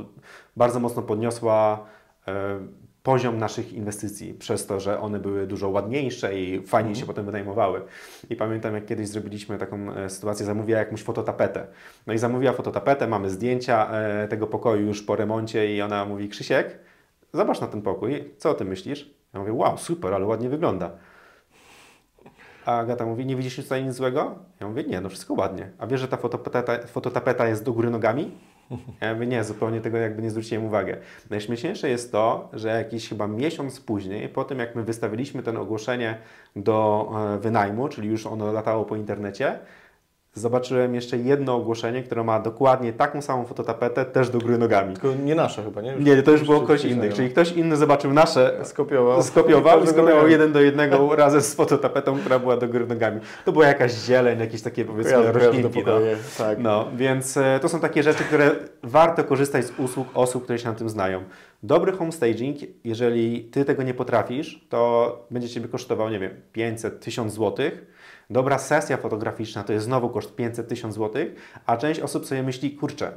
bardzo 0.57 0.79
mocno 0.79 1.01
podniosła 1.01 1.85
e, 2.27 2.59
poziom 3.03 3.37
naszych 3.37 3.73
inwestycji 3.73 4.33
przez 4.33 4.65
to, 4.65 4.79
że 4.79 4.99
one 4.99 5.19
były 5.19 5.47
dużo 5.47 5.69
ładniejsze 5.69 6.39
i 6.39 6.61
fajniej 6.67 6.95
się 6.95 7.05
potem 7.05 7.25
wynajmowały. 7.25 7.81
I 8.29 8.35
pamiętam, 8.35 8.75
jak 8.75 8.85
kiedyś 8.85 9.07
zrobiliśmy 9.07 9.57
taką 9.57 9.93
e, 9.93 10.09
sytuację, 10.09 10.45
zamówiła 10.45 10.79
jakąś 10.79 11.03
fototapetę. 11.03 11.67
No 12.07 12.13
i 12.13 12.17
zamówiła 12.17 12.53
fototapetę, 12.53 13.07
mamy 13.07 13.29
zdjęcia 13.29 13.91
e, 13.91 14.27
tego 14.27 14.47
pokoju 14.47 14.87
już 14.87 15.01
po 15.03 15.15
remoncie 15.15 15.75
i 15.75 15.81
ona 15.81 16.05
mówi, 16.05 16.29
Krzysiek, 16.29 16.79
zobacz 17.33 17.61
na 17.61 17.67
ten 17.67 17.81
pokój, 17.81 18.33
co 18.37 18.49
o 18.49 18.53
tym 18.53 18.67
myślisz? 18.67 19.13
Ja 19.33 19.39
mówię, 19.39 19.53
wow, 19.53 19.77
super, 19.77 20.13
ale 20.13 20.25
ładnie 20.25 20.49
wygląda. 20.49 20.91
A 22.65 22.79
Agata 22.79 23.05
mówi, 23.05 23.25
nie 23.25 23.35
widzisz 23.35 23.55
tutaj 23.55 23.83
nic 23.83 23.93
złego? 23.93 24.35
Ja 24.61 24.67
mówię, 24.67 24.83
nie, 24.83 25.01
no 25.01 25.09
wszystko 25.09 25.33
ładnie. 25.33 25.69
A 25.77 25.87
wiesz, 25.87 26.01
że 26.01 26.07
ta 26.07 26.17
fototapeta, 26.17 26.87
fototapeta 26.87 27.47
jest 27.47 27.63
do 27.63 27.73
góry 27.73 27.89
nogami? 27.89 28.31
Ja 29.01 29.13
mówię, 29.13 29.27
nie, 29.27 29.43
zupełnie 29.43 29.81
tego 29.81 29.97
jakby 29.97 30.21
nie 30.21 30.31
zwróciłem 30.31 30.65
uwagę. 30.65 30.97
Najśmieszniejsze 31.29 31.89
jest 31.89 32.11
to, 32.11 32.49
że 32.53 32.67
jakiś 32.67 33.09
chyba 33.09 33.27
miesiąc 33.27 33.79
później, 33.79 34.29
po 34.29 34.43
tym 34.43 34.59
jak 34.59 34.75
my 34.75 34.83
wystawiliśmy 34.83 35.43
ten 35.43 35.57
ogłoszenie 35.57 36.17
do 36.55 37.09
e, 37.35 37.39
wynajmu, 37.39 37.89
czyli 37.89 38.09
już 38.09 38.25
ono 38.25 38.51
latało 38.51 38.85
po 38.85 38.95
internecie, 38.95 39.59
zobaczyłem 40.33 40.95
jeszcze 40.95 41.17
jedno 41.17 41.55
ogłoszenie, 41.55 42.03
które 42.03 42.23
ma 42.23 42.39
dokładnie 42.39 42.93
taką 42.93 43.21
samą 43.21 43.45
fototapetę, 43.45 44.05
też 44.05 44.29
do 44.29 44.39
góry 44.39 44.57
nogami. 44.57 44.93
Tylko 44.93 45.15
nie 45.23 45.35
nasze 45.35 45.63
chyba, 45.63 45.81
nie? 45.81 45.95
Nie, 45.95 46.23
to 46.23 46.31
już 46.31 46.43
było 46.43 46.59
innych, 46.59 46.85
innego. 46.85 47.15
czyli 47.15 47.29
ktoś 47.29 47.51
inny 47.51 47.77
zobaczył 47.77 48.13
nasze 48.13 48.59
Skopiował. 48.63 49.23
skopiował 49.23 49.81
i 49.83 49.87
skopiował 49.87 50.27
jeden 50.27 50.51
do 50.51 50.61
jednego 50.61 51.09
razem 51.15 51.41
z 51.41 51.53
fototapetą, 51.53 52.17
która 52.19 52.39
była 52.39 52.57
do 52.57 52.67
góry 52.67 52.87
nogami. 52.87 53.21
To 53.45 53.51
była 53.51 53.67
jakaś 53.67 53.91
zieleń, 53.91 54.39
jakieś 54.39 54.61
takie 54.61 54.85
powiedzmy 54.85 55.13
kojarzę 55.13 55.31
roślinki. 55.31 55.83
No. 55.85 55.93
tak. 56.37 56.59
no, 56.59 56.87
więc 56.95 57.37
e, 57.37 57.59
to 57.61 57.69
są 57.69 57.79
takie 57.79 58.03
rzeczy, 58.03 58.23
które 58.23 58.51
warto 58.83 59.23
korzystać 59.23 59.65
z 59.65 59.79
usług 59.79 60.07
osób, 60.13 60.43
które 60.43 60.59
się 60.59 60.69
na 60.69 60.75
tym 60.75 60.89
znają. 60.89 61.23
Dobry 61.63 61.91
homestaging, 61.91 62.57
jeżeli 62.83 63.43
Ty 63.43 63.65
tego 63.65 63.83
nie 63.83 63.93
potrafisz, 63.93 64.65
to 64.69 65.25
będzie 65.31 65.49
Ciebie 65.49 65.67
kosztował, 65.67 66.09
nie 66.09 66.19
wiem, 66.19 66.31
500, 66.51 66.99
1000 66.99 67.33
złotych. 67.33 67.92
Dobra 68.29 68.59
sesja 68.59 68.97
fotograficzna 68.97 69.63
to 69.63 69.73
jest 69.73 69.85
znowu 69.85 70.09
koszt 70.09 70.35
500-1000 70.35 70.91
zł, 70.91 71.25
a 71.65 71.77
część 71.77 71.99
osób 71.99 72.25
sobie 72.25 72.43
myśli, 72.43 72.71
kurczę, 72.75 73.11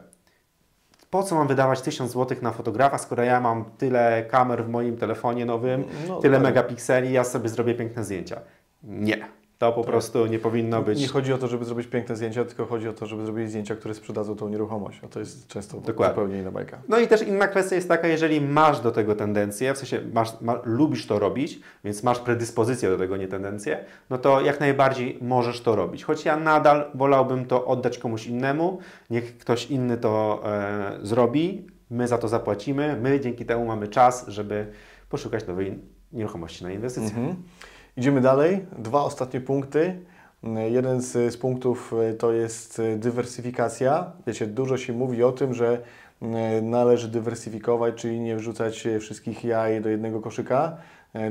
po 1.11 1.23
co 1.23 1.35
mam 1.35 1.49
wydawać 1.49 1.81
1000 1.81 2.13
zł 2.13 2.39
na 2.43 2.53
fotografa, 2.53 2.99
skoro 2.99 3.23
ja 3.23 3.41
mam 3.41 3.65
tyle 3.65 4.25
kamer 4.31 4.65
w 4.65 4.69
moim 4.69 4.97
telefonie 4.97 5.47
nowym, 5.47 5.85
No, 6.09 6.21
tyle 6.21 6.37
tak. 6.37 6.45
megapikseli, 6.45 7.13
ja 7.13 7.25
sobie 7.25 7.49
zrobię 7.49 7.75
piękne 7.75 8.05
zdjęcia. 8.05 8.41
Nie, 8.83 9.27
to 9.59 9.73
po 9.73 9.85
prostu 9.85 10.27
nie 10.27 10.39
powinno 10.39 10.83
być. 10.83 11.01
Nie 11.01 11.09
chodzi 11.09 11.33
o 11.33 11.39
to, 11.39 11.49
żeby 11.49 11.65
zrobić 11.65 11.87
piękne 11.87 12.17
zdjęcia, 12.17 12.45
tylko 12.45 12.67
chodzi 12.67 12.89
o 12.89 12.93
to, 12.93 13.07
żeby 13.07 13.25
zrobić 13.25 13.49
zdjęcia, 13.49 13.77
które 13.77 13.95
sprzedadzą 13.95 14.37
tą 14.37 14.49
nieruchomość. 14.49 15.01
A 15.05 15.09
to 15.09 15.21
jest 15.21 15.49
często 15.49 15.81
Dokładnie. 15.81 16.15
zupełnie 16.15 16.39
inna 16.41 16.51
bajka. 16.51 16.79
No 16.89 16.99
i 16.99 17.09
też 17.09 17.23
inna 17.23 17.49
kwestia 17.49 17.77
jest 17.77 17.89
taka, 17.89 18.09
jeżeli 18.09 18.41
masz 18.41 18.81
do 18.81 18.91
tego 18.91 19.15
tendencję, 19.15 19.75
w 19.75 19.79
sensie 19.79 20.01
masz, 20.13 20.41
ma, 20.41 20.61
lubisz 20.65 21.07
to 21.07 21.19
robić, 21.19 21.61
więc 21.85 22.03
masz 22.03 22.19
predyspozycję 22.19 22.89
do 22.89 22.99
tego, 22.99 23.17
nie 23.17 23.29
tendencję, 23.29 23.85
no 24.11 24.19
to 24.19 24.41
jak 24.41 24.61
najbardziej 24.61 25.19
możesz 25.21 25.61
to 25.61 25.77
robić. 25.77 26.05
Choć 26.05 26.25
ja 26.25 26.37
nadal 26.37 26.91
wolałbym 26.95 27.47
to 27.47 27.67
oddać 27.67 27.99
komuś 27.99 28.27
innemu, 28.27 28.79
niech 29.11 29.39
ktoś 29.39 29.71
inny 29.71 29.97
to 29.97 30.43
e, 30.45 30.99
zrobi, 31.03 31.67
my 31.91 32.09
za 32.09 32.19
to 32.19 32.29
zapłacimy, 32.29 32.99
my 33.03 33.21
dzięki 33.21 33.47
temu 33.47 33.67
mamy 33.67 33.89
czas, 33.89 34.29
żeby 34.29 34.67
poszukać 35.09 35.47
nowej 35.47 35.79
nieruchomości 36.13 36.65
na 36.65 36.73
inwestycje. 36.73 37.19
Mhm. 37.19 37.37
Idziemy 37.99 38.21
dalej. 38.21 38.67
Dwa 38.79 39.05
ostatnie 39.05 39.41
punkty. 39.41 40.01
Jeden 40.71 41.01
z, 41.01 41.33
z 41.33 41.37
punktów 41.37 41.95
e, 42.11 42.15
to 42.15 42.33
jest 42.33 42.79
e, 42.79 42.97
dywersyfikacja. 42.97 44.13
Wiecie, 44.27 44.47
dużo 44.47 44.79
się 44.79 44.93
mówi 44.93 45.25
o 45.25 45.33
tym, 45.33 45.55
że 45.55 45.79
e, 46.23 46.63
należy 46.63 47.09
dywersyfikować, 47.09 47.95
czyli 47.95 48.21
nie 48.21 48.37
wrzucać 48.37 48.89
wszystkich 49.01 49.45
jaj 49.45 49.81
do 49.81 49.89
jednego 49.89 50.21
koszyka. 50.21 50.77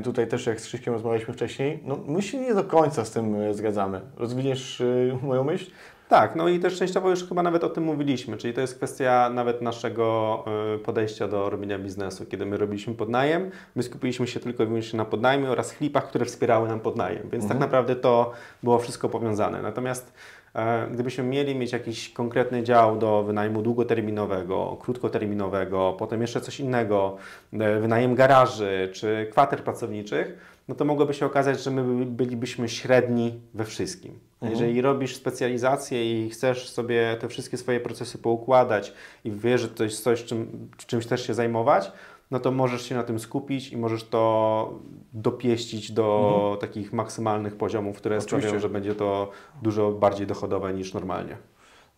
Tutaj 0.04 0.28
też 0.28 0.46
jak 0.46 0.60
z 0.60 0.66
Krzyśkiem 0.66 0.94
rozmawialiśmy 0.94 1.34
wcześniej, 1.34 1.80
no 1.84 1.98
my 2.06 2.22
się 2.22 2.38
nie 2.40 2.54
do 2.54 2.64
końca 2.64 3.04
z 3.04 3.10
tym 3.10 3.54
zgadzamy. 3.54 4.00
Rozwiniesz 4.16 4.82
moją 5.22 5.44
myśl? 5.44 5.70
Tak, 6.08 6.36
no 6.36 6.48
i 6.48 6.58
też 6.60 6.78
częściowo 6.78 7.10
już 7.10 7.24
chyba 7.28 7.42
nawet 7.42 7.64
o 7.64 7.68
tym 7.68 7.84
mówiliśmy, 7.84 8.36
czyli 8.36 8.54
to 8.54 8.60
jest 8.60 8.76
kwestia 8.76 9.30
nawet 9.34 9.62
naszego 9.62 10.44
y, 10.74 10.78
podejścia 10.78 11.28
do 11.28 11.50
robienia 11.50 11.78
biznesu. 11.78 12.26
Kiedy 12.26 12.46
my 12.46 12.56
robiliśmy 12.56 12.94
podnajem, 12.94 13.50
my 13.76 13.82
skupiliśmy 13.82 14.26
się 14.26 14.40
tylko 14.40 14.62
i 14.62 14.66
wyłącznie 14.66 14.96
na 14.96 15.04
podnajmie 15.04 15.50
oraz 15.50 15.72
flipach, 15.72 16.08
które 16.08 16.24
wspierały 16.24 16.68
nam 16.68 16.80
podnajem, 16.80 17.28
więc 17.32 17.44
tak 17.48 17.58
naprawdę 17.58 17.96
to 17.96 18.32
było 18.62 18.78
wszystko 18.78 19.08
powiązane. 19.08 19.62
Natomiast 19.62 20.12
e, 20.54 20.88
gdybyśmy 20.92 21.24
mieli 21.24 21.54
mieć 21.54 21.72
jakiś 21.72 22.12
konkretny 22.12 22.62
dział 22.62 22.98
do 22.98 23.22
wynajmu 23.22 23.62
długoterminowego, 23.62 24.76
krótkoterminowego, 24.80 25.96
potem 25.98 26.20
jeszcze 26.20 26.40
coś 26.40 26.60
innego, 26.60 27.16
e, 27.52 27.80
wynajem 27.80 28.14
garaży 28.14 28.90
czy 28.92 29.26
kwater 29.30 29.64
pracowniczych, 29.64 30.38
no 30.68 30.74
to 30.74 30.84
mogłoby 30.84 31.14
się 31.14 31.26
okazać, 31.26 31.62
że 31.62 31.70
my 31.70 31.82
by- 32.04 32.06
bylibyśmy 32.24 32.68
średni 32.68 33.40
we 33.54 33.64
wszystkim. 33.64 34.18
Jeżeli 34.42 34.80
robisz 34.80 35.16
specjalizację 35.16 36.24
i 36.24 36.30
chcesz 36.30 36.68
sobie 36.68 37.16
te 37.20 37.28
wszystkie 37.28 37.56
swoje 37.56 37.80
procesy 37.80 38.18
poukładać 38.18 38.92
i 39.24 39.30
wiesz, 39.30 39.60
że 39.60 39.68
to 39.68 39.84
jest 39.84 40.02
coś, 40.02 40.24
czym, 40.24 40.68
czymś 40.86 41.06
też 41.06 41.26
się 41.26 41.34
zajmować, 41.34 41.92
no 42.30 42.40
to 42.40 42.50
możesz 42.50 42.82
się 42.82 42.94
na 42.94 43.02
tym 43.02 43.18
skupić 43.18 43.72
i 43.72 43.76
możesz 43.76 44.04
to 44.04 44.72
dopieścić 45.12 45.92
do 45.92 46.58
takich 46.60 46.92
maksymalnych 46.92 47.56
poziomów, 47.56 47.96
które 47.96 48.20
sprawią, 48.20 48.38
Oczywiście. 48.38 48.60
że 48.60 48.68
będzie 48.68 48.94
to 48.94 49.30
dużo 49.62 49.92
bardziej 49.92 50.26
dochodowe 50.26 50.72
niż 50.74 50.94
normalnie. 50.94 51.36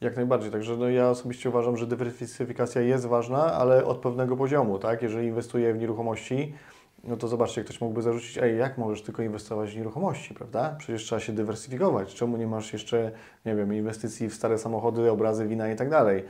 Jak 0.01 0.17
najbardziej. 0.17 0.51
Także 0.51 0.77
no, 0.77 0.89
ja 0.89 1.11
osobiście 1.11 1.49
uważam, 1.49 1.77
że 1.77 1.87
dywersyfikacja 1.87 2.83
jest 2.83 3.07
ważna, 3.07 3.53
ale 3.53 3.85
od 3.85 3.99
pewnego 3.99 4.37
poziomu, 4.37 4.79
tak? 4.79 5.03
Jeżeli 5.03 5.27
inwestuję 5.27 5.75
w 5.75 5.79
nieruchomości, 5.79 6.55
no 7.05 7.17
to 7.17 7.29
zobaczcie, 7.29 7.65
ktoś 7.65 7.81
mógłby 7.81 8.03
zarzucić, 8.03 8.39
ej, 8.39 8.59
jak 8.59 8.79
możesz 8.79 9.03
tylko 9.03 9.23
inwestować 9.23 9.71
w 9.71 9.77
nieruchomości, 9.77 10.35
prawda? 10.35 10.75
Przecież 10.79 11.05
trzeba 11.05 11.21
się 11.21 11.33
dywersyfikować. 11.33 12.15
Czemu 12.15 12.37
nie 12.37 12.47
masz 12.47 12.73
jeszcze, 12.73 13.13
nie 13.47 13.57
wiem, 13.57 13.75
inwestycji 13.75 14.29
w 14.29 14.35
stare 14.35 14.59
samochody, 14.59 15.11
obrazy, 15.11 15.47
wina 15.47 15.73
i 15.73 15.77
tak 15.77 15.91
dalej? 15.91 16.25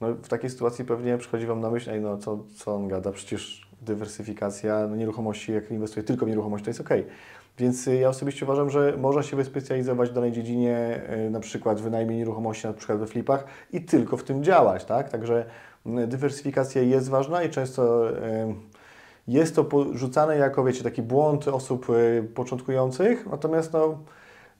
No 0.00 0.14
w 0.14 0.28
takiej 0.28 0.50
sytuacji 0.50 0.84
pewnie 0.84 1.18
przychodzi 1.18 1.46
Wam 1.46 1.60
na 1.60 1.70
myśl, 1.70 1.90
ej, 1.90 2.00
no 2.00 2.18
co, 2.18 2.44
co 2.56 2.74
on 2.74 2.88
gada, 2.88 3.12
przecież 3.12 3.68
dywersyfikacja 3.82 4.86
nieruchomości, 4.86 5.52
jak 5.52 5.70
inwestuje 5.70 6.04
tylko 6.04 6.26
w 6.26 6.28
nieruchomość, 6.28 6.64
to 6.64 6.70
jest 6.70 6.80
okej. 6.80 7.06
Więc 7.58 7.88
y, 7.88 7.96
ja 7.96 8.08
osobiście 8.08 8.44
uważam, 8.44 8.70
że 8.70 8.96
można 8.98 9.22
się 9.22 9.36
wyspecjalizować 9.36 10.10
w 10.10 10.12
danej 10.12 10.32
dziedzinie, 10.32 11.02
y, 11.26 11.30
na 11.30 11.40
przykład 11.40 11.80
w 11.80 11.82
wynajmie 11.82 12.16
nieruchomości, 12.16 12.66
na 12.66 12.72
przykład 12.72 12.98
we 12.98 13.06
flipach 13.06 13.44
i 13.72 13.80
tylko 13.80 14.16
w 14.16 14.24
tym 14.24 14.44
działać, 14.44 14.84
tak? 14.84 15.08
Także 15.10 15.46
y, 15.86 16.06
dywersyfikacja 16.06 16.82
jest 16.82 17.08
ważna 17.08 17.42
i 17.42 17.50
często 17.50 18.08
jest 19.28 19.56
to 19.56 19.64
porzucane 19.64 20.36
jako, 20.36 20.64
wiecie, 20.64 20.84
taki 20.84 21.02
błąd 21.02 21.48
osób 21.48 21.90
y, 21.90 22.28
początkujących, 22.34 23.26
natomiast 23.26 23.72
no, 23.72 23.98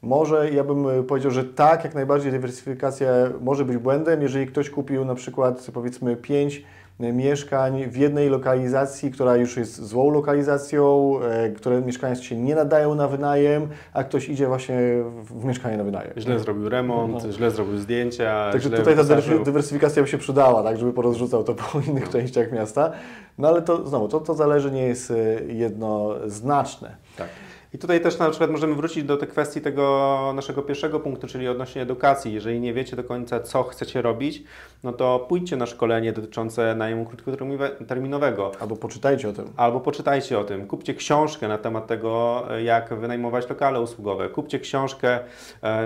może 0.03 0.51
ja 0.51 0.65
bym 0.65 0.89
y, 0.89 1.03
powiedział, 1.03 1.31
że 1.31 1.45
tak, 1.45 1.85
jak 1.85 1.95
najbardziej 1.95 2.33
dywersyfikacja 2.33 3.09
może 3.41 3.65
być 3.65 3.77
błędem, 3.77 4.23
jeżeli 4.23 4.47
ktoś 4.47 4.71
kupił 4.71 5.05
na 5.05 5.15
przykład 5.15 5.71
powiedzmy 5.75 6.17
5 6.17 6.65
mieszkań 7.01 7.85
w 7.87 7.97
jednej 7.97 8.29
lokalizacji, 8.29 9.11
która 9.11 9.37
już 9.37 9.57
jest 9.57 9.85
złą 9.85 10.11
lokalizacją, 10.11 11.15
e, 11.23 11.51
które 11.51 11.81
mieszkania 11.81 12.15
się 12.15 12.37
nie 12.37 12.55
nadają 12.55 12.95
na 12.95 13.09
wynajem, 13.09 13.69
a 13.93 14.05
ktoś 14.05 14.29
idzie 14.29 14.47
właśnie 14.47 14.77
w, 15.23 15.45
mieszkanie 15.45 15.77
na 15.77 15.85
wynajem. 15.85 16.13
Źle 16.17 16.39
zrobił 16.39 16.69
remont, 16.69 17.23
źle 17.31 17.51
zrobił 17.51 17.79
zdjęcia. 17.79 18.49
Także 18.53 18.71
tutaj 18.71 18.97
ta 18.97 19.05
dywersyfikacja 19.45 20.03
by 20.03 20.09
się 20.09 20.19
przydała, 20.19 20.63
tak, 20.63 20.79
żeby 20.79 20.93
porozrzucał 20.93 21.45
to 21.45 21.55
po 21.55 21.81
innych 21.81 22.09
częściach 22.09 22.53
miasta. 22.53 22.93
No 23.39 23.49
ale 23.49 23.63
to 23.63 23.87
znowu, 23.87 24.09
to, 24.09 24.21
to 24.21 24.35
zależy, 24.35 24.71
nie 24.71 24.83
jest 24.83 25.11
e, 25.11 25.15
jednoznaczne. 25.49 26.97
Tak. 27.17 27.29
I 27.75 27.79
tutaj 27.79 28.01
też 28.01 28.19
na 28.19 28.31
przykład 28.31 28.51
możemy 28.51 28.75
wrócić 28.75 29.05
do 29.05 29.17
tej 29.17 29.29
kwestii 29.29 29.61
tego 29.61 30.33
naszego 30.37 30.63
pierwszego 30.63 31.01
punktu, 31.01 31.27
czyli 31.27 31.49
odnośnie 31.49 31.83
edukacji. 31.83 32.33
Jeżeli 32.33 32.61
nie 32.61 32.75
wiecie 32.75 32.97
do 32.97 33.05
końca, 33.05 33.41
co 33.41 33.63
chcecie 33.63 34.03
robić, 34.03 34.43
no 34.85 34.93
to 34.93 35.27
pójdźcie 35.29 35.57
na 35.57 35.67
szkolenie 35.67 36.13
dotyczące 36.13 36.75
najmu 36.75 37.05
krótkoterminowego. 37.05 38.53
Albo 38.61 38.77
poczytajcie 38.77 39.29
o 39.29 39.33
tym. 39.33 39.45
Albo 39.57 39.81
poczytajcie 39.81 40.39
o 40.39 40.45
tym. 40.45 40.67
Kupcie 40.67 40.95
książkę 40.95 41.49
na 41.49 41.59
temat 41.59 41.87
tego, 41.87 42.43
jak 42.65 42.95
wynajmować 42.95 43.49
lokale 43.49 43.81
usługowe. 43.81 44.29
Kupcie 44.29 44.59
książkę 44.59 45.19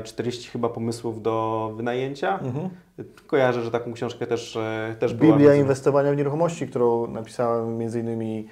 40 0.05 0.49
e, 0.49 0.53
chyba 0.53 0.69
pomysłów 0.69 1.23
do 1.23 1.73
wynajęcia. 1.77 2.39
Mhm. 2.39 2.69
Kojarzę, 3.27 3.63
że 3.63 3.71
taką 3.71 3.93
książkę 3.93 4.27
też, 4.27 4.57
e, 4.57 4.97
też 4.99 5.13
Biblia 5.13 5.29
była. 5.29 5.39
Biblia 5.39 5.55
inwestowania 5.55 6.13
w 6.13 6.17
nieruchomości, 6.17 6.69
którą 6.69 7.07
napisałem 7.07 7.79
między 7.79 8.01
innymi 8.01 8.49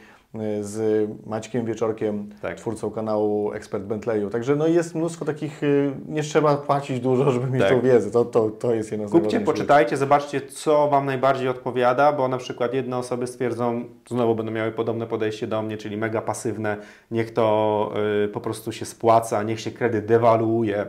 z 0.60 1.08
Maćkiem 1.26 1.66
Wieczorkiem, 1.66 2.28
tak. 2.42 2.56
twórcą 2.56 2.90
kanału 2.90 3.52
Ekspert 3.52 3.84
Bentleyu. 3.84 4.30
Także 4.30 4.56
no 4.56 4.66
jest 4.66 4.94
mnóstwo 4.94 5.24
takich, 5.24 5.62
y, 5.62 5.92
nie 6.08 6.22
trzeba 6.22 6.56
płacić 6.56 7.00
dużo, 7.00 7.30
żeby 7.30 7.50
mieć 7.50 7.62
tak. 7.62 7.70
tą 7.70 7.80
wiedzę. 7.80 8.10
To, 8.10 8.24
to, 8.24 8.50
to 8.50 8.74
jest 8.74 8.92
jedna 8.92 9.08
z 9.08 9.10
Kupcie, 9.10 9.40
poczytajcie, 9.40 9.96
zobaczcie, 9.96 10.40
co 10.40 10.88
Wam 10.88 11.06
najbardziej 11.06 11.48
odpowiada, 11.48 12.12
bo 12.12 12.28
na 12.28 12.38
przykład 12.38 12.74
jedne 12.74 12.96
osoby 12.96 13.26
stwierdzą, 13.26 13.84
znowu 14.08 14.34
będą 14.34 14.52
miały 14.52 14.72
podobne 14.72 15.06
podejście 15.06 15.46
do 15.46 15.62
mnie, 15.62 15.76
czyli 15.76 15.96
mega 15.96 16.22
pasywne, 16.22 16.76
niech 17.10 17.30
to 17.30 17.92
y, 18.24 18.28
po 18.28 18.40
prostu 18.40 18.72
się 18.72 18.84
spłaca, 18.84 19.42
niech 19.42 19.60
się 19.60 19.70
kredyt 19.70 20.06
dewaluuje 20.06 20.86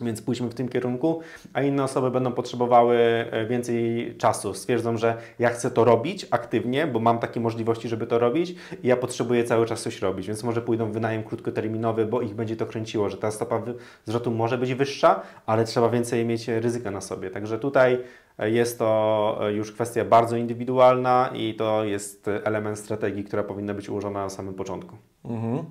więc 0.00 0.22
pójdźmy 0.22 0.48
w 0.48 0.54
tym 0.54 0.68
kierunku, 0.68 1.20
a 1.52 1.62
inne 1.62 1.84
osoby 1.84 2.10
będą 2.10 2.32
potrzebowały 2.32 2.96
e, 2.96 3.46
więcej 3.46 4.14
czasu. 4.18 4.54
Stwierdzą, 4.54 4.96
że 4.96 5.16
ja 5.38 5.48
chcę 5.48 5.70
to 5.70 5.84
robić 5.84 6.26
aktywnie, 6.30 6.86
bo 6.86 7.00
mam 7.00 7.18
takie 7.18 7.40
możliwości, 7.40 7.88
żeby 7.88 8.06
to 8.06 8.18
robić 8.18 8.54
i 8.82 8.88
ja 8.88 8.96
potrzebuję 8.96 9.44
cały 9.44 9.66
czas 9.66 9.82
coś 9.82 10.02
robić, 10.02 10.26
więc 10.26 10.44
może 10.44 10.62
pójdą 10.62 10.86
w 10.86 10.92
wynajem 10.92 11.24
krótkoterminowy, 11.24 12.06
bo 12.06 12.22
ich 12.22 12.34
będzie 12.34 12.56
to 12.56 12.66
kręciło, 12.66 13.08
że 13.08 13.16
ta 13.16 13.30
stopa 13.30 13.62
zwrotu 14.04 14.30
może 14.30 14.58
być 14.58 14.74
wyższa, 14.74 15.22
ale 15.46 15.64
trzeba 15.64 15.88
więcej 15.88 16.26
mieć 16.26 16.48
ryzyka 16.48 16.90
na 16.90 17.00
sobie. 17.00 17.30
Także 17.30 17.58
tutaj 17.58 17.98
e, 18.38 18.50
jest 18.50 18.78
to 18.78 19.38
e, 19.42 19.52
już 19.52 19.72
kwestia 19.72 20.04
bardzo 20.04 20.36
indywidualna 20.36 21.30
i 21.34 21.54
to 21.54 21.84
jest 21.84 22.30
element 22.44 22.78
strategii, 22.78 23.24
która 23.24 23.42
powinna 23.42 23.74
być 23.74 23.88
ułożona 23.88 24.22
na 24.22 24.30
samym 24.30 24.54
początku. 24.54 24.96
Mhm. 25.24 25.64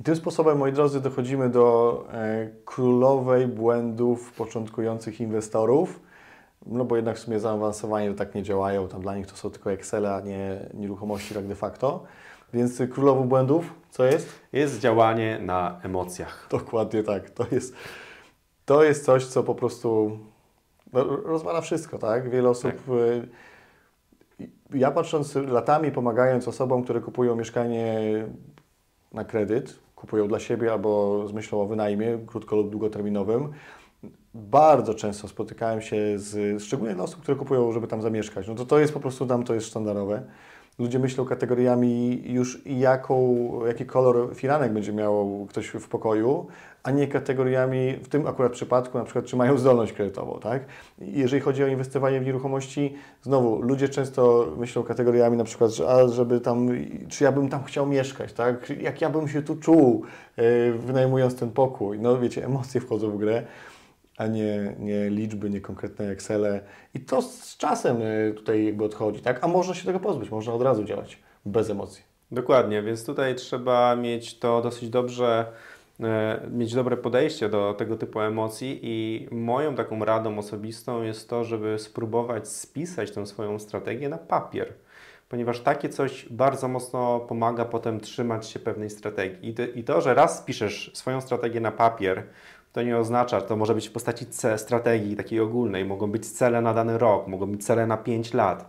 I 0.00 0.04
tym 0.04 0.16
sposobem, 0.16 0.58
moi 0.58 0.72
drodzy, 0.72 1.00
dochodzimy 1.00 1.48
do 1.48 2.06
e, 2.12 2.48
królowej 2.64 3.46
błędów 3.46 4.32
początkujących 4.32 5.20
inwestorów, 5.20 6.00
no 6.66 6.84
bo 6.84 6.96
jednak 6.96 7.16
w 7.16 7.18
sumie 7.18 7.40
zaawansowanie 7.40 8.14
tak 8.14 8.34
nie 8.34 8.42
działają, 8.42 8.88
tam 8.88 9.02
dla 9.02 9.16
nich 9.16 9.26
to 9.26 9.36
są 9.36 9.50
tylko 9.50 9.72
Excel, 9.72 10.06
a 10.06 10.20
nie 10.20 10.70
nieruchomości 10.74 11.34
tak 11.34 11.46
de 11.46 11.54
facto. 11.54 12.04
Więc 12.54 12.82
królową 12.92 13.28
błędów, 13.28 13.74
co 13.90 14.04
jest? 14.04 14.28
Jest 14.52 14.80
działanie 14.80 15.38
na 15.42 15.80
emocjach. 15.82 16.46
Dokładnie 16.50 17.02
tak. 17.02 17.30
To 17.30 17.46
jest, 17.50 17.74
to 18.64 18.84
jest 18.84 19.04
coś, 19.04 19.26
co 19.26 19.42
po 19.42 19.54
prostu 19.54 20.18
no, 20.92 21.16
rozwala 21.16 21.60
wszystko, 21.60 21.98
tak? 21.98 22.30
Wiele 22.30 22.48
osób... 22.48 22.72
Tak. 22.72 22.80
E, 24.40 24.44
ja 24.74 24.90
patrząc 24.90 25.34
latami, 25.34 25.90
pomagając 25.92 26.48
osobom, 26.48 26.84
które 26.84 27.00
kupują 27.00 27.36
mieszkanie 27.36 28.00
na 29.14 29.24
kredyt, 29.24 29.78
kupują 29.96 30.28
dla 30.28 30.40
siebie 30.40 30.72
albo 30.72 31.24
z 31.28 31.32
myślą 31.32 31.60
o 31.60 31.66
wynajmie, 31.66 32.18
krótko 32.26 32.56
lub 32.56 32.70
długoterminowym. 32.70 33.52
Bardzo 34.34 34.94
często 34.94 35.28
spotykałem 35.28 35.82
się 35.82 35.96
z, 36.16 36.62
szczególnie 36.62 36.94
dla 36.94 37.04
osób, 37.04 37.20
które 37.20 37.36
kupują, 37.36 37.72
żeby 37.72 37.86
tam 37.86 38.02
zamieszkać. 38.02 38.48
No 38.48 38.54
to 38.54 38.66
to 38.66 38.78
jest 38.78 38.92
po 38.92 39.00
prostu 39.00 39.26
tam, 39.26 39.44
to 39.44 39.54
jest 39.54 39.66
sztandarowe. 39.66 40.22
Ludzie 40.78 40.98
myślą 40.98 41.24
kategoriami 41.24 42.22
już 42.26 42.62
jaką, 42.66 43.48
jaki 43.66 43.86
kolor 43.86 44.34
firanek 44.34 44.72
będzie 44.72 44.92
miał 44.92 45.46
ktoś 45.50 45.68
w 45.68 45.88
pokoju, 45.88 46.46
a 46.82 46.90
nie 46.90 47.08
kategoriami, 47.08 47.92
w 48.02 48.08
tym 48.08 48.26
akurat 48.26 48.52
przypadku, 48.52 48.98
na 48.98 49.04
przykład, 49.04 49.24
czy 49.24 49.36
mają 49.36 49.58
zdolność 49.58 49.92
kredytową, 49.92 50.38
tak? 50.42 50.64
Jeżeli 50.98 51.42
chodzi 51.42 51.64
o 51.64 51.66
inwestowanie 51.66 52.20
w 52.20 52.26
nieruchomości, 52.26 52.94
znowu, 53.22 53.62
ludzie 53.62 53.88
często 53.88 54.46
myślą 54.56 54.82
kategoriami 54.82 55.36
na 55.36 55.44
przykład, 55.44 55.70
że, 55.70 55.88
a 55.88 56.08
żeby 56.08 56.40
tam, 56.40 56.68
czy 57.08 57.24
ja 57.24 57.32
bym 57.32 57.48
tam 57.48 57.64
chciał 57.64 57.86
mieszkać, 57.86 58.32
tak? 58.32 58.72
Jak 58.80 59.00
ja 59.00 59.10
bym 59.10 59.28
się 59.28 59.42
tu 59.42 59.56
czuł, 59.56 60.02
yy, 60.36 60.72
wynajmując 60.72 61.36
ten 61.36 61.50
pokój. 61.50 61.98
No 61.98 62.18
wiecie, 62.18 62.44
emocje 62.44 62.80
wchodzą 62.80 63.10
w 63.10 63.18
grę 63.18 63.42
a 64.16 64.26
nie, 64.26 64.74
nie 64.78 65.10
liczby, 65.10 65.50
nie 65.50 65.60
konkretne 65.60 66.10
Excele. 66.10 66.60
I 66.94 67.00
to 67.00 67.22
z 67.22 67.56
czasem 67.56 67.96
e, 68.02 68.32
tutaj 68.32 68.64
jakby 68.64 68.84
odchodzi, 68.84 69.20
tak? 69.20 69.44
A 69.44 69.48
można 69.48 69.74
się 69.74 69.84
tego 69.84 70.00
pozbyć, 70.00 70.30
można 70.30 70.52
od 70.52 70.62
razu 70.62 70.84
działać 70.84 71.18
bez 71.46 71.70
emocji. 71.70 72.02
Dokładnie, 72.30 72.82
więc 72.82 73.06
tutaj 73.06 73.34
trzeba 73.34 73.96
mieć 73.96 74.38
to 74.38 74.62
dosyć 74.62 74.88
dobrze, 74.88 75.46
e, 76.00 76.40
mieć 76.50 76.74
dobre 76.74 76.96
podejście 76.96 77.48
do 77.48 77.74
tego 77.78 77.96
typu 77.96 78.20
emocji 78.20 78.80
i 78.82 79.28
moją 79.30 79.74
taką 79.74 80.04
radą 80.04 80.38
osobistą 80.38 81.02
jest 81.02 81.30
to, 81.30 81.44
żeby 81.44 81.78
spróbować 81.78 82.48
spisać 82.48 83.10
tę 83.10 83.26
swoją 83.26 83.58
strategię 83.58 84.08
na 84.08 84.18
papier 84.18 84.72
ponieważ 85.28 85.60
takie 85.60 85.88
coś 85.88 86.26
bardzo 86.30 86.68
mocno 86.68 87.20
pomaga 87.20 87.64
potem 87.64 88.00
trzymać 88.00 88.46
się 88.48 88.58
pewnej 88.58 88.90
strategii. 88.90 89.54
I 89.74 89.84
to, 89.84 90.00
że 90.00 90.14
raz 90.14 90.38
spiszesz 90.38 90.90
swoją 90.94 91.20
strategię 91.20 91.60
na 91.60 91.72
papier, 91.72 92.22
to 92.74 92.82
nie 92.82 92.98
oznacza, 92.98 93.40
to 93.40 93.56
może 93.56 93.74
być 93.74 93.88
w 93.88 93.92
postaci 93.92 94.26
strategii 94.56 95.16
takiej 95.16 95.40
ogólnej, 95.40 95.84
mogą 95.84 96.10
być 96.10 96.30
cele 96.30 96.60
na 96.60 96.74
dany 96.74 96.98
rok, 96.98 97.26
mogą 97.26 97.52
być 97.52 97.66
cele 97.66 97.86
na 97.86 97.96
5 97.96 98.34
lat. 98.34 98.68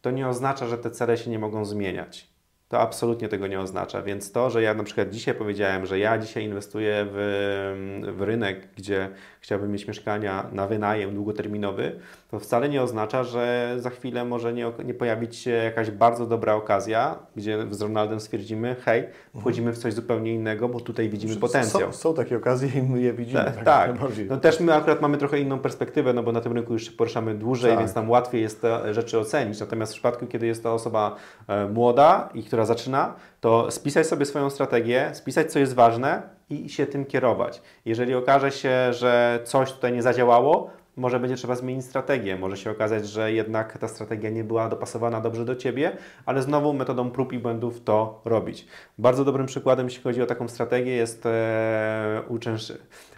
To 0.00 0.10
nie 0.10 0.28
oznacza, 0.28 0.66
że 0.66 0.78
te 0.78 0.90
cele 0.90 1.18
się 1.18 1.30
nie 1.30 1.38
mogą 1.38 1.64
zmieniać. 1.64 2.35
To 2.68 2.80
absolutnie 2.80 3.28
tego 3.28 3.46
nie 3.46 3.60
oznacza. 3.60 4.02
Więc 4.02 4.32
to, 4.32 4.50
że 4.50 4.62
ja 4.62 4.74
na 4.74 4.84
przykład 4.84 5.10
dzisiaj 5.10 5.34
powiedziałem, 5.34 5.86
że 5.86 5.98
ja 5.98 6.18
dzisiaj 6.18 6.44
inwestuję 6.44 7.06
w, 7.10 8.12
w 8.16 8.22
rynek, 8.22 8.68
gdzie 8.76 9.08
chciałbym 9.40 9.72
mieć 9.72 9.88
mieszkania 9.88 10.46
na 10.52 10.66
wynajem 10.66 11.14
długoterminowy, 11.14 12.00
to 12.30 12.38
wcale 12.38 12.68
nie 12.68 12.82
oznacza, 12.82 13.24
że 13.24 13.74
za 13.78 13.90
chwilę 13.90 14.24
może 14.24 14.52
nie, 14.52 14.72
nie 14.84 14.94
pojawić 14.94 15.36
się 15.36 15.50
jakaś 15.50 15.90
bardzo 15.90 16.26
dobra 16.26 16.54
okazja, 16.54 17.18
gdzie 17.36 17.66
z 17.70 17.80
Ronaldem 17.80 18.20
stwierdzimy, 18.20 18.76
hej, 18.84 19.04
wchodzimy 19.40 19.72
w 19.72 19.78
coś 19.78 19.94
zupełnie 19.94 20.34
innego, 20.34 20.68
bo 20.68 20.80
tutaj 20.80 21.08
widzimy 21.08 21.36
potencjał. 21.36 21.92
Są, 21.92 21.98
są 21.98 22.14
takie 22.14 22.36
okazje 22.36 22.68
i 22.80 22.82
my 22.82 23.00
je 23.00 23.12
widzimy. 23.12 23.44
tak, 23.44 23.64
tak. 23.64 23.90
No 24.28 24.36
też 24.36 24.60
my 24.60 24.74
akurat 24.74 25.00
mamy 25.00 25.18
trochę 25.18 25.40
inną 25.40 25.58
perspektywę, 25.58 26.12
no 26.12 26.22
bo 26.22 26.32
na 26.32 26.40
tym 26.40 26.52
rynku 26.52 26.72
już 26.72 26.84
się 26.84 26.92
poruszamy 26.92 27.34
dłużej, 27.34 27.70
tak. 27.70 27.78
więc 27.78 27.94
tam 27.94 28.10
łatwiej 28.10 28.42
jest 28.42 28.62
te 28.62 28.94
rzeczy 28.94 29.18
ocenić. 29.18 29.60
Natomiast 29.60 29.92
w 29.92 29.94
przypadku, 29.94 30.26
kiedy 30.26 30.46
jest 30.46 30.62
to 30.62 30.74
osoba 30.74 31.16
e, 31.48 31.66
młoda 31.68 32.28
i 32.34 32.42
która 32.56 32.66
zaczyna, 32.66 33.14
to 33.40 33.70
spisać 33.70 34.06
sobie 34.06 34.26
swoją 34.26 34.50
strategię, 34.50 35.10
spisać 35.12 35.52
co 35.52 35.58
jest 35.58 35.74
ważne 35.74 36.22
i 36.50 36.68
się 36.68 36.86
tym 36.86 37.04
kierować. 37.04 37.62
Jeżeli 37.84 38.14
okaże 38.14 38.52
się, 38.52 38.92
że 38.92 39.40
coś 39.44 39.72
tutaj 39.72 39.92
nie 39.92 40.02
zadziałało, 40.02 40.70
może 40.96 41.20
będzie 41.20 41.36
trzeba 41.36 41.54
zmienić 41.54 41.84
strategię. 41.84 42.36
Może 42.36 42.56
się 42.56 42.70
okazać, 42.70 43.08
że 43.08 43.32
jednak 43.32 43.78
ta 43.78 43.88
strategia 43.88 44.30
nie 44.30 44.44
była 44.44 44.68
dopasowana 44.68 45.20
dobrze 45.20 45.44
do 45.44 45.56
Ciebie, 45.56 45.96
ale 46.26 46.42
znowu 46.42 46.72
metodą 46.72 47.10
prób 47.10 47.32
i 47.32 47.38
błędów 47.38 47.84
to 47.84 48.20
robić. 48.24 48.66
Bardzo 48.98 49.24
dobrym 49.24 49.46
przykładem, 49.46 49.86
jeśli 49.86 50.02
chodzi 50.02 50.22
o 50.22 50.26
taką 50.26 50.48
strategię, 50.48 50.92
jest 50.92 51.26
e, 51.26 52.22
uczęsz... 52.28 52.72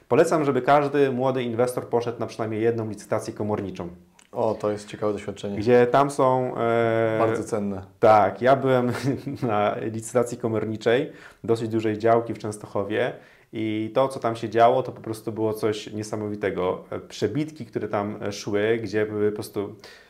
Polecam, 0.08 0.44
żeby 0.44 0.62
każdy 0.62 1.12
młody 1.12 1.42
inwestor 1.42 1.88
poszedł 1.88 2.20
na 2.20 2.26
przynajmniej 2.26 2.62
jedną 2.62 2.88
licytację 2.88 3.34
komorniczą. 3.34 3.88
O, 4.32 4.54
to 4.54 4.70
jest 4.70 4.88
ciekawe 4.88 5.12
doświadczenie. 5.12 5.56
Gdzie 5.56 5.86
tam 5.86 6.10
są. 6.10 6.56
E, 6.56 7.18
Bardzo 7.18 7.44
cenne. 7.44 7.82
Tak, 8.00 8.42
ja 8.42 8.56
byłem 8.56 8.92
na 9.42 9.76
licytacji 9.80 10.38
komorniczej 10.38 11.12
dosyć 11.44 11.68
dużej 11.68 11.98
działki 11.98 12.34
w 12.34 12.38
Częstochowie. 12.38 13.12
I 13.52 13.90
to, 13.94 14.08
co 14.08 14.20
tam 14.20 14.36
się 14.36 14.48
działo, 14.48 14.82
to 14.82 14.92
po 14.92 15.00
prostu 15.00 15.32
było 15.32 15.54
coś 15.54 15.92
niesamowitego. 15.92 16.84
Przebitki, 17.08 17.66
które 17.66 17.88
tam 17.88 18.18
szły, 18.32 18.78
gdzie 18.82 19.06
były 19.06 19.30
po 19.30 19.34
prostu 19.34 19.60
E, 19.60 20.07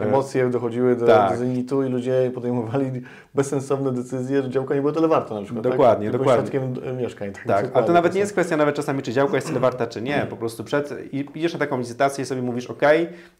Emocje 0.00 0.50
dochodziły 0.50 0.96
do, 0.96 1.06
tak. 1.06 1.30
do 1.30 1.36
zenitu 1.36 1.82
i 1.82 1.88
ludzie 1.88 2.30
podejmowali 2.34 3.02
bezsensowne 3.34 3.92
decyzje, 3.92 4.42
że 4.42 4.50
działka 4.50 4.74
nie 4.74 4.80
było 4.80 4.92
tyle 4.92 5.08
warta 5.08 5.34
na 5.34 5.42
przykład. 5.42 5.64
Dokładnie, 5.64 6.10
tak? 6.10 6.20
dokładnie. 6.20 6.46
świadkiem 6.46 6.96
mieszkań. 6.96 7.32
Tak, 7.32 7.44
tak 7.46 7.70
ale 7.76 7.86
to 7.86 7.92
nawet 7.92 8.14
nie 8.14 8.20
jest 8.20 8.32
kwestia 8.32 8.56
nawet 8.56 8.74
czasami, 8.74 9.02
czy 9.02 9.12
działka 9.12 9.34
jest 9.34 9.46
tyle 9.46 9.60
warta, 9.60 9.86
czy 9.86 10.02
nie. 10.02 10.26
Po 10.30 10.36
prostu 10.36 10.64
przed, 10.64 10.94
idziesz 11.34 11.52
na 11.52 11.58
taką 11.58 11.78
licytację 11.78 12.22
i 12.22 12.26
sobie 12.26 12.42
mówisz, 12.42 12.66
ok, 12.66 12.82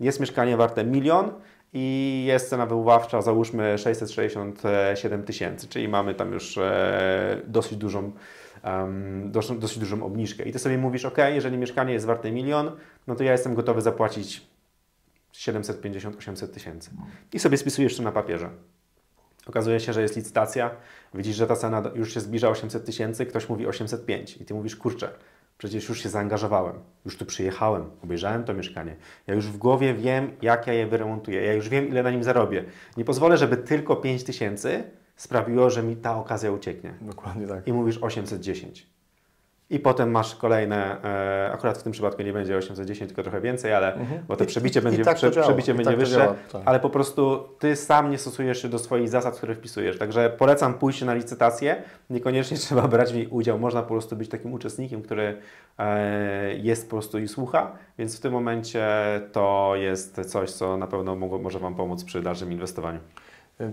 jest 0.00 0.20
mieszkanie 0.20 0.56
warte 0.56 0.84
milion, 0.84 1.30
i 1.72 2.24
jest 2.26 2.50
cena 2.50 2.66
wywoławcza, 2.66 3.22
załóżmy 3.22 3.78
667 3.78 5.22
tysięcy, 5.22 5.68
czyli 5.68 5.88
mamy 5.88 6.14
tam 6.14 6.32
już 6.32 6.58
e, 6.58 7.40
dosyć 7.46 7.78
dużą, 7.78 8.12
um, 8.64 9.30
dosyć, 9.32 9.58
dosyć 9.58 9.78
dużą 9.78 10.02
obniżkę. 10.02 10.44
I 10.44 10.52
ty 10.52 10.58
sobie 10.58 10.78
mówisz, 10.78 11.04
ok, 11.04 11.18
jeżeli 11.34 11.58
mieszkanie 11.58 11.92
jest 11.92 12.06
warte 12.06 12.32
milion, 12.32 12.70
no 13.06 13.14
to 13.14 13.24
ja 13.24 13.32
jestem 13.32 13.54
gotowy 13.54 13.80
zapłacić 13.80 14.46
750-800 15.36 16.48
tysięcy. 16.48 16.90
I 17.32 17.38
sobie 17.38 17.56
spisujesz 17.56 17.96
to 17.96 18.02
na 18.02 18.12
papierze. 18.12 18.50
Okazuje 19.46 19.80
się, 19.80 19.92
że 19.92 20.02
jest 20.02 20.16
licytacja, 20.16 20.70
widzisz, 21.14 21.36
że 21.36 21.46
ta 21.46 21.56
cena 21.56 21.82
już 21.94 22.14
się 22.14 22.20
zbliża 22.20 22.48
800 22.48 22.84
tysięcy, 22.84 23.26
ktoś 23.26 23.48
mówi 23.48 23.66
805 23.66 24.36
i 24.36 24.44
ty 24.44 24.54
mówisz, 24.54 24.76
kurczę, 24.76 25.08
przecież 25.58 25.88
już 25.88 26.02
się 26.02 26.08
zaangażowałem, 26.08 26.74
już 27.04 27.16
tu 27.16 27.26
przyjechałem, 27.26 27.90
obejrzałem 28.04 28.44
to 28.44 28.54
mieszkanie. 28.54 28.96
Ja 29.26 29.34
już 29.34 29.46
w 29.46 29.56
głowie 29.56 29.94
wiem, 29.94 30.30
jak 30.42 30.66
ja 30.66 30.72
je 30.72 30.86
wyremontuję, 30.86 31.42
ja 31.42 31.52
już 31.52 31.68
wiem, 31.68 31.88
ile 31.88 32.02
na 32.02 32.10
nim 32.10 32.24
zarobię. 32.24 32.64
Nie 32.96 33.04
pozwolę, 33.04 33.36
żeby 33.36 33.56
tylko 33.56 33.96
5 33.96 34.24
tysięcy 34.24 34.84
sprawiło, 35.16 35.70
że 35.70 35.82
mi 35.82 35.96
ta 35.96 36.16
okazja 36.16 36.52
ucieknie. 36.52 36.94
Dokładnie 37.00 37.46
tak. 37.46 37.68
I 37.68 37.72
mówisz 37.72 37.98
810. 38.02 38.95
I 39.70 39.78
potem 39.78 40.10
masz 40.10 40.34
kolejne, 40.34 41.02
e, 41.04 41.50
akurat 41.52 41.78
w 41.78 41.82
tym 41.82 41.92
przypadku 41.92 42.22
nie 42.22 42.32
będzie 42.32 42.56
810, 42.56 43.08
tylko 43.08 43.22
trochę 43.22 43.40
więcej, 43.40 43.72
ale 43.74 43.94
Mhm. 43.94 44.20
bo 44.28 44.36
to 44.36 44.44
I- 44.44 44.46
przebicie 44.46 44.80
i- 44.80 44.82
i 44.82 44.84
będzie, 44.84 45.04
tak 45.04 45.14
to 45.14 45.18
prze, 45.20 45.30
działa, 45.30 45.46
przebicie 45.46 45.72
i 45.72 45.74
będzie 45.74 45.90
tak 45.90 45.98
wyższe, 46.00 46.16
działa, 46.16 46.34
tak. 46.52 46.62
ale 46.64 46.80
po 46.80 46.90
prostu 46.90 47.48
ty 47.58 47.76
sam 47.76 48.10
nie 48.10 48.18
stosujesz 48.18 48.62
się 48.62 48.68
do 48.68 48.78
swoich 48.78 49.08
zasad, 49.08 49.36
które 49.36 49.54
wpisujesz. 49.54 49.98
Także 49.98 50.30
polecam 50.30 50.74
pójść 50.74 51.02
na 51.02 51.14
licytację. 51.14 51.82
Niekoniecznie 52.10 52.56
trzeba 52.66 52.88
brać 52.88 53.12
w 53.12 53.14
niej 53.16 53.26
udział. 53.26 53.58
Można 53.58 53.82
po 53.82 53.88
prostu 53.88 54.16
być 54.16 54.28
takim 54.28 54.52
uczestnikiem, 54.52 55.02
który 55.02 55.36
e, 55.78 56.54
jest 56.54 56.84
po 56.90 56.96
prostu 56.96 57.18
i 57.18 57.28
słucha, 57.28 57.72
więc 57.98 58.16
w 58.18 58.20
tym 58.20 58.32
momencie 58.32 58.86
to 59.32 59.72
jest 59.74 60.20
coś, 60.30 60.50
co 60.50 60.76
na 60.76 60.86
pewno 60.86 61.16
mogło, 61.16 61.38
może 61.38 61.58
Wam 61.58 61.74
pomóc 61.74 62.04
przy 62.04 62.22
dalszym 62.22 62.52
inwestowaniu. 62.52 63.00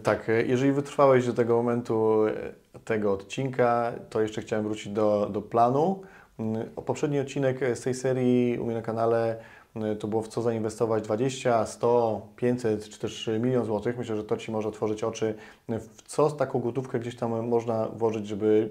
Tak, 0.03 0.29
e, 0.29 0.43
jeżeli 0.43 0.71
wytrwałeś 0.71 1.25
do 1.25 1.33
tego 1.33 1.55
momentu 1.55 2.25
e, 2.27 2.79
tego 2.79 3.13
odcinka, 3.13 3.93
to 4.09 4.21
jeszcze 4.21 4.41
chciałem 4.41 4.65
wrócić 4.65 4.93
do, 4.93 5.29
do 5.29 5.41
planu. 5.41 6.01
Mm, 6.39 6.69
Poprzedni 6.85 7.19
odcinek 7.19 7.59
z 7.73 7.81
tej 7.81 7.93
serii 7.93 8.59
u 8.59 8.65
mnie 8.65 8.75
na 8.75 8.81
kanale 8.81 9.35
mm, 9.75 9.97
to 9.97 10.07
było 10.07 10.21
w 10.21 10.27
co 10.27 10.41
zainwestować 10.41 11.03
20, 11.03 11.65
100, 11.65 12.27
500 12.35 12.89
czy 12.89 12.99
też 12.99 13.29
milion 13.39 13.65
złotych. 13.65 13.97
Myślę, 13.97 14.15
że 14.15 14.23
to 14.23 14.37
Ci 14.37 14.51
może 14.51 14.67
otworzyć 14.69 15.03
oczy, 15.03 15.35
w 15.69 16.01
co 16.01 16.29
z 16.29 16.37
taką 16.37 16.59
gotówkę 16.59 16.99
gdzieś 16.99 17.15
tam 17.15 17.47
można 17.47 17.87
włożyć, 17.87 18.27
żeby 18.27 18.69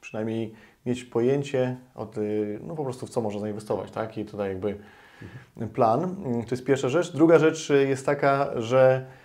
przynajmniej 0.00 0.54
mieć 0.86 1.04
pojęcie, 1.04 1.76
od, 1.94 2.16
no 2.60 2.74
po 2.74 2.84
prostu 2.84 3.06
w 3.06 3.10
co 3.10 3.20
można 3.20 3.40
zainwestować, 3.40 3.90
tak? 3.90 4.18
I 4.18 4.24
tutaj 4.24 4.48
jakby 4.48 4.78
plan. 5.74 6.02
Mm, 6.02 6.44
To 6.44 6.50
jest 6.50 6.64
pierwsza 6.64 6.88
rzecz. 6.88 7.12
Druga 7.12 7.38
rzecz 7.38 7.70
y, 7.70 7.88
jest 7.88 8.06
taka, 8.06 8.50
że 8.60 9.06
e, 9.10 9.23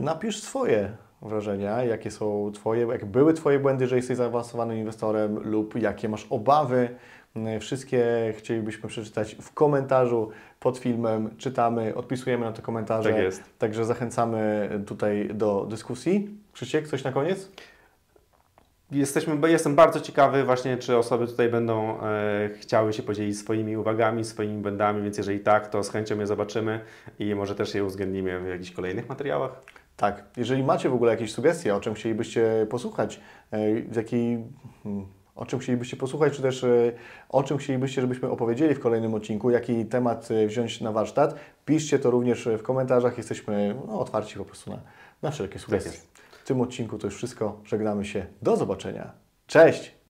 napisz 0.00 0.42
swoje 0.42 0.92
wrażenia, 1.22 1.84
jakie 1.84 2.10
są 2.10 2.52
Twoje, 2.54 2.86
jak 2.86 3.04
były 3.04 3.34
Twoje 3.34 3.58
błędy, 3.58 3.86
że 3.86 3.96
jesteś 3.96 4.16
zaawansowanym 4.16 4.78
inwestorem 4.78 5.38
lub 5.38 5.80
jakie 5.80 6.08
masz 6.08 6.26
obawy. 6.30 6.88
Mm, 7.36 7.60
Wszystkie 7.60 8.34
chcielibyśmy 8.36 8.88
przeczytać 8.88 9.34
w 9.34 9.52
komentarzu 9.52 10.30
pod 10.60 10.78
filmem. 10.78 11.30
Czytamy, 11.38 11.94
odpisujemy 11.94 12.44
na 12.44 12.52
te 12.52 12.62
komentarze. 12.62 13.10
Tak 13.10 13.22
jest. 13.22 13.42
Także 13.58 13.84
zachęcamy 13.84 14.70
tutaj 14.86 15.30
do 15.34 15.66
dyskusji. 15.70 16.38
Krzysiek, 16.52 16.88
coś 16.88 17.04
na 17.04 17.12
koniec? 17.12 17.50
Jesteśmy, 18.92 19.50
jestem 19.50 19.74
bardzo 19.74 20.00
ciekawy 20.00 20.44
właśnie, 20.44 20.76
czy 20.76 20.96
osoby 20.96 21.26
tutaj 21.26 21.48
będą 21.48 22.00
e, 22.00 22.50
chciały 22.54 22.92
się 22.92 23.02
podzielić 23.02 23.38
swoimi 23.38 23.76
uwagami, 23.76 24.24
swoimi 24.24 24.62
błędami, 24.62 25.02
więc 25.02 25.18
jeżeli 25.18 25.40
tak, 25.40 25.68
to 25.68 25.84
z 25.84 25.90
chęcią 25.90 26.18
je 26.18 26.26
zobaczymy 26.26 26.80
i 27.18 27.34
może 27.34 27.54
też 27.54 27.74
je 27.74 27.84
uwzględnimy 27.84 28.40
w 28.40 28.48
jakichś 28.48 28.70
kolejnych 28.70 29.08
materiałach. 29.08 29.62
Tak. 29.96 30.24
Jeżeli 30.36 30.62
macie 30.62 30.88
w 30.88 30.94
ogóle 30.94 31.12
jakieś 31.12 31.32
sugestie, 31.32 31.74
o 31.74 31.80
czym 31.80 31.94
chcielibyście 31.94 32.66
posłuchać, 32.70 33.20
e, 33.50 33.80
w 33.80 33.96
jakiej, 33.96 34.44
hmm, 34.82 35.06
o 35.34 35.46
czym 35.46 35.58
chcielibyście 35.58 35.96
posłuchać, 35.96 36.36
czy 36.36 36.42
też 36.42 36.64
e, 36.64 36.92
o 37.28 37.42
czym 37.42 37.58
chcielibyście, 37.58 38.00
żebyśmy 38.00 38.30
opowiedzieli 38.30 38.74
w 38.74 38.80
kolejnym 38.80 39.14
odcinku, 39.14 39.50
jaki 39.50 39.86
temat 39.86 40.28
e, 40.30 40.46
wziąć 40.46 40.80
na 40.80 40.92
warsztat, 40.92 41.34
piszcie 41.64 41.98
to 41.98 42.10
również 42.10 42.48
w 42.58 42.62
komentarzach. 42.62 43.18
Jesteśmy 43.18 43.74
no, 43.86 44.00
otwarci 44.00 44.36
po 44.36 44.44
prostu 44.44 44.70
na, 44.70 44.78
na 45.22 45.30
wszelkie 45.30 45.58
sugestie. 45.58 46.11
W 46.42 46.44
tym 46.44 46.60
odcinku 46.60 46.98
to 46.98 47.06
już 47.06 47.16
wszystko. 47.16 47.60
Żegnamy 47.64 48.04
się. 48.04 48.26
Do 48.42 48.56
zobaczenia. 48.56 49.12
Cześć! 49.46 50.01